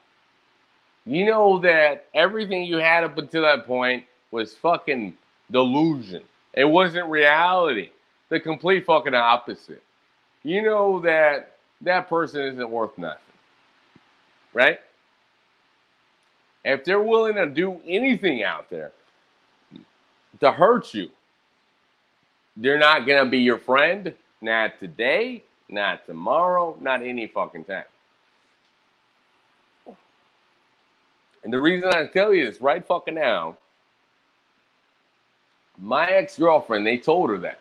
You 1.05 1.25
know 1.25 1.59
that 1.59 2.07
everything 2.13 2.65
you 2.65 2.77
had 2.77 3.03
up 3.03 3.17
until 3.17 3.43
that 3.43 3.65
point 3.65 4.05
was 4.31 4.53
fucking 4.53 5.17
delusion. 5.51 6.23
It 6.53 6.65
wasn't 6.65 7.09
reality. 7.09 7.89
The 8.29 8.39
complete 8.39 8.85
fucking 8.85 9.13
opposite. 9.13 9.83
You 10.43 10.61
know 10.61 10.99
that 11.01 11.57
that 11.81 12.09
person 12.09 12.41
isn't 12.41 12.69
worth 12.69 12.97
nothing. 12.97 13.19
Right? 14.53 14.79
If 16.65 16.85
they're 16.85 17.01
willing 17.01 17.35
to 17.35 17.45
do 17.45 17.79
anything 17.85 18.43
out 18.43 18.69
there 18.69 18.91
to 20.39 20.51
hurt 20.51 20.93
you, 20.93 21.09
they're 22.55 22.79
not 22.79 23.05
going 23.05 23.23
to 23.23 23.29
be 23.29 23.39
your 23.39 23.57
friend. 23.57 24.13
Not 24.41 24.79
today, 24.79 25.43
not 25.69 26.05
tomorrow, 26.05 26.77
not 26.81 27.01
any 27.01 27.27
fucking 27.27 27.63
time. 27.63 27.85
And 31.43 31.51
the 31.51 31.61
reason 31.61 31.89
I 31.89 32.07
tell 32.07 32.33
you 32.33 32.45
this 32.45 32.61
right 32.61 32.85
fucking 32.85 33.15
now, 33.15 33.57
my 35.80 36.07
ex 36.09 36.38
girlfriend, 36.38 36.86
they 36.86 36.97
told 36.97 37.30
her 37.30 37.38
that. 37.39 37.59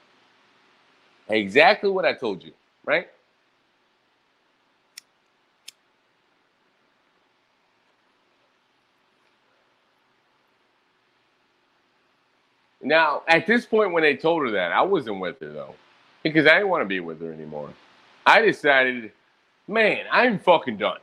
Exactly 1.28 1.90
what 1.90 2.04
I 2.04 2.12
told 2.12 2.42
you, 2.42 2.52
right? 2.84 3.08
Now, 12.82 13.22
at 13.28 13.46
this 13.46 13.64
point, 13.64 13.92
when 13.92 14.02
they 14.02 14.16
told 14.16 14.42
her 14.42 14.50
that, 14.52 14.72
I 14.72 14.82
wasn't 14.82 15.20
with 15.20 15.38
her 15.40 15.52
though, 15.52 15.74
because 16.22 16.46
I 16.46 16.54
didn't 16.54 16.68
want 16.68 16.82
to 16.82 16.88
be 16.88 17.00
with 17.00 17.20
her 17.20 17.32
anymore. 17.32 17.70
I 18.26 18.42
decided, 18.42 19.12
man, 19.68 20.04
I'm 20.10 20.38
fucking 20.38 20.78
done. 20.78 20.98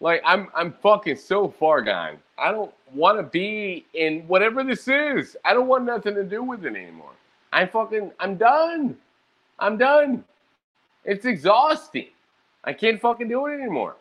Like 0.00 0.22
I'm 0.24 0.48
I'm 0.54 0.72
fucking 0.72 1.16
so 1.16 1.48
far 1.48 1.82
gone. 1.82 2.18
I 2.38 2.52
don't 2.52 2.72
want 2.92 3.18
to 3.18 3.22
be 3.22 3.86
in 3.94 4.22
whatever 4.28 4.62
this 4.62 4.88
is. 4.88 5.36
I 5.44 5.54
don't 5.54 5.68
want 5.68 5.84
nothing 5.84 6.14
to 6.14 6.24
do 6.24 6.42
with 6.42 6.64
it 6.64 6.76
anymore. 6.76 7.12
I'm 7.52 7.68
fucking 7.68 8.12
I'm 8.20 8.36
done. 8.36 8.96
I'm 9.58 9.78
done. 9.78 10.24
It's 11.04 11.24
exhausting. 11.24 12.08
I 12.64 12.72
can't 12.72 13.00
fucking 13.00 13.28
do 13.28 13.46
it 13.46 13.54
anymore. 13.54 13.96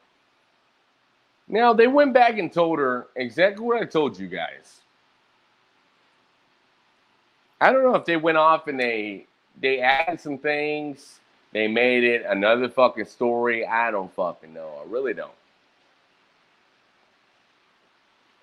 Now 1.47 1.73
they 1.73 1.87
went 1.87 2.13
back 2.13 2.37
and 2.37 2.51
told 2.51 2.79
her 2.79 3.07
exactly 3.15 3.63
what 3.63 3.81
I 3.81 3.85
told 3.85 4.19
you 4.19 4.27
guys. 4.27 4.81
I 7.61 7.71
don't 7.71 7.83
know 7.83 7.95
if 7.95 8.05
they 8.05 8.17
went 8.17 8.37
off 8.37 8.67
and 8.67 8.79
they 8.79 9.27
they 9.61 9.79
added 9.79 10.19
some 10.19 10.37
things. 10.37 11.19
They 11.53 11.67
made 11.69 12.03
it 12.03 12.25
another 12.27 12.67
fucking 12.67 13.05
story. 13.05 13.65
I 13.65 13.91
don't 13.91 14.13
fucking 14.13 14.53
know. 14.53 14.81
I 14.83 14.89
really 14.89 15.13
don't. 15.13 15.31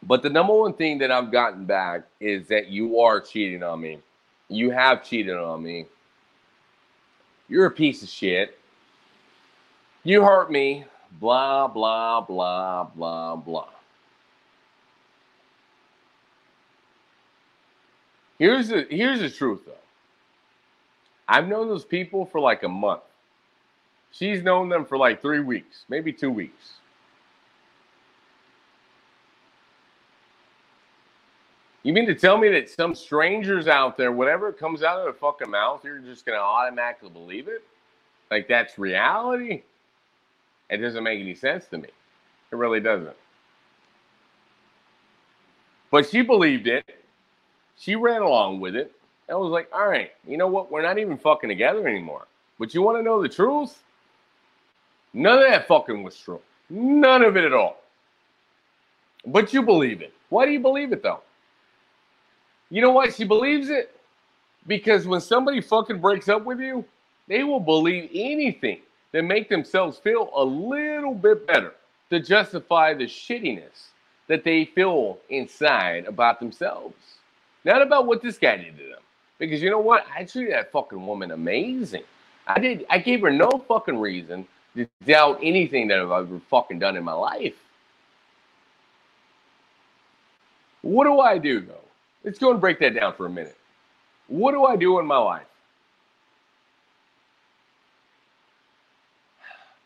But 0.03 0.23
the 0.23 0.31
number 0.31 0.53
one 0.53 0.75
thing 0.75 0.99
that 0.99 1.11
I've 1.11 1.31
gotten 1.31 1.65
back 1.65 2.03
is 2.21 2.49
that 2.49 2.69
you 2.69 3.01
are 3.01 3.21
cheating 3.21 3.63
on 3.63 3.81
me. 3.81 3.99
You 4.49 4.71
have 4.71 5.05
cheated 5.05 5.37
on 5.37 5.63
me. 5.63 5.87
You're 7.49 7.67
a 7.67 7.71
piece 7.71 8.03
of 8.03 8.09
shit. 8.09 8.59
You 10.05 10.23
hurt 10.23 10.51
me. 10.51 10.85
Blah, 11.21 11.69
blah, 11.69 12.23
blah, 12.23 12.85
blah, 12.85 13.37
blah. 13.37 13.69
Here's 18.39 18.69
the 18.69 18.87
here's 18.91 19.21
the 19.21 19.31
truth 19.31 19.61
though. 19.67 19.73
I've 21.29 21.47
known 21.47 21.69
those 21.69 21.85
people 21.85 22.27
for 22.27 22.41
like 22.41 22.65
a 22.65 22.69
month. 22.69 23.03
She's 24.11 24.43
known 24.43 24.69
them 24.69 24.85
for 24.85 24.99
like 24.99 25.23
three 25.23 25.41
weeks, 25.41 25.85
maybe 25.89 26.13
two 26.13 26.31
weeks. 26.31 26.73
You 31.83 31.93
mean 31.93 32.07
to 32.07 32.15
tell 32.15 32.39
me 32.39 32.49
that 32.51 32.71
some 32.71 32.95
strangers 32.95 33.67
out 33.67 33.97
there, 33.97 34.13
whatever 34.13 34.53
comes 34.53 34.83
out 34.83 34.99
of 34.99 35.05
their 35.05 35.13
fucking 35.13 35.51
mouth, 35.51 35.85
you're 35.85 35.99
just 35.99 36.25
gonna 36.25 36.39
automatically 36.39 37.11
believe 37.11 37.49
it? 37.49 37.63
Like 38.31 38.47
that's 38.49 38.79
reality? 38.79 39.63
It 40.71 40.77
doesn't 40.79 41.03
make 41.03 41.21
any 41.21 41.35
sense 41.35 41.67
to 41.67 41.79
me. 41.79 41.89
It 42.51 42.57
really 42.57 42.81
doesn't. 42.81 43.17
But 45.91 46.09
she 46.09 46.23
believed 46.23 46.67
it. 46.67 47.05
She 47.77 47.97
ran 47.97 48.23
along 48.23 48.61
with 48.61 48.77
it. 48.77 48.93
I 49.29 49.35
was 49.35 49.51
like, 49.51 49.69
all 49.73 49.89
right, 49.89 50.13
you 50.27 50.37
know 50.37 50.47
what? 50.47 50.71
We're 50.71 50.83
not 50.83 50.99
even 50.99 51.19
fucking 51.19 51.49
together 51.49 51.87
anymore. 51.89 52.27
But 52.59 52.75
you 52.75 52.83
want 52.83 52.99
to 52.99 53.03
know 53.03 53.21
the 53.21 53.29
truth? 53.29 53.83
None 55.13 55.39
of 55.39 55.51
that 55.51 55.67
fucking 55.67 56.03
was 56.03 56.17
true. 56.17 56.41
None 56.71 57.23
of 57.23 57.37
it 57.37 57.45
at 57.45 57.53
all. 57.53 57.79
But 59.27 59.53
you 59.53 59.63
believe 59.63 60.01
it. 60.01 60.15
Why 60.29 60.47
do 60.47 60.53
you 60.53 60.61
believe 60.61 60.93
it 60.93 61.03
though? 61.03 61.21
You 62.73 62.81
know 62.81 62.91
why 62.93 63.11
she 63.11 63.25
believes 63.25 63.69
it? 63.69 63.95
Because 64.67 65.07
when 65.07 65.21
somebody 65.21 65.61
fucking 65.61 66.01
breaks 66.01 66.31
up 66.31 66.47
with 66.47 66.59
you, 66.59 66.87
they 67.29 67.45
will 67.45 67.61
believe 67.61 68.09
anything 68.15 68.81
to 69.13 69.21
make 69.21 69.51
themselves 69.51 69.99
feel 69.99 70.31
a 70.35 70.43
little 70.43 71.15
bit 71.15 71.47
better 71.47 71.75
to 72.09 72.19
justify 72.19 72.95
the 72.95 73.05
shittiness 73.05 73.89
that 74.27 74.43
they 74.43 74.65
feel 74.65 75.19
inside 75.29 76.07
about 76.07 76.41
themselves. 76.41 76.95
Not 77.67 77.83
about 77.83 78.07
what 78.07 78.23
this 78.23 78.39
guy 78.39 78.57
did 78.57 78.79
to 78.79 78.85
them. 78.85 79.03
Because 79.39 79.61
you 79.61 79.69
know 79.69 79.79
what? 79.79 80.07
I 80.17 80.25
treated 80.25 80.55
that 80.55 80.73
fucking 80.73 81.07
woman 81.07 81.33
amazing. 81.33 82.05
I 82.47 82.59
did 82.59 82.87
I 82.89 82.97
gave 82.97 83.21
her 83.21 83.31
no 83.31 83.51
fucking 83.69 83.99
reason 84.01 84.47
to 84.77 84.89
doubt 85.05 85.41
anything 85.43 85.89
that 85.89 85.99
I've 85.99 86.11
ever 86.11 86.41
fucking 86.49 86.79
done 86.79 86.97
in 86.97 87.05
my 87.05 87.13
life. 87.13 87.55
What 90.81 91.05
do 91.05 91.21
I 91.21 91.37
do 91.37 91.61
though? 91.61 91.82
Let's 92.25 92.39
go 92.39 92.51
and 92.53 92.61
break 92.61 92.79
that 92.81 92.95
down 92.95 93.15
for 93.15 93.27
a 93.27 93.31
minute. 93.31 93.57
What 94.29 94.53
do 94.53 94.65
I 94.65 94.77
do 94.77 94.99
in 94.99 95.07
my 95.07 95.19
life? 95.19 95.47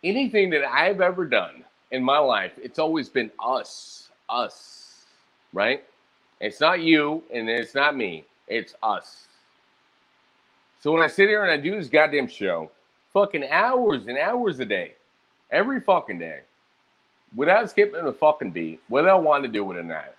Anything 0.05 0.51
that 0.51 0.65
I've 0.65 1.01
ever 1.01 1.25
done 1.25 1.65
in 1.91 2.03
my 2.03 2.19
life, 2.19 2.53
it's 2.63 2.79
always 2.79 3.09
been 3.09 3.31
us, 3.45 4.11
us, 4.29 5.05
right? 5.53 5.85
It's 6.41 6.61
not 6.61 6.81
you 6.81 7.23
and 7.33 7.49
it's 7.49 7.75
not 7.75 7.97
me, 7.97 8.25
it's 8.47 8.75
us. 8.83 9.27
So 10.81 10.93
when 10.93 11.03
I 11.03 11.09
sit 11.09 11.29
here 11.29 11.43
and 11.43 11.51
I 11.51 11.57
do 11.57 11.77
this 11.77 11.89
goddamn 11.89 12.29
show, 12.29 12.71
fucking 13.13 13.45
hours 13.51 14.07
and 14.07 14.19
hours 14.19 14.61
a 14.61 14.65
day, 14.65 14.95
every 15.51 15.81
fucking 15.81 16.19
day, 16.19 16.41
without 17.35 17.71
skipping 17.71 18.07
a 18.07 18.13
fucking 18.13 18.53
beat, 18.53 18.81
whether 18.89 19.11
I 19.11 19.15
want 19.15 19.45
to 19.45 19.49
do 19.49 19.71
it 19.73 19.79
or 19.79 19.83
not, 19.83 20.15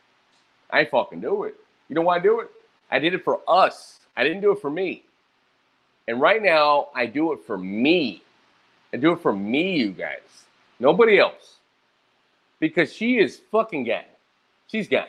I 0.71 0.85
fucking 0.85 1.21
do 1.21 1.43
it. 1.45 1.55
You 1.89 1.95
know 1.95 2.01
why 2.01 2.17
I 2.17 2.19
do 2.19 2.39
it? 2.41 2.49
I 2.91 2.99
did 2.99 3.13
it 3.13 3.23
for 3.23 3.41
us. 3.47 3.99
I 4.15 4.23
didn't 4.23 4.41
do 4.41 4.51
it 4.51 4.59
for 4.59 4.69
me. 4.69 5.03
And 6.07 6.21
right 6.21 6.41
now, 6.41 6.87
I 6.95 7.05
do 7.05 7.33
it 7.33 7.39
for 7.45 7.57
me. 7.57 8.23
I 8.93 8.97
do 8.97 9.11
it 9.11 9.19
for 9.19 9.33
me, 9.33 9.77
you 9.77 9.91
guys. 9.91 10.45
Nobody 10.79 11.19
else. 11.19 11.57
Because 12.59 12.93
she 12.93 13.17
is 13.17 13.39
fucking 13.51 13.83
gay. 13.83 14.05
She's 14.67 14.87
gay. 14.87 15.07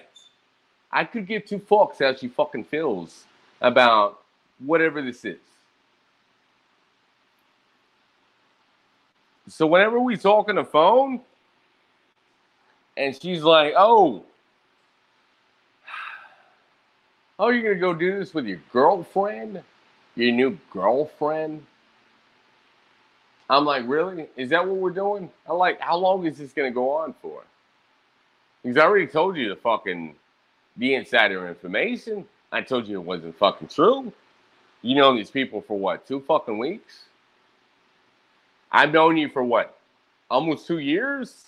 I 0.91 1.05
could 1.05 1.27
give 1.27 1.45
two 1.45 1.59
fucks 1.59 1.99
how 2.01 2.15
she 2.15 2.29
fucking 2.29 2.65
feels 2.65 3.25
about 3.61 4.23
whatever 4.65 5.03
this 5.03 5.25
is. 5.25 5.39
So 9.49 9.67
whenever 9.67 9.99
we 9.99 10.17
talk 10.17 10.49
on 10.49 10.57
the 10.57 10.65
phone, 10.65 11.21
and 12.97 13.21
she's 13.21 13.43
like, 13.43 13.75
"Oh, 13.77 14.25
oh, 17.39 17.51
you're 17.51 17.63
gonna 17.63 17.81
go 17.81 17.95
do 17.95 18.19
this 18.19 18.35
with 18.35 18.47
your 18.47 18.61
girlfriend, 18.73 19.63
your 20.17 20.33
new 20.33 20.59
girlfriend." 20.73 21.65
I'm 23.51 23.65
like, 23.65 23.85
"Really? 23.87 24.29
Is 24.37 24.51
that 24.51 24.67
what 24.67 24.77
we're 24.77 24.91
doing?" 24.91 25.31
I'm 25.47 25.57
like, 25.57 25.81
"How 25.81 25.97
long 25.97 26.27
is 26.27 26.39
this 26.39 26.53
gonna 26.53 26.71
go 26.71 26.91
on 26.91 27.15
for?" 27.23 27.45
Because 28.63 28.77
I 28.77 28.83
already 28.83 29.07
told 29.07 29.37
you 29.37 29.49
the 29.49 29.57
fucking 29.57 30.15
the 30.77 30.95
insider 30.95 31.49
information. 31.49 32.27
I 32.53 32.63
told 32.63 32.87
you 32.87 33.01
it 33.01 33.05
wasn't 33.05 33.37
fucking 33.37 33.69
true. 33.69 34.13
You 34.83 34.95
know 34.97 35.15
these 35.17 35.31
people 35.31 35.61
for 35.61 35.79
what? 35.79 36.07
Two 36.07 36.21
fucking 36.21 36.59
weeks? 36.59 37.07
I've 38.71 38.93
known 38.93 39.17
you 39.17 39.29
for 39.29 39.43
what? 39.43 39.79
Almost 40.31 40.67
two 40.67 40.79
years? 40.79 41.47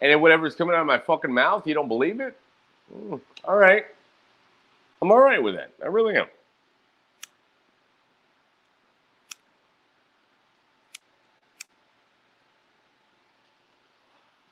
And 0.00 0.12
then 0.12 0.20
whatever's 0.20 0.54
coming 0.54 0.74
out 0.74 0.82
of 0.82 0.86
my 0.86 0.98
fucking 0.98 1.32
mouth, 1.32 1.66
you 1.66 1.74
don't 1.74 1.88
believe 1.88 2.20
it? 2.20 2.38
Mm, 2.94 3.20
all 3.44 3.56
right. 3.56 3.86
I'm 5.00 5.10
all 5.10 5.20
right 5.20 5.42
with 5.42 5.54
that. 5.54 5.70
I 5.82 5.86
really 5.86 6.16
am. 6.16 6.26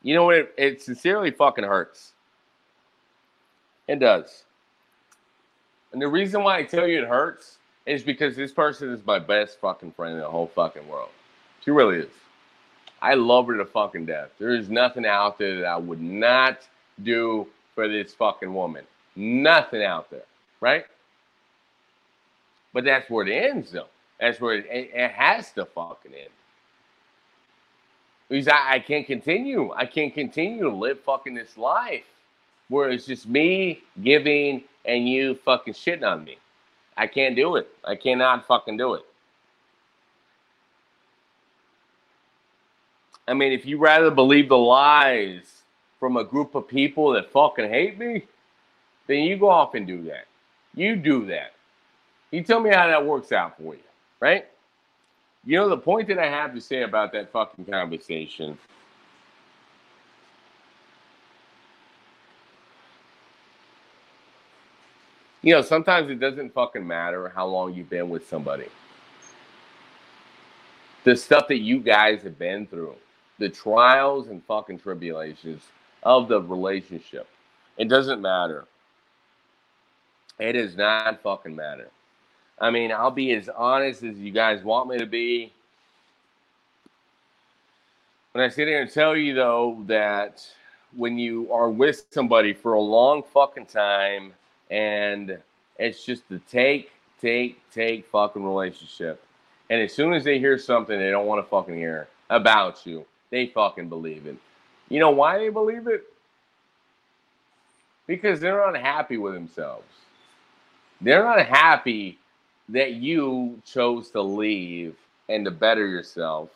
You 0.02 0.14
know 0.14 0.24
what? 0.24 0.36
It, 0.36 0.54
it 0.56 0.82
sincerely 0.82 1.32
fucking 1.32 1.64
hurts. 1.64 2.12
It 3.88 3.98
does. 3.98 4.44
And 5.92 6.00
the 6.00 6.08
reason 6.08 6.44
why 6.44 6.58
I 6.58 6.62
tell 6.62 6.86
you 6.86 7.02
it 7.02 7.08
hurts 7.08 7.58
is 7.86 8.02
because 8.02 8.36
this 8.36 8.52
person 8.52 8.90
is 8.92 9.04
my 9.04 9.18
best 9.18 9.58
fucking 9.60 9.92
friend 9.92 10.14
in 10.14 10.20
the 10.20 10.28
whole 10.28 10.48
fucking 10.48 10.86
world. 10.88 11.10
She 11.64 11.70
really 11.70 11.98
is. 11.98 12.10
I 13.02 13.14
love 13.14 13.46
her 13.48 13.56
to 13.56 13.64
fucking 13.64 14.06
death. 14.06 14.30
There 14.38 14.54
is 14.54 14.68
nothing 14.68 15.06
out 15.06 15.38
there 15.38 15.60
that 15.60 15.66
I 15.66 15.76
would 15.76 16.00
not 16.00 16.60
do 17.02 17.46
for 17.74 17.88
this 17.88 18.14
fucking 18.14 18.52
woman. 18.52 18.84
Nothing 19.16 19.82
out 19.82 20.10
there, 20.10 20.24
right? 20.60 20.84
But 22.72 22.84
that's 22.84 23.08
where 23.08 23.26
it 23.26 23.32
ends, 23.32 23.72
though. 23.72 23.88
That's 24.20 24.40
where 24.40 24.54
it, 24.54 24.66
it, 24.70 24.90
it 24.94 25.10
has 25.10 25.52
to 25.52 25.64
fucking 25.64 26.12
end. 26.14 26.30
Because 28.28 28.48
I, 28.48 28.74
I 28.74 28.78
can't 28.80 29.06
continue. 29.06 29.72
I 29.72 29.86
can't 29.86 30.12
continue 30.12 30.62
to 30.62 30.74
live 30.74 31.00
fucking 31.00 31.34
this 31.34 31.56
life 31.56 32.04
where 32.68 32.90
it's 32.90 33.06
just 33.06 33.28
me 33.28 33.82
giving 34.02 34.64
and 34.84 35.08
you 35.08 35.36
fucking 35.36 35.74
shitting 35.74 36.06
on 36.06 36.24
me. 36.24 36.38
I 36.96 37.06
can't 37.06 37.36
do 37.36 37.56
it. 37.56 37.68
I 37.84 37.94
cannot 37.94 38.46
fucking 38.46 38.76
do 38.76 38.94
it. 38.94 39.04
I 43.28 43.34
mean, 43.34 43.52
if 43.52 43.66
you 43.66 43.78
rather 43.78 44.10
believe 44.10 44.48
the 44.48 44.56
lies 44.56 45.62
from 45.98 46.16
a 46.16 46.24
group 46.24 46.54
of 46.54 46.68
people 46.68 47.12
that 47.12 47.30
fucking 47.32 47.68
hate 47.68 47.98
me, 47.98 48.24
then 49.06 49.22
you 49.22 49.36
go 49.36 49.48
off 49.48 49.74
and 49.74 49.86
do 49.86 50.02
that. 50.04 50.26
You 50.76 50.94
do 50.94 51.26
that. 51.26 51.54
You 52.30 52.44
tell 52.44 52.60
me 52.60 52.70
how 52.70 52.86
that 52.86 53.04
works 53.04 53.32
out 53.32 53.56
for 53.56 53.74
you, 53.74 53.80
right? 54.20 54.46
You 55.44 55.58
know, 55.58 55.68
the 55.68 55.78
point 55.78 56.06
that 56.08 56.18
I 56.18 56.26
have 56.26 56.54
to 56.54 56.60
say 56.60 56.82
about 56.82 57.12
that 57.12 57.32
fucking 57.32 57.64
conversation 57.64 58.56
you 65.46 65.54
know, 65.54 65.62
sometimes 65.62 66.10
it 66.10 66.18
doesn't 66.18 66.52
fucking 66.52 66.84
matter 66.84 67.28
how 67.28 67.46
long 67.46 67.72
you've 67.72 67.88
been 67.88 68.10
with 68.10 68.28
somebody. 68.28 68.66
The 71.04 71.14
stuff 71.14 71.46
that 71.46 71.60
you 71.60 71.78
guys 71.78 72.22
have 72.24 72.36
been 72.36 72.66
through 72.66 72.96
the 73.38 73.48
trials 73.48 74.26
and 74.26 74.42
fucking 74.46 74.80
tribulations 74.80 75.62
of 76.02 76.26
the 76.26 76.42
relationship. 76.42 77.28
It 77.78 77.88
doesn't 77.88 78.20
matter. 78.20 78.64
It 80.38 80.52
does 80.52 80.76
not 80.76 81.22
fucking 81.22 81.56
matter. 81.56 81.88
I 82.58 82.70
mean, 82.70 82.92
I'll 82.92 83.10
be 83.10 83.32
as 83.32 83.48
honest 83.48 84.02
as 84.02 84.16
you 84.18 84.32
guys 84.32 84.62
want 84.62 84.88
me 84.88 84.98
to 84.98 85.06
be. 85.06 85.52
When 88.32 88.44
I 88.44 88.48
sit 88.48 88.68
here 88.68 88.82
and 88.82 88.90
tell 88.90 89.16
you, 89.16 89.34
though, 89.34 89.82
that 89.86 90.46
when 90.94 91.18
you 91.18 91.50
are 91.52 91.70
with 91.70 92.04
somebody 92.10 92.52
for 92.52 92.74
a 92.74 92.80
long 92.80 93.22
fucking 93.22 93.66
time 93.66 94.32
and 94.70 95.38
it's 95.78 96.04
just 96.04 96.28
the 96.28 96.38
take, 96.50 96.90
take, 97.20 97.60
take 97.70 98.06
fucking 98.06 98.44
relationship. 98.44 99.22
And 99.68 99.80
as 99.80 99.92
soon 99.92 100.12
as 100.12 100.24
they 100.24 100.38
hear 100.38 100.58
something 100.58 100.98
they 100.98 101.10
don't 101.10 101.26
want 101.26 101.44
to 101.44 101.48
fucking 101.48 101.74
hear 101.74 102.08
about 102.30 102.86
you, 102.86 103.04
they 103.30 103.46
fucking 103.46 103.88
believe 103.88 104.26
it. 104.26 104.36
You 104.88 105.00
know 105.00 105.10
why 105.10 105.38
they 105.38 105.48
believe 105.48 105.86
it? 105.86 106.04
Because 108.06 108.38
they're 108.40 108.68
unhappy 108.68 109.16
with 109.16 109.34
themselves. 109.34 109.84
They're 111.00 111.24
not 111.24 111.44
happy 111.46 112.18
that 112.68 112.92
you 112.94 113.60
chose 113.64 114.10
to 114.10 114.22
leave 114.22 114.96
and 115.28 115.44
to 115.44 115.50
better 115.50 115.86
yourself 115.86 116.50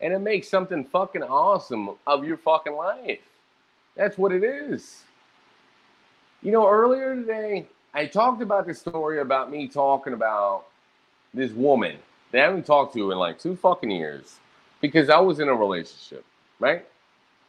and 0.00 0.12
to 0.12 0.18
make 0.18 0.44
something 0.44 0.84
fucking 0.84 1.22
awesome 1.22 1.90
of 2.06 2.24
your 2.24 2.36
fucking 2.36 2.74
life. 2.74 3.20
That's 3.96 4.18
what 4.18 4.32
it 4.32 4.42
is. 4.42 5.02
You 6.42 6.52
know, 6.52 6.68
earlier 6.68 7.14
today, 7.14 7.66
I 7.94 8.06
talked 8.06 8.42
about 8.42 8.66
this 8.66 8.80
story 8.80 9.20
about 9.20 9.50
me 9.50 9.68
talking 9.68 10.12
about 10.12 10.64
this 11.32 11.52
woman 11.52 11.96
that 12.32 12.42
I 12.42 12.44
haven't 12.44 12.66
talked 12.66 12.94
to 12.94 13.12
in 13.12 13.18
like 13.18 13.38
two 13.38 13.56
fucking 13.56 13.90
years 13.90 14.38
because 14.80 15.08
I 15.08 15.20
was 15.20 15.38
in 15.38 15.48
a 15.48 15.54
relationship, 15.54 16.24
right? 16.58 16.84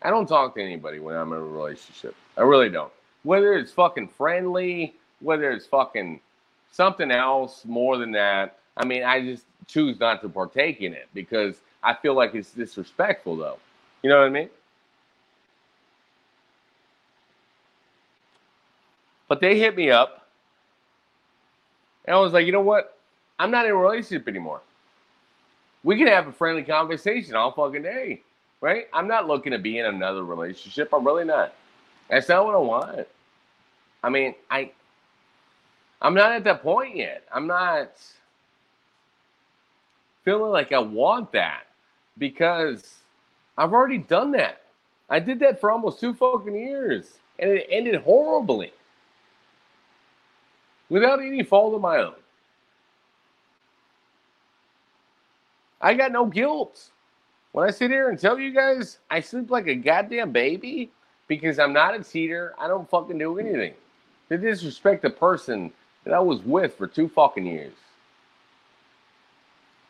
I 0.02 0.12
don't 0.12 0.28
talk 0.28 0.56
to 0.56 0.62
anybody 0.62 1.00
when 1.00 1.16
I'm 1.16 1.34
in 1.34 1.40
a 1.40 1.44
relationship. 1.44 2.16
I 2.38 2.42
really 2.42 2.70
don't. 2.70 2.92
Whether 3.24 3.54
it's 3.56 3.72
fucking 3.72 4.10
friendly, 4.10 4.94
whether 5.20 5.52
it's 5.52 5.66
fucking 5.66 6.22
something 6.76 7.10
else 7.10 7.64
more 7.64 7.98
than 7.98 8.12
that. 8.12 8.58
I 8.76 8.84
mean, 8.84 9.04
I 9.04 9.22
just 9.22 9.46
choose 9.66 9.98
not 9.98 10.22
to 10.22 10.30
partake 10.30 10.82
in 10.82 10.94
it 10.94 11.08
because 11.14 11.56
I 11.82 11.94
feel 11.94 12.16
like 12.16 12.36
it's 12.36 12.52
disrespectful, 12.52 13.38
though. 13.38 13.58
You 14.04 14.10
know 14.10 14.20
what 14.20 14.26
I 14.26 14.30
mean? 14.30 14.50
But 19.30 19.40
they 19.40 19.58
hit 19.58 19.76
me 19.76 19.90
up. 19.90 20.28
And 22.04 22.16
I 22.16 22.20
was 22.20 22.34
like, 22.34 22.46
you 22.46 22.52
know 22.52 22.62
what? 22.62 22.98
I'm 23.40 23.52
not 23.52 23.66
in 23.66 23.72
a 23.72 23.76
relationship 23.76 24.28
anymore. 24.28 24.62
We 25.84 25.98
can 25.98 26.08
have 26.08 26.28
a 26.28 26.32
friendly 26.32 26.64
conversation 26.64 27.36
all 27.36 27.52
fucking 27.52 27.84
day, 27.84 28.22
right? 28.60 28.88
I'm 28.94 29.08
not 29.08 29.28
looking 29.28 29.54
to 29.54 29.60
be 29.60 29.80
in 29.80 29.86
another 29.86 30.24
relationship. 30.26 30.90
I'm 30.94 31.06
really 31.06 31.26
not. 31.26 31.54
That's 32.10 32.28
not 32.28 32.46
what 32.46 32.56
I 32.56 32.60
want. 32.60 33.08
I 34.04 34.10
mean, 34.10 34.36
I 34.52 34.72
I'm 36.02 36.14
not 36.14 36.32
at 36.32 36.44
that 36.44 36.62
point 36.62 36.96
yet. 36.96 37.24
I'm 37.34 37.48
not 37.48 37.92
feeling 40.24 40.52
like 40.52 40.72
I 40.72 40.80
want 40.80 41.32
that 41.32 41.64
because 42.18 42.96
I've 43.58 43.74
already 43.74 44.00
done 44.00 44.32
that. 44.32 44.64
I 45.10 45.20
did 45.20 45.40
that 45.40 45.60
for 45.60 45.72
almost 45.72 46.00
two 46.00 46.14
fucking 46.14 46.56
years 46.56 47.20
and 47.40 47.52
it 47.52 47.68
ended 47.70 47.96
horribly 48.02 48.74
without 50.90 51.20
any 51.20 51.44
fault 51.44 51.76
of 51.76 51.82
my 51.82 51.98
own. 51.98 52.16
I 55.82 55.94
got 55.94 56.12
no 56.12 56.26
guilt. 56.26 56.90
When 57.52 57.68
I 57.68 57.72
sit 57.72 57.92
here 57.92 58.10
and 58.10 58.20
tell 58.20 58.40
you 58.40 58.52
guys 58.52 58.98
I 59.10 59.20
sleep 59.20 59.50
like 59.50 59.68
a 59.68 59.76
goddamn 59.76 60.32
baby 60.32 60.92
because 61.28 61.60
I'm 61.60 61.74
not 61.74 61.96
a 61.96 62.04
cheater, 62.04 62.54
I 62.60 62.68
don't 62.68 62.90
fucking 62.90 63.18
do 63.18 63.38
anything 63.38 63.74
to 64.30 64.38
disrespect 64.38 65.04
the 65.04 65.10
person 65.10 65.72
that 66.06 66.14
I 66.14 66.20
was 66.20 66.40
with 66.42 66.76
for 66.76 66.88
two 66.88 67.10
fucking 67.10 67.46
years. 67.46 67.74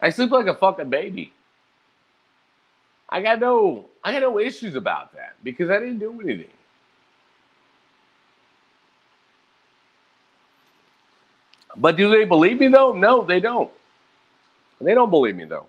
I 0.02 0.10
sleep 0.10 0.32
like 0.32 0.48
a 0.48 0.56
fucking 0.56 0.90
baby. 0.90 1.34
I 3.10 3.22
got 3.22 3.40
no 3.40 3.86
I 4.04 4.12
got 4.12 4.22
no 4.22 4.40
issues 4.40 4.76
about 4.76 5.14
that 5.14 5.36
because 5.44 5.70
I 5.70 5.80
didn't 5.80 6.00
do 6.00 6.20
anything. 6.22 6.48
But 11.78 11.98
do 11.98 12.10
they 12.10 12.26
believe 12.26 12.60
me 12.60 12.68
though? 12.70 12.94
No, 12.94 13.24
they 13.24 13.40
don't. 13.40 13.72
They 14.82 14.94
don't 14.94 15.10
believe 15.10 15.36
me 15.36 15.46
though. 15.46 15.68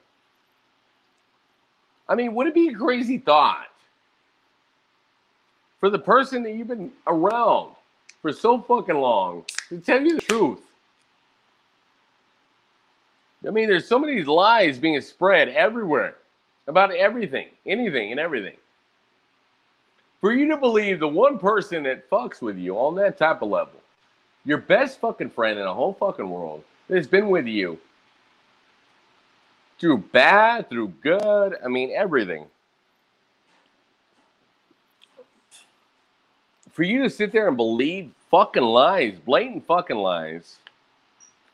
I 2.09 2.15
mean, 2.15 2.35
would 2.35 2.47
it 2.47 2.55
be 2.55 2.69
a 2.69 2.75
crazy 2.75 3.19
thought 3.19 3.67
for 5.81 5.91
the 5.91 5.99
person 5.99 6.43
that 6.45 6.53
you've 6.53 6.69
been 6.69 6.93
around 7.07 7.75
for 8.23 8.33
so 8.33 8.61
fucking 8.61 8.95
long 8.97 9.45
to 9.69 9.79
tell 9.79 10.03
you 10.03 10.17
the 10.17 10.23
truth? 10.23 10.61
I 13.47 13.51
mean, 13.51 13.69
there's 13.69 13.87
so 13.87 13.99
many 13.99 14.23
lies 14.23 14.79
being 14.79 15.01
spread 15.01 15.49
everywhere 15.51 16.17
about 16.67 16.93
everything, 16.93 17.49
anything, 17.65 18.11
and 18.11 18.19
everything. 18.19 18.57
For 20.21 20.33
you 20.33 20.49
to 20.49 20.57
believe 20.57 20.99
the 20.99 21.09
one 21.09 21.39
person 21.39 21.85
that 21.85 22.11
fucks 22.11 22.43
with 22.43 22.59
you 22.59 22.77
on 22.77 22.97
that 22.97 23.19
type 23.19 23.43
of 23.43 23.51
level, 23.51 23.81
your 24.45 24.59
best 24.59 25.01
fucking 25.01 25.31
friend 25.31 25.59
in 25.59 25.65
the 25.65 25.75
whole 25.75 25.93
fucking 25.93 26.29
world, 26.29 26.65
that's 26.89 27.07
been 27.07 27.29
with 27.29 27.47
you 27.47 27.79
through 29.79 29.99
bad, 29.99 30.69
through 30.69 30.89
good, 31.03 31.57
I 31.65 31.69
mean, 31.69 31.93
everything. 31.95 32.47
For 36.73 36.83
you 36.83 37.03
to 37.03 37.11
sit 37.11 37.33
there 37.33 37.49
and 37.49 37.57
believe 37.57 38.11
fucking 38.31 38.63
lies, 38.63 39.19
blatant 39.25 39.67
fucking 39.67 39.97
lies, 39.97 40.59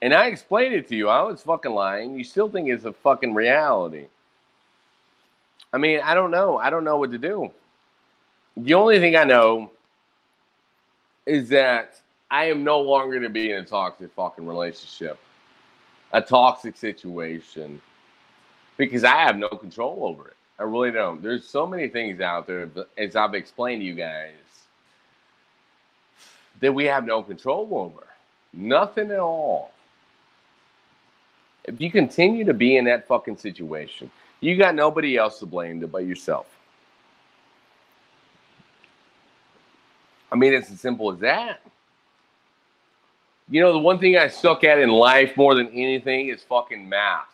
and 0.01 0.13
I 0.13 0.27
explained 0.27 0.75
it 0.75 0.89
to 0.89 0.97
you, 0.97 1.09
I 1.09 1.23
was 1.23 1.43
fucking 1.43 1.73
lying, 1.73 2.17
you 2.17 2.25
still 2.25 2.49
think 2.49 2.69
it's 2.69 2.85
a 2.85 2.93
fucking 2.93 3.35
reality. 3.35 4.07
I 5.73 5.79
mean, 5.79 6.01
I 6.01 6.15
don't 6.15 6.31
know. 6.31 6.59
I 6.59 6.71
don't 6.71 6.85
know 6.85 6.99
what 6.99 7.13
to 7.13 7.19
do. 7.19 7.51
The 8.57 8.75
only 8.75 8.99
thing 8.99 9.17
I 9.17 9.25
know 9.25 9.71
is 11.25 11.49
that 11.51 12.01
I 12.31 12.47
am 12.47 12.65
no 12.65 12.81
longer 12.81 13.21
to 13.21 13.29
be 13.29 13.53
in 13.53 13.59
a 13.59 13.65
toxic 13.65 14.13
fucking 14.15 14.47
relationship, 14.47 15.19
a 16.13 16.21
toxic 16.21 16.77
situation 16.77 17.81
because 18.77 19.05
I 19.05 19.17
have 19.17 19.37
no 19.39 19.49
control 19.49 19.99
over 20.03 20.29
it. 20.29 20.37
I 20.59 20.65
really 20.65 20.91
don't. 20.91 21.23
There's 21.23 21.47
so 21.47 21.67
many 21.67 21.89
things 21.89 22.21
out 22.21 22.47
there, 22.47 22.69
as 22.99 23.17
I've 23.17 23.35
explained 23.35 23.83
to 23.83 23.87
you 23.87 23.95
guys, 23.95 24.33
that 26.63 26.73
we 26.73 26.85
have 26.85 27.05
no 27.05 27.23
control 27.23 27.69
over. 27.73 28.07
Nothing 28.55 29.11
at 29.11 29.19
all. 29.19 29.73
If 31.65 31.81
you 31.81 31.91
continue 31.91 32.45
to 32.45 32.55
be 32.55 32.77
in 32.77 32.85
that 32.87 33.07
fucking 33.07 33.37
situation, 33.37 34.11
you 34.41 34.57
got 34.57 34.75
nobody 34.75 35.17
else 35.17 35.39
to 35.41 35.47
blame 35.47 35.81
but 35.81 36.07
yourself. 36.07 36.47
I 40.31 40.37
mean, 40.37 40.55
it's 40.55 40.71
as 40.71 40.81
simple 40.81 41.13
as 41.13 41.19
that. 41.19 41.61
You 43.51 43.61
know, 43.61 43.73
the 43.73 43.79
one 43.79 43.99
thing 43.99 44.17
I 44.17 44.29
suck 44.29 44.65
at 44.65 44.79
in 44.79 44.89
life 44.89 45.37
more 45.37 45.55
than 45.55 45.69
anything 45.69 46.29
is 46.29 46.43
fucking 46.43 46.89
math. 46.89 47.27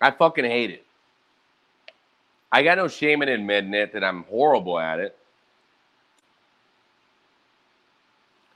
I 0.00 0.10
fucking 0.10 0.44
hate 0.44 0.70
it. 0.70 0.84
I 2.52 2.62
got 2.62 2.76
no 2.76 2.86
shame 2.86 3.22
in 3.22 3.30
admitting 3.30 3.72
it 3.72 3.94
that 3.94 4.04
I'm 4.04 4.24
horrible 4.24 4.78
at 4.78 5.00
it. 5.00 5.16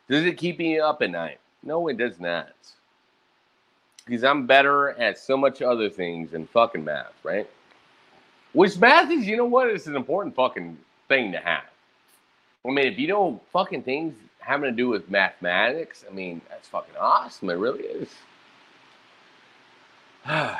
Does 0.08 0.24
it 0.24 0.36
keep 0.38 0.58
me 0.58 0.78
up 0.78 1.02
at 1.02 1.10
night? 1.10 1.38
No, 1.62 1.88
it 1.88 1.96
does 1.96 2.20
not. 2.20 2.48
Because 4.04 4.22
I'm 4.22 4.46
better 4.46 4.90
at 4.90 5.18
so 5.18 5.36
much 5.36 5.62
other 5.62 5.90
things 5.90 6.30
than 6.30 6.46
fucking 6.46 6.84
math, 6.84 7.12
right? 7.24 7.48
Which 8.52 8.78
math 8.78 9.10
is, 9.10 9.26
you 9.26 9.36
know 9.36 9.44
what? 9.44 9.68
It's 9.68 9.86
an 9.86 9.96
important 9.96 10.36
fucking 10.36 10.78
thing 11.08 11.32
to 11.32 11.38
have. 11.38 11.64
I 12.64 12.70
mean, 12.70 12.86
if 12.86 12.98
you 12.98 13.08
know 13.08 13.40
fucking 13.52 13.82
things 13.82 14.14
having 14.38 14.70
to 14.70 14.76
do 14.76 14.88
with 14.88 15.10
mathematics, 15.10 16.04
I 16.08 16.14
mean, 16.14 16.40
that's 16.48 16.68
fucking 16.68 16.94
awesome. 16.98 17.50
It 17.50 17.54
really 17.54 17.84
is. 17.84 18.08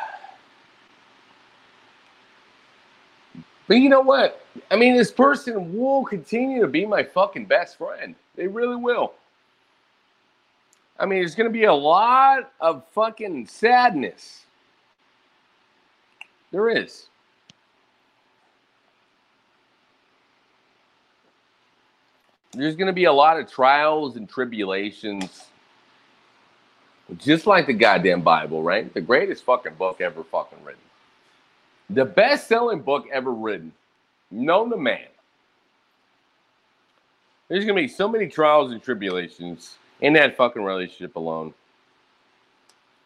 But 3.69 3.79
you 3.79 3.89
know 3.89 4.01
what? 4.01 4.47
I 4.71 4.77
mean, 4.77 4.97
this 4.97 5.11
person 5.11 5.77
will 5.77 6.05
continue 6.05 6.61
to 6.61 6.69
be 6.69 6.87
my 6.87 7.03
fucking 7.03 7.47
best 7.47 7.79
friend. 7.79 8.15
They 8.37 8.47
really 8.47 8.77
will. 8.77 9.15
I 10.99 11.07
mean, 11.07 11.21
there's 11.21 11.35
going 11.35 11.49
to 11.49 11.53
be 11.53 11.65
a 11.65 11.75
lot 11.75 12.53
of 12.61 12.85
fucking 12.93 13.47
sadness. 13.47 14.45
There 16.51 16.71
is. 16.71 17.09
There's 22.53 22.77
going 22.77 22.87
to 22.87 22.95
be 22.95 23.05
a 23.05 23.13
lot 23.13 23.39
of 23.39 23.51
trials 23.51 24.17
and 24.17 24.27
tribulations. 24.27 25.45
Just 27.19 27.47
like 27.47 27.67
the 27.67 27.75
goddamn 27.75 28.23
Bible, 28.23 28.63
right? 28.63 28.93
The 28.93 29.01
greatest 29.01 29.45
fucking 29.45 29.75
book 29.75 30.01
ever 30.01 30.25
fucking 30.25 30.59
written. 30.65 30.81
The 31.91 32.05
best 32.05 32.49
selling 32.49 32.81
book 32.81 33.07
ever 33.13 33.33
written, 33.33 33.73
known 34.31 34.71
to 34.71 34.77
man. 34.77 35.07
There's 37.49 37.65
going 37.65 37.77
to 37.77 37.83
be 37.83 37.87
so 37.89 38.09
many 38.09 38.27
trials 38.27 38.73
and 38.73 38.83
tribulations 38.83 39.77
in 40.01 40.13
that 40.15 40.37
fucking 40.37 40.63
relationship 40.63 41.17
alone. 41.17 41.55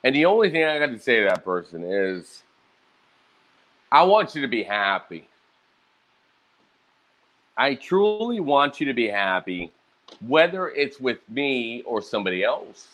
And 0.02 0.14
the 0.14 0.24
only 0.24 0.50
thing 0.50 0.64
I 0.64 0.78
got 0.78 0.86
to 0.86 0.98
say 0.98 1.20
to 1.20 1.26
that 1.26 1.44
person 1.44 1.84
is 1.84 2.42
I 3.92 4.02
want 4.02 4.34
you 4.34 4.42
to 4.42 4.48
be 4.48 4.62
happy. 4.62 5.28
I 7.56 7.74
truly 7.74 8.40
want 8.40 8.80
you 8.80 8.86
to 8.86 8.94
be 8.94 9.08
happy, 9.08 9.70
whether 10.26 10.70
it's 10.70 10.98
with 10.98 11.18
me 11.28 11.82
or 11.82 12.00
somebody 12.00 12.42
else. 12.42 12.88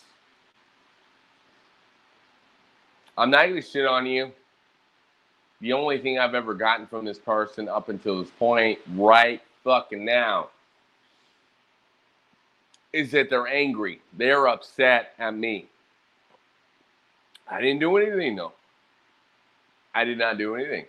I'm 3.16 3.30
not 3.30 3.46
going 3.46 3.54
to 3.54 3.62
shit 3.62 3.86
on 3.86 4.06
you 4.06 4.32
the 5.60 5.72
only 5.72 5.98
thing 5.98 6.18
I've 6.18 6.34
ever 6.34 6.54
gotten 6.54 6.86
from 6.86 7.04
this 7.04 7.18
person 7.18 7.68
up 7.68 7.88
until 7.88 8.22
this 8.22 8.30
point, 8.38 8.78
right 8.94 9.40
fucking 9.64 10.04
now, 10.04 10.50
is 12.96 13.10
that 13.10 13.28
they're 13.28 13.46
angry. 13.46 14.00
They're 14.16 14.48
upset 14.48 15.12
at 15.18 15.36
me. 15.36 15.66
I 17.48 17.60
didn't 17.60 17.80
do 17.80 17.98
anything 17.98 18.36
though. 18.36 18.52
I 19.94 20.04
did 20.04 20.18
not 20.18 20.38
do 20.38 20.56
anything. 20.56 20.86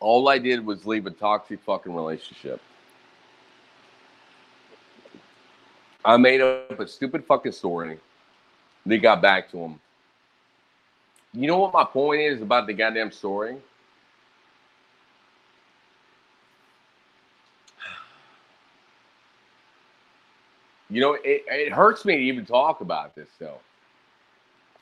All 0.00 0.28
I 0.28 0.38
did 0.38 0.66
was 0.66 0.84
leave 0.86 1.06
a 1.06 1.10
toxic 1.10 1.60
fucking 1.60 1.94
relationship. 1.94 2.60
I 6.04 6.16
made 6.16 6.40
up 6.40 6.78
a 6.80 6.86
stupid 6.86 7.24
fucking 7.24 7.52
story. 7.52 7.98
They 8.84 8.98
got 8.98 9.22
back 9.22 9.50
to 9.52 9.58
him. 9.58 9.80
You 11.32 11.46
know 11.46 11.58
what 11.58 11.72
my 11.72 11.84
point 11.84 12.20
is 12.20 12.42
about 12.42 12.66
the 12.66 12.74
goddamn 12.74 13.12
story? 13.12 13.56
You 20.94 21.00
know, 21.00 21.14
it, 21.14 21.44
it 21.48 21.72
hurts 21.72 22.04
me 22.04 22.14
to 22.14 22.22
even 22.22 22.46
talk 22.46 22.80
about 22.80 23.16
this, 23.16 23.26
though. 23.40 23.58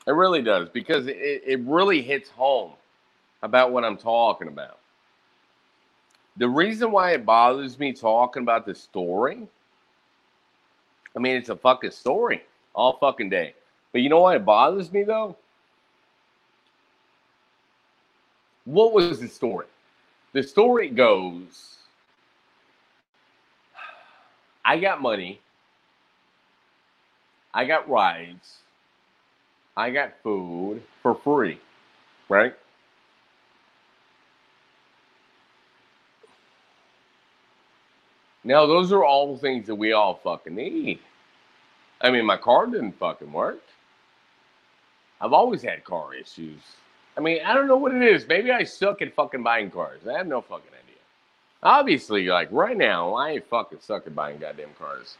It 0.05 0.11
really 0.11 0.43
does 0.43 0.69
because 0.69 1.07
it, 1.07 1.17
it 1.17 1.59
really 1.61 2.03
hits 2.03 2.29
home 2.29 2.73
about 3.41 3.71
what 3.71 3.83
I'm 3.83 3.97
talking 3.97 4.47
about. 4.47 4.77
The 6.37 6.47
reason 6.47 6.91
why 6.91 7.13
it 7.13 7.25
bothers 7.25 7.79
me 7.79 7.93
talking 7.93 8.43
about 8.43 8.67
the 8.67 8.75
story, 8.75 9.47
I 11.15 11.19
mean, 11.19 11.35
it's 11.35 11.49
a 11.49 11.55
fucking 11.55 11.89
story 11.89 12.43
all 12.75 12.97
fucking 12.99 13.31
day. 13.31 13.55
But 13.91 14.01
you 14.01 14.09
know 14.09 14.19
why 14.19 14.35
it 14.35 14.45
bothers 14.45 14.91
me 14.91 15.01
though? 15.01 15.35
What 18.65 18.93
was 18.93 19.19
the 19.19 19.27
story? 19.27 19.65
The 20.33 20.43
story 20.43 20.89
goes 20.89 21.77
I 24.63 24.77
got 24.77 25.01
money, 25.01 25.39
I 27.53 27.65
got 27.65 27.89
rides, 27.89 28.57
I 29.77 29.91
got 29.91 30.13
food 30.23 30.81
for 31.01 31.15
free, 31.15 31.59
right? 32.29 32.53
Now, 38.43 38.65
those 38.65 38.91
are 38.91 39.05
all 39.05 39.37
things 39.37 39.67
that 39.67 39.75
we 39.75 39.93
all 39.93 40.15
fucking 40.15 40.55
need. 40.55 40.99
I 42.01 42.11
mean, 42.11 42.25
my 42.25 42.35
car 42.35 42.67
didn't 42.67 42.99
fucking 42.99 43.31
work. 43.31 43.61
I've 45.21 45.31
always 45.31 45.61
had 45.61 45.85
car 45.85 46.13
issues. 46.13 46.59
I 47.15 47.21
mean, 47.21 47.39
I 47.45 47.53
don't 47.53 47.67
know 47.67 47.77
what 47.77 47.93
it 47.93 48.01
is. 48.01 48.27
Maybe 48.27 48.51
I 48.51 48.63
suck 48.65 49.01
at 49.01 49.13
fucking 49.13 49.43
buying 49.43 49.71
cars. 49.71 50.01
I 50.07 50.17
have 50.17 50.27
no 50.27 50.41
fucking 50.41 50.67
idea. 50.67 50.99
Obviously, 51.61 52.25
like 52.25 52.49
right 52.51 52.75
now, 52.75 53.13
I 53.13 53.31
ain't 53.31 53.47
fucking 53.47 53.79
suck 53.79 54.05
at 54.05 54.15
buying 54.15 54.39
goddamn 54.39 54.73
cars. 54.77 55.17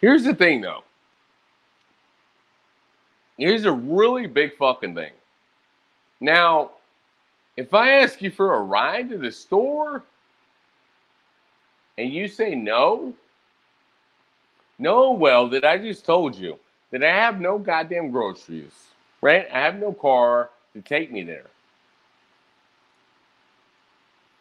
Here's 0.00 0.24
the 0.24 0.34
thing, 0.34 0.60
though. 0.60 0.84
Here's 3.36 3.64
a 3.64 3.72
really 3.72 4.26
big 4.26 4.56
fucking 4.56 4.94
thing. 4.94 5.12
Now, 6.20 6.72
if 7.56 7.74
I 7.74 8.00
ask 8.02 8.20
you 8.20 8.30
for 8.30 8.54
a 8.54 8.60
ride 8.60 9.10
to 9.10 9.18
the 9.18 9.30
store 9.30 10.02
and 11.96 12.12
you 12.12 12.28
say 12.28 12.54
no, 12.54 13.14
know 14.78 15.12
well 15.12 15.48
that 15.48 15.64
I 15.64 15.78
just 15.78 16.04
told 16.04 16.36
you 16.36 16.58
that 16.90 17.02
I 17.02 17.10
have 17.10 17.40
no 17.40 17.58
goddamn 17.58 18.10
groceries, 18.10 18.72
right? 19.20 19.46
I 19.52 19.60
have 19.60 19.78
no 19.78 19.92
car 19.92 20.50
to 20.74 20.82
take 20.82 21.12
me 21.12 21.22
there. 21.22 21.46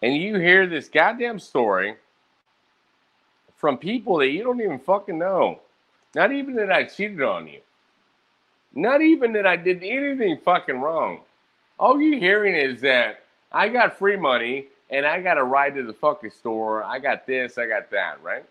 And 0.01 0.15
you 0.15 0.37
hear 0.37 0.67
this 0.67 0.89
goddamn 0.89 1.39
story 1.39 1.95
from 3.57 3.77
people 3.77 4.17
that 4.19 4.29
you 4.29 4.43
don't 4.43 4.61
even 4.61 4.79
fucking 4.79 5.17
know. 5.17 5.59
Not 6.15 6.31
even 6.31 6.55
that 6.55 6.71
I 6.71 6.85
cheated 6.85 7.21
on 7.21 7.47
you. 7.47 7.59
Not 8.73 9.01
even 9.01 9.33
that 9.33 9.45
I 9.45 9.55
did 9.55 9.83
anything 9.83 10.39
fucking 10.43 10.79
wrong 10.79 11.19
all 11.79 11.99
you're 11.99 12.19
hearing 12.19 12.55
is 12.55 12.81
that 12.81 13.23
I 13.51 13.69
got 13.69 13.97
free 13.97 14.15
money 14.15 14.67
and 14.89 15.05
I 15.05 15.21
got 15.21 15.37
a 15.37 15.43
ride 15.43 15.75
to 15.75 15.83
the 15.83 15.93
fucking 15.93 16.31
store. 16.31 16.83
I 16.83 16.99
got 16.99 17.27
this, 17.27 17.57
I 17.57 17.67
got 17.67 17.89
that, 17.91 18.21
right? 18.23 18.45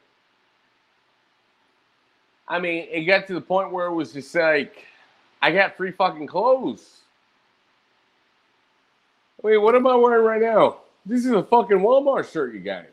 I 2.48 2.59
mean, 2.59 2.86
it 2.90 3.04
got 3.04 3.26
to 3.26 3.34
the 3.34 3.40
point 3.40 3.72
where 3.72 3.86
it 3.86 3.94
was 3.94 4.12
just 4.12 4.34
like, 4.34 4.86
I 5.42 5.50
got 5.50 5.76
free 5.76 5.90
fucking 5.90 6.28
clothes. 6.28 7.00
I 9.42 9.48
mean, 9.48 9.62
what 9.62 9.74
am 9.74 9.86
I 9.86 9.94
wearing 9.96 10.24
right 10.24 10.40
now? 10.40 10.78
This 11.04 11.24
is 11.24 11.32
a 11.32 11.42
fucking 11.42 11.78
Walmart 11.78 12.32
shirt, 12.32 12.54
you 12.54 12.61
guys. 12.61 12.86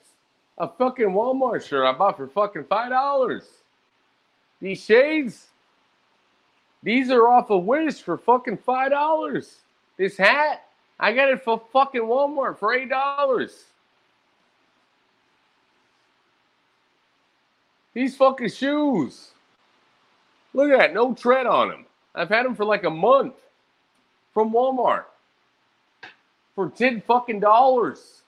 A 0.64 0.68
fucking 0.78 1.10
Walmart 1.10 1.68
shirt 1.68 1.86
I 1.86 1.92
bought 1.92 2.16
for 2.16 2.26
fucking 2.26 2.64
five 2.64 2.90
dollars. 2.90 3.44
These 4.62 4.82
shades, 4.82 5.48
these 6.82 7.12
are 7.12 7.28
off 7.28 7.52
of 7.52 7.66
Wish 7.66 7.96
for 7.96 8.18
fucking 8.18 8.60
five 8.60 8.92
dollars. 8.92 9.58
This 9.98 10.16
hat, 10.16 10.64
I 10.98 11.12
got 11.12 11.28
it 11.28 11.44
for 11.44 11.62
fucking 11.74 12.04
Walmart 12.04 12.58
for 12.58 12.74
eight 12.74 12.88
dollars. 12.88 13.66
These 17.94 18.16
fucking 18.16 18.50
shoes. 18.50 19.32
Look 20.54 20.72
at 20.72 20.78
that, 20.78 20.94
no 20.94 21.14
tread 21.14 21.46
on 21.46 21.68
them. 21.68 21.86
I've 22.16 22.30
had 22.30 22.46
them 22.46 22.56
for 22.56 22.64
like 22.64 22.86
a 22.86 22.90
month 22.90 23.34
from 24.34 24.54
Walmart 24.54 25.04
for 26.56 26.70
10 26.70 27.02
fucking 27.02 27.42
dollars. 27.42 28.23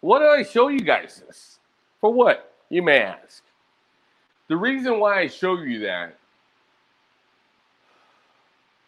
What 0.00 0.20
did 0.20 0.28
I 0.28 0.42
show 0.42 0.68
you 0.68 0.80
guys 0.80 1.22
this? 1.26 1.58
For 2.00 2.12
what? 2.12 2.54
You 2.70 2.82
may 2.82 3.00
ask. 3.00 3.42
The 4.48 4.56
reason 4.56 5.00
why 5.00 5.20
I 5.20 5.26
show 5.26 5.58
you 5.58 5.80
that 5.80 6.16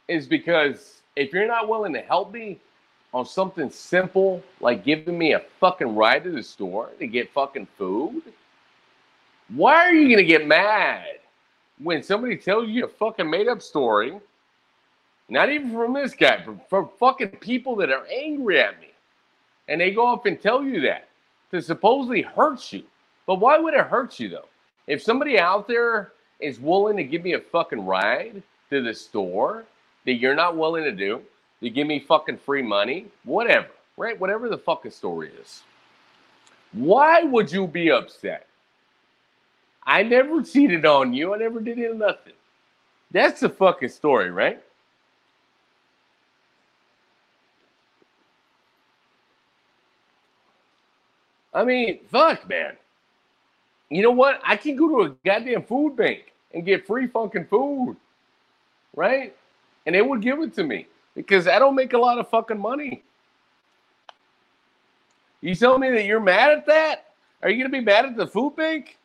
is 0.08 0.26
because 0.26 1.02
if 1.16 1.32
you're 1.32 1.46
not 1.46 1.68
willing 1.68 1.92
to 1.94 2.00
help 2.00 2.32
me 2.32 2.58
on 3.12 3.26
something 3.26 3.70
simple 3.70 4.42
like 4.60 4.84
giving 4.84 5.18
me 5.18 5.32
a 5.32 5.40
fucking 5.58 5.94
ride 5.94 6.24
to 6.24 6.30
the 6.30 6.42
store 6.42 6.90
to 6.98 7.06
get 7.06 7.32
fucking 7.32 7.66
food, 7.76 8.22
why 9.48 9.74
are 9.74 9.92
you 9.92 10.08
gonna 10.14 10.26
get 10.26 10.46
mad 10.46 11.18
when 11.78 12.02
somebody 12.02 12.36
tells 12.36 12.68
you 12.68 12.84
a 12.84 12.88
fucking 12.88 13.28
made 13.28 13.48
up 13.48 13.60
story? 13.60 14.18
Not 15.28 15.50
even 15.50 15.72
from 15.72 15.92
this 15.92 16.14
guy, 16.14 16.42
from, 16.42 16.60
from 16.68 16.88
fucking 16.98 17.30
people 17.40 17.76
that 17.76 17.90
are 17.90 18.06
angry 18.06 18.60
at 18.60 18.80
me. 18.80 18.89
And 19.68 19.80
they 19.80 19.92
go 19.92 20.12
up 20.12 20.26
and 20.26 20.40
tell 20.40 20.62
you 20.62 20.80
that 20.82 21.08
to 21.50 21.60
supposedly 21.62 22.22
hurt 22.22 22.72
you. 22.72 22.82
But 23.26 23.40
why 23.40 23.58
would 23.58 23.74
it 23.74 23.86
hurt 23.86 24.18
you 24.18 24.28
though? 24.28 24.48
If 24.86 25.02
somebody 25.02 25.38
out 25.38 25.68
there 25.68 26.12
is 26.40 26.58
willing 26.58 26.96
to 26.96 27.04
give 27.04 27.22
me 27.22 27.34
a 27.34 27.40
fucking 27.40 27.84
ride 27.84 28.42
to 28.70 28.82
the 28.82 28.94
store 28.94 29.64
that 30.06 30.14
you're 30.14 30.34
not 30.34 30.56
willing 30.56 30.84
to 30.84 30.92
do, 30.92 31.22
to 31.62 31.70
give 31.70 31.86
me 31.86 32.00
fucking 32.00 32.38
free 32.38 32.62
money, 32.62 33.06
whatever, 33.24 33.68
right? 33.96 34.18
Whatever 34.18 34.48
the 34.48 34.58
fucking 34.58 34.90
story 34.90 35.30
is. 35.40 35.62
Why 36.72 37.22
would 37.22 37.52
you 37.52 37.66
be 37.66 37.90
upset? 37.90 38.46
I 39.84 40.02
never 40.02 40.42
cheated 40.44 40.86
on 40.86 41.12
you. 41.12 41.34
I 41.34 41.38
never 41.38 41.60
did 41.60 41.78
nothing. 41.96 42.32
That's 43.10 43.40
the 43.40 43.48
fucking 43.48 43.88
story, 43.88 44.30
right? 44.30 44.62
I 51.52 51.64
mean, 51.64 52.00
fuck, 52.10 52.48
man. 52.48 52.76
You 53.88 54.02
know 54.02 54.12
what? 54.12 54.40
I 54.44 54.56
can 54.56 54.76
go 54.76 54.88
to 54.88 55.12
a 55.12 55.16
goddamn 55.24 55.64
food 55.64 55.96
bank 55.96 56.32
and 56.54 56.64
get 56.64 56.86
free 56.86 57.06
fucking 57.08 57.46
food, 57.46 57.96
right? 58.94 59.34
and 59.86 59.94
they 59.94 60.02
would 60.02 60.22
give 60.22 60.40
it 60.40 60.54
to 60.54 60.62
me 60.62 60.86
because 61.16 61.48
I 61.48 61.58
don't 61.58 61.74
make 61.74 61.92
a 61.92 61.98
lot 61.98 62.18
of 62.18 62.28
fucking 62.28 62.60
money. 62.60 63.02
You 65.40 65.54
tell 65.54 65.78
me 65.78 65.90
that 65.90 66.04
you're 66.04 66.20
mad 66.20 66.52
at 66.52 66.66
that? 66.66 67.12
Are 67.42 67.50
you 67.50 67.56
going 67.56 67.72
to 67.72 67.78
be 67.78 67.84
mad 67.84 68.04
at 68.04 68.16
the 68.16 68.26
food 68.26 68.56
bank? 68.56 68.98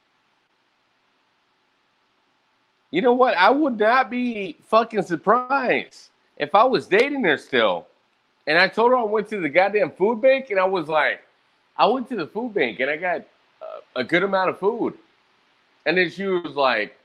You 2.91 3.01
know 3.01 3.13
what? 3.13 3.35
I 3.35 3.49
would 3.49 3.79
not 3.79 4.09
be 4.09 4.57
fucking 4.63 5.03
surprised 5.03 6.09
if 6.37 6.53
I 6.53 6.63
was 6.65 6.87
dating 6.87 7.23
her 7.23 7.37
still 7.37 7.87
and 8.45 8.59
I 8.59 8.67
told 8.67 8.91
her 8.91 8.97
I 8.97 9.03
went 9.03 9.27
to 9.29 9.39
the 9.39 9.49
goddamn 9.49 9.91
food 9.91 10.21
bank 10.21 10.51
and 10.51 10.59
I 10.59 10.65
was 10.65 10.87
like, 10.87 11.24
I 11.77 11.85
went 11.87 12.07
to 12.09 12.15
the 12.15 12.27
food 12.27 12.53
bank 12.53 12.79
and 12.79 12.89
I 12.89 12.97
got 12.97 13.21
a, 13.95 13.99
a 13.99 14.03
good 14.03 14.23
amount 14.23 14.49
of 14.49 14.59
food. 14.59 14.93
And 15.85 15.97
then 15.97 16.09
she 16.09 16.25
was 16.25 16.55
like, 16.55 16.97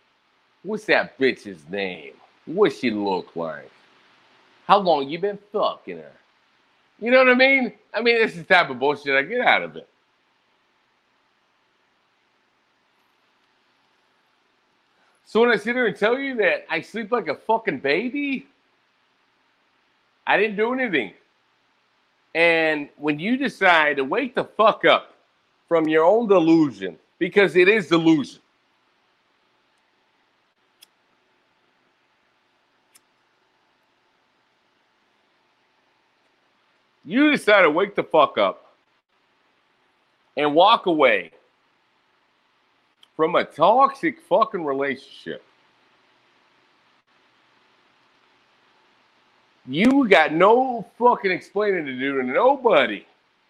What's 0.63 0.85
that 0.87 1.19
bitch's 1.19 1.69
name? 1.71 2.13
what 2.47 2.73
she 2.73 2.91
look 2.91 3.35
like? 3.37 3.71
How 4.67 4.79
long 4.79 5.09
you 5.09 5.19
been 5.19 5.39
fucking 5.53 5.99
her? 5.99 6.13
You 7.01 7.11
know 7.11 7.19
what 7.19 7.29
I 7.29 7.35
mean? 7.35 7.73
I 7.95 8.01
mean, 8.03 8.17
this 8.17 8.33
is 8.33 8.39
the 8.39 8.55
type 8.55 8.71
of 8.71 8.79
bullshit 8.79 9.15
I 9.15 9.23
get 9.23 9.41
out 9.41 9.63
of 9.63 9.77
it. 9.77 9.89
So 15.25 15.41
when 15.41 15.51
I 15.51 15.57
sit 15.57 15.77
here 15.77 15.87
and 15.87 15.97
tell 15.97 16.19
you 16.19 16.35
that 16.37 16.67
I 16.69 16.81
sleep 16.81 17.13
like 17.13 17.29
a 17.29 17.37
fucking 17.37 17.79
baby, 17.79 18.47
I 20.27 20.37
didn't 20.37 20.57
do 20.57 20.73
anything. 20.73 21.13
And 22.35 22.89
when 22.97 23.19
you 23.19 23.37
decide 23.37 23.97
to 23.97 24.05
wake 24.05 24.35
the 24.35 24.45
fuck 24.45 24.85
up 24.85 25.15
from 25.69 25.89
your 25.89 26.05
own 26.05 26.29
delusion, 26.29 26.97
because 27.19 27.57
it 27.57 27.69
is 27.69 27.89
delusion, 27.89 28.41
You 37.11 37.33
decide 37.33 37.63
to 37.63 37.71
wake 37.71 37.97
the 37.97 38.05
fuck 38.05 38.39
up 38.39 38.73
and 40.37 40.55
walk 40.55 40.87
away 40.87 41.33
from 43.17 43.35
a 43.35 43.43
toxic 43.43 44.21
fucking 44.21 44.65
relationship. 44.65 45.43
You 49.67 50.09
got 50.09 50.33
no 50.33 50.87
fucking 50.99 51.31
explaining 51.31 51.87
to 51.87 51.99
do 51.99 52.21
to 52.21 52.27
nobody. 52.27 53.07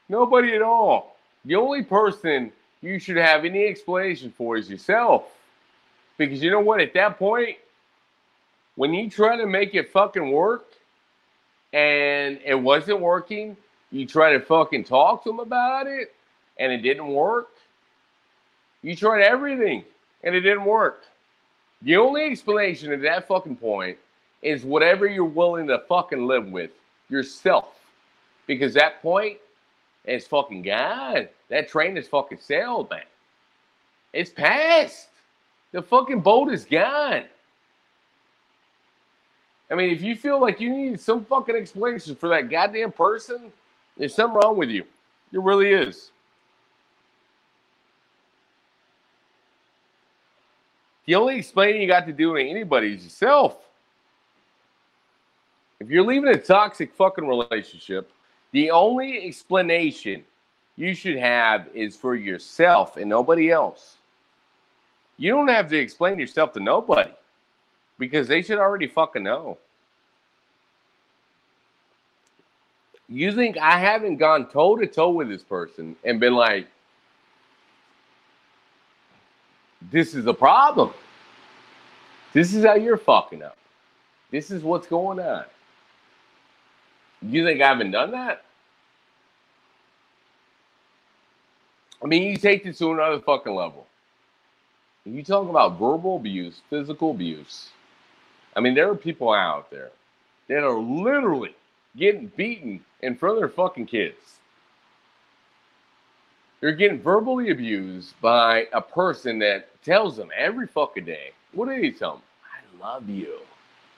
Nobody 0.09 0.55
at 0.55 0.63
all. 0.63 1.17
The 1.45 1.55
only 1.55 1.83
person 1.83 2.53
you 2.83 2.99
should 2.99 3.17
have 3.17 3.45
any 3.45 3.67
explanation 3.67 4.33
for 4.37 4.57
is 4.57 4.69
yourself. 4.69 5.25
Because 6.19 6.43
you 6.43 6.51
know 6.51 6.61
what? 6.61 6.81
At 6.81 6.93
that 6.95 7.19
point, 7.19 7.57
when 8.77 8.93
you 8.93 9.09
try 9.09 9.37
to 9.37 9.47
make 9.47 9.75
it 9.75 9.91
fucking 9.91 10.31
work, 10.31 10.67
and 11.73 12.41
it 12.45 12.55
wasn't 12.55 13.01
working, 13.01 13.57
you 13.93 14.07
try 14.07 14.33
to 14.33 14.41
fucking 14.41 14.85
talk 14.85 15.23
to 15.25 15.31
them 15.31 15.41
about 15.41 15.87
it 15.87 16.15
and 16.59 16.73
it 16.73 16.79
didn't 16.79 17.09
work. 17.09 17.49
You 18.83 18.97
tried 18.97 19.23
everything 19.23 19.85
and 20.23 20.35
it 20.35 20.41
didn't 20.41 20.65
work. 20.65 21.05
The 21.83 21.97
only 21.97 22.25
explanation 22.25 22.93
at 22.93 23.03
that 23.03 23.29
fucking 23.29 23.57
point 23.57 23.99
is 24.43 24.65
whatever 24.65 25.07
you're 25.07 25.25
willing 25.25 25.67
to 25.69 25.79
fucking 25.89 26.27
live 26.27 26.47
with 26.47 26.71
yourself. 27.09 27.77
Because 28.47 28.75
that 28.75 29.03
point 29.03 29.39
is 30.05 30.27
fucking 30.27 30.63
gone. 30.63 31.29
That 31.49 31.69
train 31.69 31.97
is 31.97 32.09
fucking 32.09 32.39
sailed, 32.41 32.91
man. 32.91 33.03
It's 34.13 34.31
past. 34.31 35.09
The 35.73 35.83
fucking 35.83 36.21
boat 36.21 36.53
is 36.53 36.65
gone. 36.65 37.25
I 39.71 39.75
mean, 39.77 39.91
if 39.91 40.03
you 40.03 40.17
feel 40.17 40.41
like 40.41 40.61
you 40.61 40.71
need 40.71 40.99
some 40.99 41.25
fucking 41.25 41.55
explanation 41.55 42.17
for 42.17 42.29
that 42.31 42.51
goddamn 42.51 42.91
person, 42.91 43.53
there's 43.97 44.15
something 44.15 44.41
wrong 44.43 44.57
with 44.57 44.69
you. 44.69 44.85
There 45.31 45.41
really 45.41 45.71
is. 45.71 46.11
The 51.07 51.15
only 51.15 51.39
explaining 51.39 51.83
you 51.83 51.89
got 51.89 52.07
to 52.07 52.13
do 52.13 52.35
to 52.35 52.41
anybody 52.41 52.95
is 52.95 53.05
yourself. 53.05 53.59
If 55.81 55.89
you're 55.89 56.05
leaving 56.05 56.29
a 56.29 56.39
toxic 56.39 56.95
fucking 56.95 57.27
relationship, 57.27 58.13
the 58.53 58.71
only 58.71 59.27
explanation 59.27 60.25
you 60.77 60.95
should 60.95 61.17
have 61.17 61.69
is 61.75 61.97
for 61.97 62.15
yourself 62.15 62.99
and 62.99 63.09
nobody 63.09 63.51
else. 63.51 63.97
You 65.17 65.31
don't 65.31 65.49
have 65.49 65.69
to 65.71 65.79
explain 65.79 66.19
yourself 66.19 66.53
to 66.55 66.61
nobody 66.61 67.11
because 67.99 68.29
they 68.29 68.43
should 68.43 68.59
already 68.59 68.87
fucking 68.87 69.23
know. 69.23 69.59
You 73.09 73.33
think 73.35 73.59
I 73.59 73.79
haven't 73.79 74.17
gone 74.19 74.49
toe 74.49 74.77
to 74.77 74.87
toe 74.87 75.11
with 75.11 75.29
this 75.29 75.43
person 75.43 75.97
and 76.05 76.21
been 76.21 76.35
like, 76.35 76.69
this 79.91 80.15
is 80.15 80.27
a 80.27 80.35
problem. 80.35 80.93
This 82.33 82.55
is 82.55 82.65
how 82.65 82.75
you're 82.75 82.97
fucking 82.97 83.43
up. 83.43 83.57
This 84.31 84.51
is 84.51 84.63
what's 84.63 84.87
going 84.87 85.19
on. 85.19 85.45
You 87.23 87.45
think 87.45 87.61
I 87.61 87.69
haven't 87.69 87.91
done 87.91 88.13
that? 88.13 88.45
I 92.03 92.07
mean, 92.07 92.23
you 92.23 92.37
take 92.37 92.65
this 92.65 92.79
to 92.79 92.93
another 92.93 93.21
fucking 93.21 93.55
level. 93.55 93.87
You 95.05 95.23
talk 95.23 95.49
about 95.49 95.79
verbal 95.79 96.17
abuse, 96.17 96.61
physical 96.71 97.11
abuse. 97.11 97.71
I 98.57 98.61
mean, 98.61 98.75
there 98.75 98.91
are 98.91 98.95
people 98.95 99.33
out 99.33 99.71
there 99.71 99.91
that 100.49 100.65
are 100.65 100.79
literally 100.79 101.55
getting 101.97 102.27
beaten 102.37 102.85
in 103.01 103.17
front 103.17 103.37
of 103.37 103.41
their 103.41 103.49
fucking 103.49 103.87
kids. 103.87 104.17
They're 106.61 106.73
getting 106.73 107.01
verbally 107.01 107.51
abused 107.51 108.15
by 108.21 108.67
a 108.73 108.81
person 108.81 109.39
that 109.41 109.83
tells 109.83 110.17
them 110.17 110.31
every 110.37 110.67
fucking 110.67 111.07
day. 111.07 111.31
What 111.53 111.69
do 111.69 111.81
they 111.81 111.91
tell 111.91 112.15
them? 112.15 112.23
I 112.45 112.85
love 112.85 113.09
you. 113.09 113.39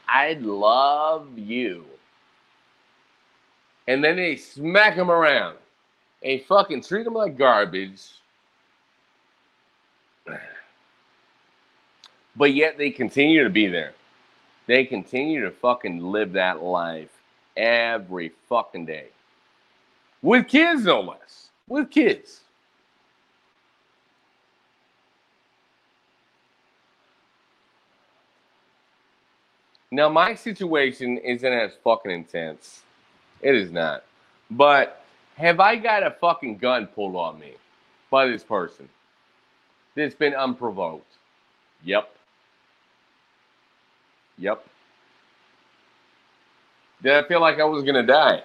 I 0.08 0.34
love 0.34 1.36
you. 1.36 1.84
And 3.88 4.02
then 4.02 4.16
they 4.16 4.36
smack 4.36 4.96
them 4.96 5.10
around 5.10 5.56
and 6.22 6.42
fucking 6.42 6.82
treat 6.82 7.04
them 7.04 7.14
like 7.14 7.36
garbage 7.36 8.00
but 12.36 12.54
yet 12.54 12.78
they 12.78 12.90
continue 12.90 13.44
to 13.44 13.50
be 13.50 13.66
there. 13.66 13.92
They 14.66 14.84
continue 14.84 15.42
to 15.42 15.50
fucking 15.50 16.00
live 16.00 16.32
that 16.32 16.62
life 16.62 17.10
every 17.56 18.32
fucking 18.48 18.86
day. 18.86 19.06
With 20.22 20.48
kids, 20.48 20.84
no 20.84 21.00
less. 21.00 21.48
With 21.66 21.90
kids. 21.90 22.40
Now, 29.90 30.08
my 30.08 30.34
situation 30.34 31.18
isn't 31.18 31.52
as 31.52 31.72
fucking 31.84 32.10
intense. 32.10 32.82
It 33.42 33.54
is 33.54 33.70
not. 33.72 34.04
But 34.50 35.04
have 35.36 35.60
I 35.60 35.76
got 35.76 36.06
a 36.06 36.12
fucking 36.12 36.58
gun 36.58 36.86
pulled 36.86 37.16
on 37.16 37.38
me 37.38 37.54
by 38.10 38.26
this 38.26 38.44
person 38.44 38.88
that's 39.94 40.14
been 40.14 40.34
unprovoked? 40.34 41.12
Yep. 41.84 42.14
Yep. 44.38 44.66
Did 47.02 47.12
I 47.12 47.26
feel 47.26 47.40
like 47.40 47.58
I 47.58 47.64
was 47.64 47.82
gonna 47.82 48.06
die? 48.06 48.42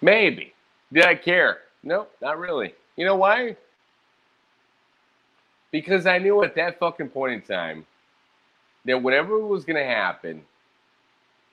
Maybe. 0.00 0.52
Did 0.92 1.04
I 1.04 1.14
care? 1.14 1.58
Nope, 1.84 2.12
not 2.20 2.38
really. 2.38 2.74
You 2.96 3.06
know 3.06 3.16
why? 3.16 3.56
Because 5.70 6.06
I 6.06 6.18
knew 6.18 6.42
at 6.42 6.56
that 6.56 6.78
fucking 6.80 7.10
point 7.10 7.34
in 7.34 7.42
time 7.42 7.86
that 8.84 9.00
whatever 9.00 9.38
was 9.38 9.64
gonna 9.64 9.84
happen, 9.84 10.42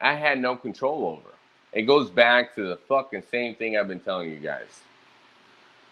I 0.02 0.16
had 0.16 0.40
no 0.40 0.56
control 0.56 1.06
over. 1.06 1.37
It 1.78 1.84
goes 1.84 2.10
back 2.10 2.56
to 2.56 2.70
the 2.70 2.76
fucking 2.76 3.22
same 3.30 3.54
thing 3.54 3.78
I've 3.78 3.88
been 3.88 4.00
telling 4.00 4.32
you 4.32 4.40
guys. 4.40 4.82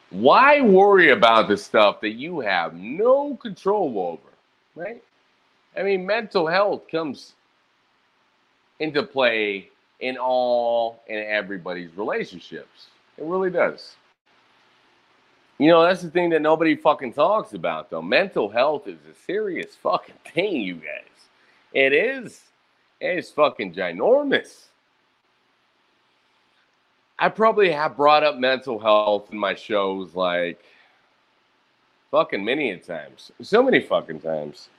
Why 0.09 0.59
worry 0.59 1.11
about 1.11 1.47
the 1.47 1.55
stuff 1.55 2.01
that 2.01 2.13
you 2.13 2.39
have 2.39 2.73
no 2.73 3.35
control 3.35 3.99
over, 3.99 4.33
right? 4.75 5.03
I 5.77 5.83
mean, 5.83 6.03
mental 6.03 6.47
health 6.47 6.87
comes 6.89 7.33
into 8.79 9.03
play 9.03 9.69
in 9.99 10.17
all 10.17 11.03
and 11.07 11.19
everybody's 11.19 11.95
relationships. 11.95 12.87
It 13.19 13.25
really 13.25 13.51
does. 13.51 13.95
You 15.59 15.69
know, 15.69 15.83
that's 15.83 16.01
the 16.01 16.09
thing 16.09 16.31
that 16.31 16.41
nobody 16.41 16.75
fucking 16.75 17.13
talks 17.13 17.53
about, 17.53 17.91
though. 17.91 18.01
Mental 18.01 18.49
health 18.49 18.87
is 18.87 18.97
a 19.07 19.13
serious 19.27 19.75
fucking 19.75 20.15
thing, 20.33 20.63
you 20.63 20.77
guys. 20.77 21.27
It 21.73 21.93
is. 21.93 22.41
It's 22.99 23.29
fucking 23.29 23.75
ginormous. 23.75 24.69
I 27.17 27.29
probably 27.29 27.71
have 27.71 27.95
brought 27.95 28.23
up 28.23 28.37
mental 28.37 28.77
health 28.77 29.31
in 29.31 29.37
my 29.37 29.55
shows 29.55 30.15
like 30.15 30.63
fucking 32.11 32.43
many 32.43 32.75
times. 32.77 33.31
So 33.41 33.63
many 33.63 33.79
fucking 33.79 34.19
times. 34.19 34.69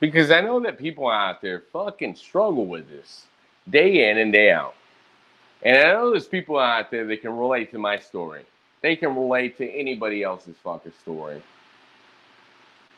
Because 0.00 0.30
I 0.30 0.40
know 0.40 0.60
that 0.60 0.78
people 0.78 1.08
out 1.08 1.40
there 1.42 1.64
fucking 1.72 2.16
struggle 2.16 2.66
with 2.66 2.88
this 2.88 3.26
day 3.70 4.10
in 4.10 4.18
and 4.18 4.32
day 4.32 4.50
out. 4.50 4.74
And 5.62 5.76
I 5.76 5.92
know 5.92 6.10
there's 6.10 6.26
people 6.26 6.58
out 6.58 6.90
there 6.90 7.06
that 7.06 7.20
can 7.20 7.36
relate 7.36 7.70
to 7.70 7.78
my 7.78 7.98
story. 7.98 8.42
They 8.80 8.96
can 8.96 9.14
relate 9.14 9.56
to 9.58 9.70
anybody 9.70 10.22
else's 10.22 10.56
fucking 10.64 10.92
story. 11.02 11.40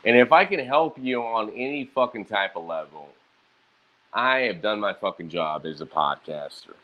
And 0.04 0.16
if 0.16 0.32
I 0.32 0.44
can 0.44 0.60
help 0.60 0.96
you 0.98 1.22
on 1.22 1.50
any 1.50 1.84
fucking 1.94 2.26
type 2.26 2.56
of 2.56 2.64
level, 2.64 3.08
I 4.12 4.40
have 4.40 4.62
done 4.62 4.80
my 4.80 4.94
fucking 4.94 5.28
job 5.28 5.66
as 5.66 5.80
a 5.80 5.86
podcaster. 5.86 6.74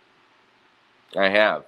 I 1.16 1.28
have. 1.28 1.64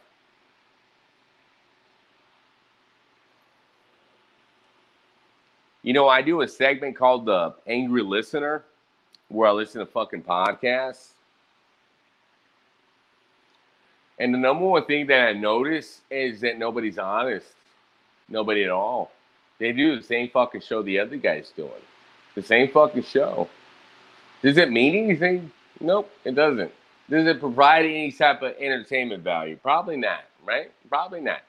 You 5.83 5.93
know, 5.93 6.09
I 6.09 6.23
do 6.23 6.43
a 6.43 6.49
segment 6.49 6.97
called 6.97 7.27
the 7.27 7.55
Angry 7.67 8.03
Listener 8.03 8.65
where 9.29 9.49
I 9.49 9.53
listen 9.53 9.81
to 9.81 9.87
fucking 9.87 10.23
podcasts. 10.23 11.09
And 14.19 14.33
the 14.33 14.39
number 14.39 14.65
one 14.65 14.85
thing 14.85 15.09
that 15.09 15.29
I 15.29 15.33
notice 15.33 16.03
is 16.11 16.41
that 16.43 16.59
nobody's 16.59 16.99
honest. 16.99 17.49
Nobody 18.29 18.63
at 18.63 18.71
all. 18.71 19.11
They 19.59 19.73
do 19.73 19.97
the 19.97 20.03
same 20.03 20.29
fucking 20.29 20.61
show 20.61 20.83
the 20.83 21.01
other 21.01 21.17
guy's 21.17 21.51
doing. 21.51 21.71
The 22.35 22.43
same 22.43 22.71
fucking 22.71 23.03
show. 23.03 23.49
Does 24.43 24.57
it 24.59 24.71
mean 24.71 25.05
anything? 25.05 25.51
Nope, 25.81 26.11
it 26.25 26.35
doesn't. 26.35 26.73
Does 27.11 27.27
it 27.27 27.41
provide 27.41 27.85
any 27.85 28.13
type 28.13 28.43
of 28.43 28.55
entertainment 28.59 29.23
value? 29.23 29.57
Probably 29.57 29.97
not, 29.97 30.25
right? 30.45 30.71
Probably 30.89 31.21
not. 31.21 31.43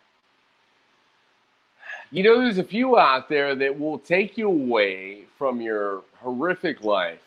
You 2.11 2.23
know, 2.23 2.39
there's 2.39 2.57
a 2.59 2.63
few 2.63 2.97
out 2.97 3.27
there 3.29 3.55
that 3.55 3.79
will 3.79 3.97
take 3.97 4.37
you 4.37 4.47
away 4.47 5.23
from 5.37 5.61
your 5.61 6.03
horrific 6.19 6.83
life. 6.83 7.21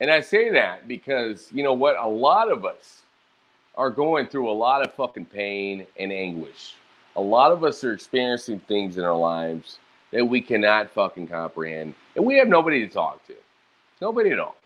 And 0.00 0.10
I 0.10 0.20
say 0.20 0.50
that 0.50 0.88
because, 0.88 1.48
you 1.52 1.62
know 1.62 1.74
what? 1.74 1.96
A 1.98 2.08
lot 2.08 2.50
of 2.50 2.64
us 2.64 3.02
are 3.76 3.90
going 3.90 4.26
through 4.26 4.50
a 4.50 4.52
lot 4.52 4.82
of 4.82 4.94
fucking 4.94 5.26
pain 5.26 5.86
and 5.98 6.10
anguish. 6.10 6.74
A 7.16 7.20
lot 7.20 7.52
of 7.52 7.64
us 7.64 7.84
are 7.84 7.92
experiencing 7.92 8.60
things 8.60 8.96
in 8.96 9.04
our 9.04 9.16
lives 9.16 9.78
that 10.10 10.24
we 10.24 10.40
cannot 10.40 10.90
fucking 10.90 11.28
comprehend. 11.28 11.94
And 12.16 12.24
we 12.24 12.36
have 12.38 12.48
nobody 12.48 12.86
to 12.86 12.92
talk 12.92 13.26
to. 13.26 13.34
Nobody 14.00 14.30
at 14.30 14.38
all. 14.38 14.56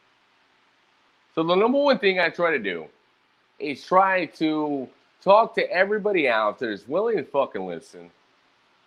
So 1.35 1.43
the 1.43 1.55
number 1.55 1.79
one 1.79 1.99
thing 1.99 2.21
I 2.21 2.29
try 2.29 2.53
to 2.53 2.59
do 2.59 2.87
is 3.59 3.85
try 3.85 4.27
to 4.27 4.89
talk 5.23 5.55
to 5.57 5.71
everybody 5.71 6.29
out 6.29 6.59
there 6.59 6.71
that's 6.71 6.87
willing 6.87 7.17
to 7.17 7.25
fucking 7.25 7.67
listen 7.67 8.11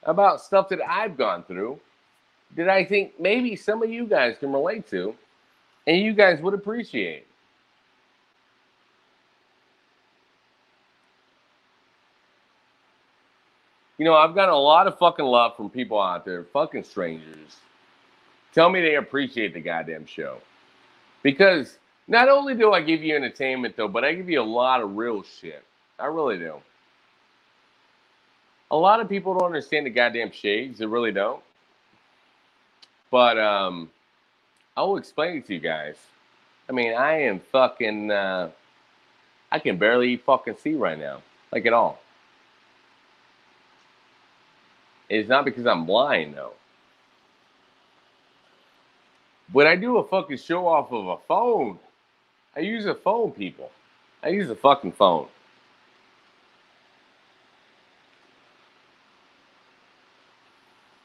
about 0.04 0.42
stuff 0.42 0.70
that 0.70 0.80
I've 0.88 1.18
gone 1.18 1.44
through 1.44 1.80
that 2.56 2.70
I 2.70 2.86
think 2.86 3.20
maybe 3.20 3.56
some 3.56 3.84
of 3.84 3.92
you 3.92 4.06
guys 4.06 4.38
can 4.40 4.54
relate 4.54 4.88
to 4.90 5.14
and 5.86 6.02
you 6.02 6.14
guys 6.14 6.42
would 6.42 6.54
appreciate. 6.54 7.26
You 13.98 14.06
know, 14.06 14.14
I've 14.14 14.36
got 14.36 14.50
a 14.50 14.56
lot 14.56 14.88
of 14.88 14.98
fucking 15.00 15.26
love 15.26 15.58
from 15.58 15.70
people 15.70 16.00
out 16.00 16.24
there, 16.24 16.44
fucking 16.44 16.84
strangers. 16.84 17.58
Tell 18.54 18.70
me 18.70 18.80
they 18.80 18.96
appreciate 18.96 19.54
the 19.54 19.60
goddamn 19.60 20.06
show. 20.06 20.38
Because 21.24 21.80
not 22.08 22.30
only 22.30 22.56
do 22.56 22.74
I 22.74 22.82
give 22.82 23.04
you 23.04 23.16
entertainment 23.16 23.76
though, 23.78 23.88
but 23.90 24.06
I 24.06 24.14
give 24.14 24.30
you 24.30 24.42
a 24.42 24.44
lot 24.44 24.82
of 24.82 24.96
real 24.98 25.24
shit. 25.24 25.64
I 26.00 26.08
really 26.08 26.38
do. 26.38 26.56
A 28.72 28.78
lot 28.78 29.00
of 29.02 29.10
people 29.10 29.34
don't 29.38 29.48
understand 29.48 29.86
the 29.86 29.90
goddamn 29.92 30.32
shades. 30.32 30.80
They 30.80 30.86
really 30.86 31.12
don't. 31.12 31.42
But 33.12 33.40
um, 33.40 33.90
I 34.78 34.84
will 34.84 34.98
explain 34.98 35.38
it 35.38 35.48
to 35.48 35.54
you 35.56 35.60
guys. 35.62 35.96
I 36.70 36.74
mean, 36.74 36.94
I 36.96 37.22
am 37.24 37.40
fucking. 37.52 38.12
Uh, 38.12 38.52
I 39.52 39.60
can 39.60 39.78
barely 39.78 40.18
fucking 40.18 40.58
see 40.58 40.76
right 40.76 41.00
now, 41.00 41.24
like 41.52 41.66
at 41.66 41.74
all. 41.74 42.00
It's 45.10 45.30
not 45.30 45.46
because 45.46 45.68
I'm 45.68 45.86
blind 45.86 46.36
though. 46.36 46.54
When 49.52 49.68
I 49.68 49.76
do 49.76 49.98
a 49.98 50.08
fucking 50.08 50.38
show 50.38 50.68
off 50.68 50.92
of 50.92 51.08
a 51.08 51.18
phone, 51.28 51.80
I 52.58 52.62
use 52.62 52.88
a 52.88 52.96
phone, 52.96 53.32
people. 53.32 53.70
I 54.24 54.30
use 54.30 54.50
a 54.50 54.56
fucking 54.56 54.94
phone. 54.94 55.28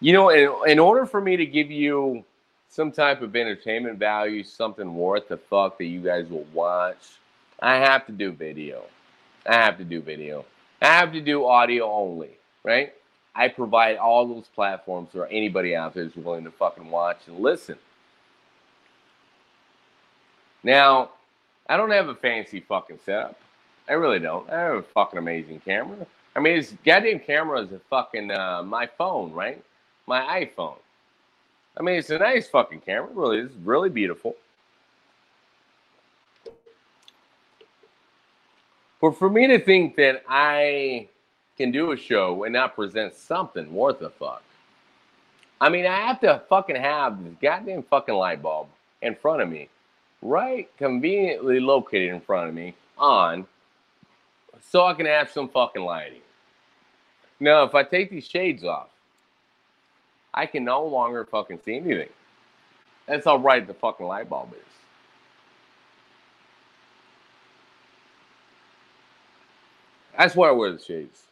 You 0.00 0.14
know, 0.14 0.30
in, 0.30 0.50
in 0.66 0.78
order 0.78 1.04
for 1.04 1.20
me 1.20 1.36
to 1.36 1.44
give 1.44 1.70
you 1.70 2.24
some 2.70 2.90
type 2.90 3.20
of 3.20 3.36
entertainment 3.36 3.98
value, 3.98 4.42
something 4.42 4.96
worth 4.96 5.28
the 5.28 5.36
fuck 5.36 5.76
that 5.76 5.84
you 5.84 6.00
guys 6.00 6.26
will 6.30 6.46
watch, 6.54 6.96
I 7.60 7.76
have 7.76 8.06
to 8.06 8.12
do 8.12 8.32
video. 8.32 8.84
I 9.46 9.56
have 9.56 9.76
to 9.76 9.84
do 9.84 10.00
video. 10.00 10.46
I 10.80 10.86
have 10.86 11.12
to 11.12 11.20
do 11.20 11.44
audio 11.44 11.84
only, 11.92 12.30
right? 12.64 12.94
I 13.34 13.48
provide 13.48 13.98
all 13.98 14.26
those 14.26 14.46
platforms 14.54 15.10
for 15.12 15.26
anybody 15.26 15.76
out 15.76 15.92
there 15.92 16.04
who's 16.04 16.24
willing 16.24 16.44
to 16.44 16.50
fucking 16.50 16.90
watch 16.90 17.18
and 17.26 17.38
listen. 17.40 17.76
Now, 20.64 21.10
I 21.68 21.76
don't 21.76 21.90
have 21.90 22.08
a 22.08 22.14
fancy 22.14 22.60
fucking 22.60 22.98
setup. 23.04 23.38
I 23.88 23.94
really 23.94 24.18
don't. 24.18 24.48
I 24.50 24.60
have 24.60 24.74
a 24.76 24.82
fucking 24.82 25.18
amazing 25.18 25.60
camera. 25.60 26.06
I 26.34 26.40
mean, 26.40 26.56
this 26.56 26.74
goddamn 26.84 27.20
camera 27.20 27.60
is 27.60 27.72
a 27.72 27.78
fucking 27.90 28.30
uh, 28.30 28.62
my 28.62 28.86
phone, 28.86 29.32
right? 29.32 29.62
my 30.06 30.44
iPhone. 30.44 30.76
I 31.76 31.82
mean, 31.82 31.96
it's 31.96 32.10
a 32.10 32.18
nice 32.18 32.48
fucking 32.48 32.80
camera. 32.80 33.08
It 33.08 33.16
really, 33.16 33.38
it's 33.38 33.54
really 33.64 33.88
beautiful. 33.88 34.36
But 39.00 39.18
for 39.18 39.30
me 39.30 39.46
to 39.48 39.58
think 39.58 39.96
that 39.96 40.22
I 40.28 41.08
can 41.56 41.72
do 41.72 41.92
a 41.92 41.96
show 41.96 42.44
and 42.44 42.52
not 42.52 42.76
present 42.76 43.14
something 43.14 43.72
worth 43.72 44.00
a 44.02 44.10
fuck, 44.10 44.42
I 45.60 45.68
mean, 45.68 45.86
I 45.86 45.96
have 45.96 46.20
to 46.20 46.42
fucking 46.48 46.76
have 46.76 47.22
this 47.24 47.34
goddamn 47.40 47.82
fucking 47.84 48.14
light 48.14 48.42
bulb 48.42 48.68
in 49.00 49.14
front 49.14 49.42
of 49.42 49.48
me, 49.48 49.68
right 50.22 50.70
conveniently 50.78 51.60
located 51.60 52.14
in 52.14 52.20
front 52.20 52.48
of 52.48 52.54
me 52.54 52.74
on, 52.96 53.46
so 54.60 54.86
I 54.86 54.94
can 54.94 55.06
have 55.06 55.30
some 55.30 55.48
fucking 55.48 55.82
lighting. 55.82 56.22
Now, 57.40 57.64
if 57.64 57.74
I 57.74 57.82
take 57.82 58.10
these 58.10 58.26
shades 58.26 58.64
off, 58.64 58.88
I 60.32 60.46
can 60.46 60.64
no 60.64 60.86
longer 60.86 61.24
fucking 61.24 61.58
see 61.64 61.76
anything. 61.76 62.08
That's 63.06 63.24
how 63.24 63.36
bright 63.36 63.66
the 63.66 63.74
fucking 63.74 64.06
light 64.06 64.30
bulb 64.30 64.52
is. 64.52 64.58
That's 70.16 70.36
why 70.36 70.48
I 70.48 70.52
wear 70.52 70.72
the 70.72 70.78
shades. 70.78 71.24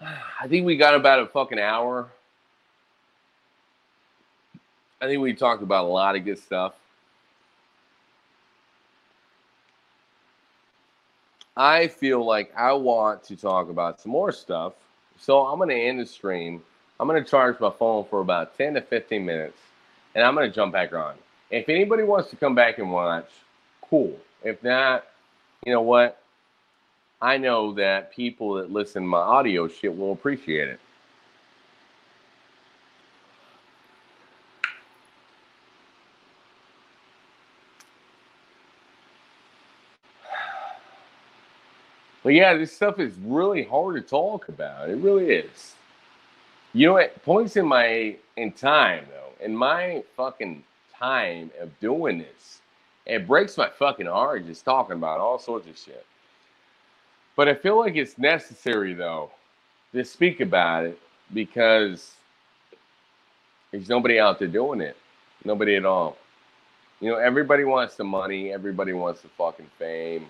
I 0.00 0.48
think 0.48 0.64
we 0.64 0.76
got 0.76 0.94
about 0.94 1.20
a 1.20 1.26
fucking 1.26 1.58
hour. 1.58 2.08
I 5.00 5.06
think 5.06 5.20
we 5.20 5.34
talked 5.34 5.62
about 5.62 5.84
a 5.84 5.88
lot 5.88 6.16
of 6.16 6.24
good 6.24 6.38
stuff. 6.38 6.74
I 11.56 11.88
feel 11.88 12.24
like 12.24 12.52
I 12.56 12.72
want 12.72 13.24
to 13.24 13.36
talk 13.36 13.70
about 13.70 14.00
some 14.00 14.12
more 14.12 14.32
stuff. 14.32 14.74
So 15.18 15.46
I'm 15.46 15.58
going 15.58 15.70
to 15.70 15.74
end 15.74 16.00
the 16.00 16.06
stream. 16.06 16.62
I'm 17.00 17.08
going 17.08 17.22
to 17.22 17.28
charge 17.28 17.58
my 17.60 17.70
phone 17.70 18.04
for 18.08 18.20
about 18.20 18.56
10 18.56 18.74
to 18.74 18.80
15 18.82 19.24
minutes 19.24 19.58
and 20.14 20.24
I'm 20.24 20.34
going 20.34 20.48
to 20.48 20.54
jump 20.54 20.72
back 20.72 20.94
on. 20.94 21.14
If 21.50 21.68
anybody 21.68 22.02
wants 22.02 22.30
to 22.30 22.36
come 22.36 22.54
back 22.54 22.78
and 22.78 22.90
watch, 22.90 23.28
cool. 23.82 24.18
If 24.42 24.62
not, 24.62 25.06
you 25.64 25.72
know 25.72 25.82
what? 25.82 26.20
I 27.20 27.36
know 27.36 27.72
that 27.74 28.12
people 28.12 28.54
that 28.54 28.70
listen 28.70 29.02
to 29.02 29.08
my 29.08 29.18
audio 29.18 29.68
shit 29.68 29.96
will 29.96 30.12
appreciate 30.12 30.68
it. 30.68 30.80
But 42.26 42.34
yeah, 42.34 42.54
this 42.54 42.72
stuff 42.72 42.98
is 42.98 43.14
really 43.22 43.62
hard 43.62 43.94
to 43.94 44.00
talk 44.00 44.48
about. 44.48 44.90
It 44.90 44.96
really 44.96 45.26
is. 45.26 45.76
You 46.72 46.88
know, 46.88 46.96
at 46.96 47.22
points 47.22 47.54
in 47.54 47.68
my 47.68 48.16
in 48.36 48.50
time 48.50 49.06
though, 49.12 49.44
in 49.44 49.54
my 49.54 50.02
fucking 50.16 50.64
time 50.92 51.52
of 51.60 51.78
doing 51.78 52.18
this, 52.18 52.62
it 53.06 53.28
breaks 53.28 53.56
my 53.56 53.68
fucking 53.68 54.06
heart 54.06 54.44
just 54.44 54.64
talking 54.64 54.96
about 54.96 55.20
all 55.20 55.38
sorts 55.38 55.68
of 55.68 55.78
shit. 55.78 56.04
But 57.36 57.46
I 57.46 57.54
feel 57.54 57.78
like 57.78 57.94
it's 57.94 58.18
necessary 58.18 58.92
though 58.92 59.30
to 59.92 60.04
speak 60.04 60.40
about 60.40 60.84
it 60.84 60.98
because 61.32 62.14
there's 63.70 63.88
nobody 63.88 64.18
out 64.18 64.40
there 64.40 64.48
doing 64.48 64.80
it. 64.80 64.96
Nobody 65.44 65.76
at 65.76 65.86
all. 65.86 66.16
You 66.98 67.10
know, 67.10 67.18
everybody 67.18 67.62
wants 67.62 67.94
the 67.94 68.02
money, 68.02 68.52
everybody 68.52 68.94
wants 68.94 69.20
the 69.20 69.28
fucking 69.28 69.70
fame 69.78 70.26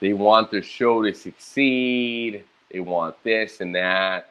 they 0.00 0.12
want 0.12 0.50
their 0.50 0.62
show 0.62 1.02
to 1.02 1.14
succeed. 1.14 2.44
They 2.70 2.80
want 2.80 3.22
this 3.22 3.60
and 3.60 3.74
that. 3.74 4.30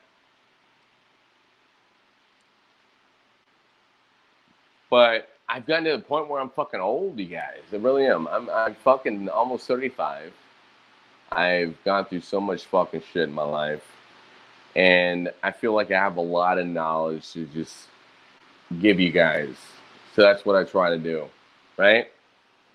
But 4.89 5.29
I've 5.49 5.65
gotten 5.65 5.85
to 5.85 5.97
the 5.97 6.03
point 6.03 6.29
where 6.29 6.39
I'm 6.39 6.49
fucking 6.49 6.79
old, 6.79 7.19
you 7.19 7.25
guys. 7.25 7.61
I 7.73 7.77
really 7.77 8.05
am. 8.05 8.27
I'm, 8.27 8.49
I'm 8.49 8.75
fucking 8.75 9.29
almost 9.29 9.67
35. 9.67 10.31
I've 11.31 11.75
gone 11.83 12.05
through 12.05 12.21
so 12.21 12.39
much 12.39 12.65
fucking 12.65 13.01
shit 13.11 13.23
in 13.23 13.33
my 13.33 13.43
life. 13.43 13.83
And 14.75 15.31
I 15.41 15.51
feel 15.51 15.73
like 15.73 15.91
I 15.91 15.99
have 15.99 16.17
a 16.17 16.21
lot 16.21 16.59
of 16.59 16.67
knowledge 16.67 17.31
to 17.33 17.45
just 17.45 17.87
give 18.79 18.99
you 18.99 19.11
guys. 19.11 19.55
So 20.15 20.21
that's 20.21 20.45
what 20.45 20.55
I 20.55 20.63
try 20.63 20.89
to 20.89 20.97
do, 20.97 21.25
right? 21.77 22.11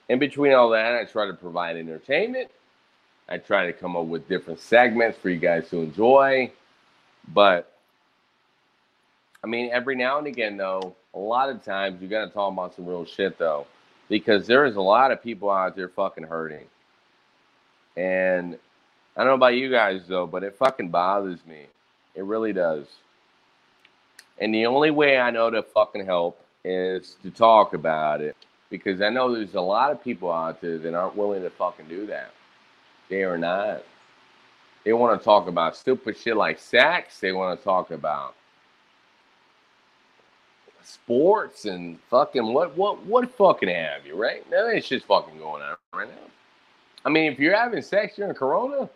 In 0.08 0.18
between 0.18 0.52
all 0.52 0.70
that, 0.70 0.94
I 0.94 1.04
try 1.04 1.26
to 1.26 1.34
provide 1.34 1.76
entertainment 1.76 2.50
I 3.30 3.38
try 3.38 3.66
to 3.66 3.72
come 3.72 3.96
up 3.96 4.06
with 4.06 4.28
different 4.28 4.60
segments 4.60 5.16
for 5.18 5.30
you 5.30 5.38
guys 5.38 5.68
to 5.70 5.78
enjoy. 5.78 6.50
But 7.32 7.72
I 9.42 9.46
mean, 9.46 9.70
every 9.72 9.94
now 9.94 10.18
and 10.18 10.26
again, 10.26 10.56
though, 10.56 10.94
a 11.14 11.18
lot 11.18 11.48
of 11.48 11.64
times 11.64 12.02
you 12.02 12.08
got 12.08 12.26
to 12.26 12.30
talk 12.30 12.52
about 12.52 12.74
some 12.74 12.86
real 12.86 13.04
shit, 13.04 13.38
though, 13.38 13.66
because 14.08 14.46
there 14.46 14.66
is 14.66 14.76
a 14.76 14.80
lot 14.80 15.12
of 15.12 15.22
people 15.22 15.50
out 15.50 15.76
there 15.76 15.88
fucking 15.88 16.24
hurting. 16.24 16.66
And 17.96 18.58
I 19.16 19.20
don't 19.20 19.28
know 19.28 19.34
about 19.34 19.54
you 19.54 19.70
guys, 19.70 20.02
though, 20.08 20.26
but 20.26 20.42
it 20.44 20.56
fucking 20.56 20.90
bothers 20.90 21.38
me. 21.46 21.66
It 22.14 22.24
really 22.24 22.52
does. 22.52 22.86
And 24.38 24.54
the 24.54 24.66
only 24.66 24.90
way 24.90 25.18
I 25.18 25.30
know 25.30 25.50
to 25.50 25.62
fucking 25.62 26.04
help 26.04 26.42
is 26.64 27.16
to 27.22 27.30
talk 27.30 27.74
about 27.74 28.20
it 28.20 28.36
because 28.68 29.00
I 29.00 29.08
know 29.08 29.34
there's 29.34 29.54
a 29.54 29.60
lot 29.60 29.90
of 29.90 30.02
people 30.02 30.32
out 30.32 30.60
there 30.60 30.78
that 30.78 30.94
aren't 30.94 31.16
willing 31.16 31.42
to 31.42 31.50
fucking 31.50 31.88
do 31.88 32.06
that. 32.06 32.32
They 33.10 33.24
are 33.24 33.36
not. 33.36 33.82
They 34.84 34.92
want 34.94 35.20
to 35.20 35.24
talk 35.24 35.48
about 35.48 35.76
stupid 35.76 36.16
shit 36.16 36.36
like 36.36 36.58
sex. 36.58 37.20
They 37.20 37.32
want 37.32 37.58
to 37.58 37.64
talk 37.64 37.90
about 37.90 38.34
sports 40.82 41.66
and 41.66 41.98
fucking 42.08 42.52
what 42.52 42.76
what 42.76 43.04
what 43.04 43.30
fucking 43.36 43.68
have 43.68 44.06
you, 44.06 44.14
right? 44.16 44.48
Now 44.50 44.66
It's 44.68 44.88
just 44.88 45.04
fucking 45.06 45.38
going 45.38 45.62
on 45.62 45.76
right 45.92 46.08
now. 46.08 46.30
I 47.04 47.10
mean, 47.10 47.30
if 47.32 47.38
you're 47.38 47.56
having 47.56 47.82
sex 47.82 48.16
during 48.16 48.34
Corona, 48.34 48.88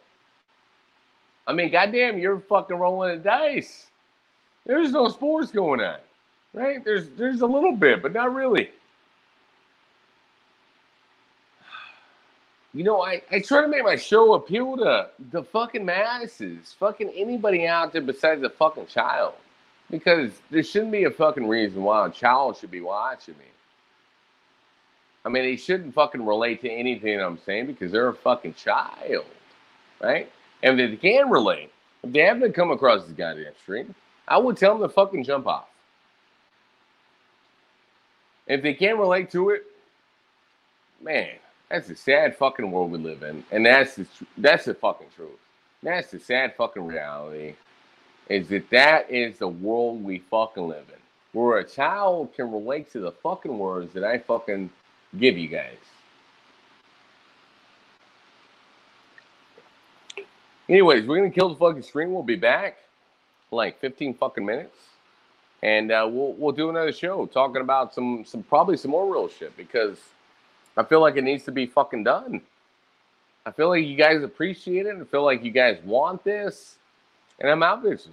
I 1.46 1.52
mean, 1.52 1.70
goddamn, 1.70 2.18
you're 2.18 2.40
fucking 2.40 2.76
rolling 2.76 3.16
the 3.16 3.22
dice. 3.22 3.86
There's 4.64 4.92
no 4.92 5.08
sports 5.08 5.50
going 5.50 5.80
on, 5.80 5.98
right? 6.54 6.82
There's 6.84 7.08
there's 7.10 7.42
a 7.42 7.46
little 7.46 7.76
bit, 7.76 8.00
but 8.00 8.12
not 8.12 8.34
really. 8.34 8.70
You 12.74 12.82
know, 12.82 13.02
I, 13.02 13.22
I 13.30 13.38
try 13.38 13.62
to 13.62 13.68
make 13.68 13.84
my 13.84 13.94
show 13.94 14.34
appeal 14.34 14.76
to 14.78 15.08
the 15.30 15.44
fucking 15.44 15.84
masses, 15.84 16.74
fucking 16.78 17.08
anybody 17.10 17.68
out 17.68 17.92
there 17.92 18.02
besides 18.02 18.42
a 18.42 18.50
fucking 18.50 18.86
child. 18.86 19.34
Because 19.90 20.32
there 20.50 20.62
shouldn't 20.64 20.90
be 20.90 21.04
a 21.04 21.10
fucking 21.10 21.46
reason 21.46 21.82
why 21.84 22.06
a 22.06 22.10
child 22.10 22.56
should 22.56 22.72
be 22.72 22.80
watching 22.80 23.34
me. 23.38 23.44
I 25.24 25.28
mean, 25.28 25.44
they 25.44 25.56
shouldn't 25.56 25.94
fucking 25.94 26.24
relate 26.26 26.62
to 26.62 26.70
anything 26.70 27.20
I'm 27.20 27.38
saying 27.46 27.66
because 27.66 27.92
they're 27.92 28.08
a 28.08 28.14
fucking 28.14 28.54
child, 28.54 29.24
right? 30.02 30.30
And 30.62 30.80
if 30.80 30.90
they 30.90 30.96
can 30.96 31.30
relate, 31.30 31.70
if 32.02 32.12
they 32.12 32.20
haven't 32.20 32.54
come 32.54 32.72
across 32.72 33.04
this 33.04 33.12
goddamn 33.12 33.52
stream, 33.62 33.94
I 34.26 34.38
would 34.38 34.56
tell 34.56 34.76
them 34.76 34.88
to 34.88 34.92
fucking 34.92 35.24
jump 35.24 35.46
off. 35.46 35.68
If 38.46 38.62
they 38.62 38.74
can't 38.74 38.98
relate 38.98 39.30
to 39.30 39.50
it, 39.50 39.62
man, 41.02 41.36
that's 41.70 41.88
the 41.88 41.96
sad 41.96 42.36
fucking 42.36 42.70
world 42.70 42.92
we 42.92 42.98
live 42.98 43.22
in, 43.22 43.44
and 43.50 43.66
that's 43.66 43.96
the 43.96 44.06
that's 44.36 44.66
the 44.66 44.74
fucking 44.74 45.08
truth. 45.16 45.30
That's 45.82 46.10
the 46.10 46.20
sad 46.20 46.54
fucking 46.56 46.84
reality. 46.84 47.54
Is 48.28 48.48
that 48.48 48.70
that 48.70 49.10
is 49.10 49.38
the 49.38 49.48
world 49.48 50.02
we 50.02 50.20
fucking 50.30 50.68
live 50.68 50.86
in, 50.88 51.00
where 51.38 51.58
a 51.58 51.64
child 51.68 52.34
can 52.34 52.50
relate 52.50 52.90
to 52.92 53.00
the 53.00 53.12
fucking 53.12 53.58
words 53.58 53.92
that 53.94 54.04
I 54.04 54.18
fucking 54.18 54.70
give 55.18 55.36
you 55.36 55.48
guys. 55.48 55.76
Anyways, 60.68 61.06
we're 61.06 61.16
gonna 61.16 61.30
kill 61.30 61.50
the 61.50 61.56
fucking 61.56 61.82
stream. 61.82 62.12
We'll 62.12 62.22
be 62.22 62.36
back 62.36 62.78
like 63.50 63.80
15 63.80 64.14
fucking 64.14 64.44
minutes, 64.44 64.78
and 65.62 65.90
uh, 65.92 66.08
we'll 66.10 66.32
we'll 66.34 66.52
do 66.52 66.70
another 66.70 66.92
show 66.92 67.26
talking 67.26 67.62
about 67.62 67.94
some 67.94 68.24
some 68.24 68.42
probably 68.42 68.76
some 68.76 68.90
more 68.90 69.12
real 69.12 69.28
shit 69.28 69.56
because 69.56 69.98
I 70.76 70.82
feel 70.82 71.00
like 71.00 71.16
it 71.16 71.24
needs 71.24 71.44
to 71.44 71.52
be 71.52 71.66
fucking 71.66 72.04
done. 72.04 72.40
I 73.46 73.50
feel 73.52 73.68
like 73.68 73.84
you 73.84 73.96
guys 73.96 74.22
appreciate 74.22 74.86
it. 74.86 74.96
I 75.00 75.04
feel 75.04 75.24
like 75.24 75.44
you 75.44 75.50
guys 75.50 75.78
want 75.84 76.24
this, 76.24 76.76
and 77.38 77.50
I'm 77.50 77.62
out 77.62 77.84
bitches. 77.84 78.08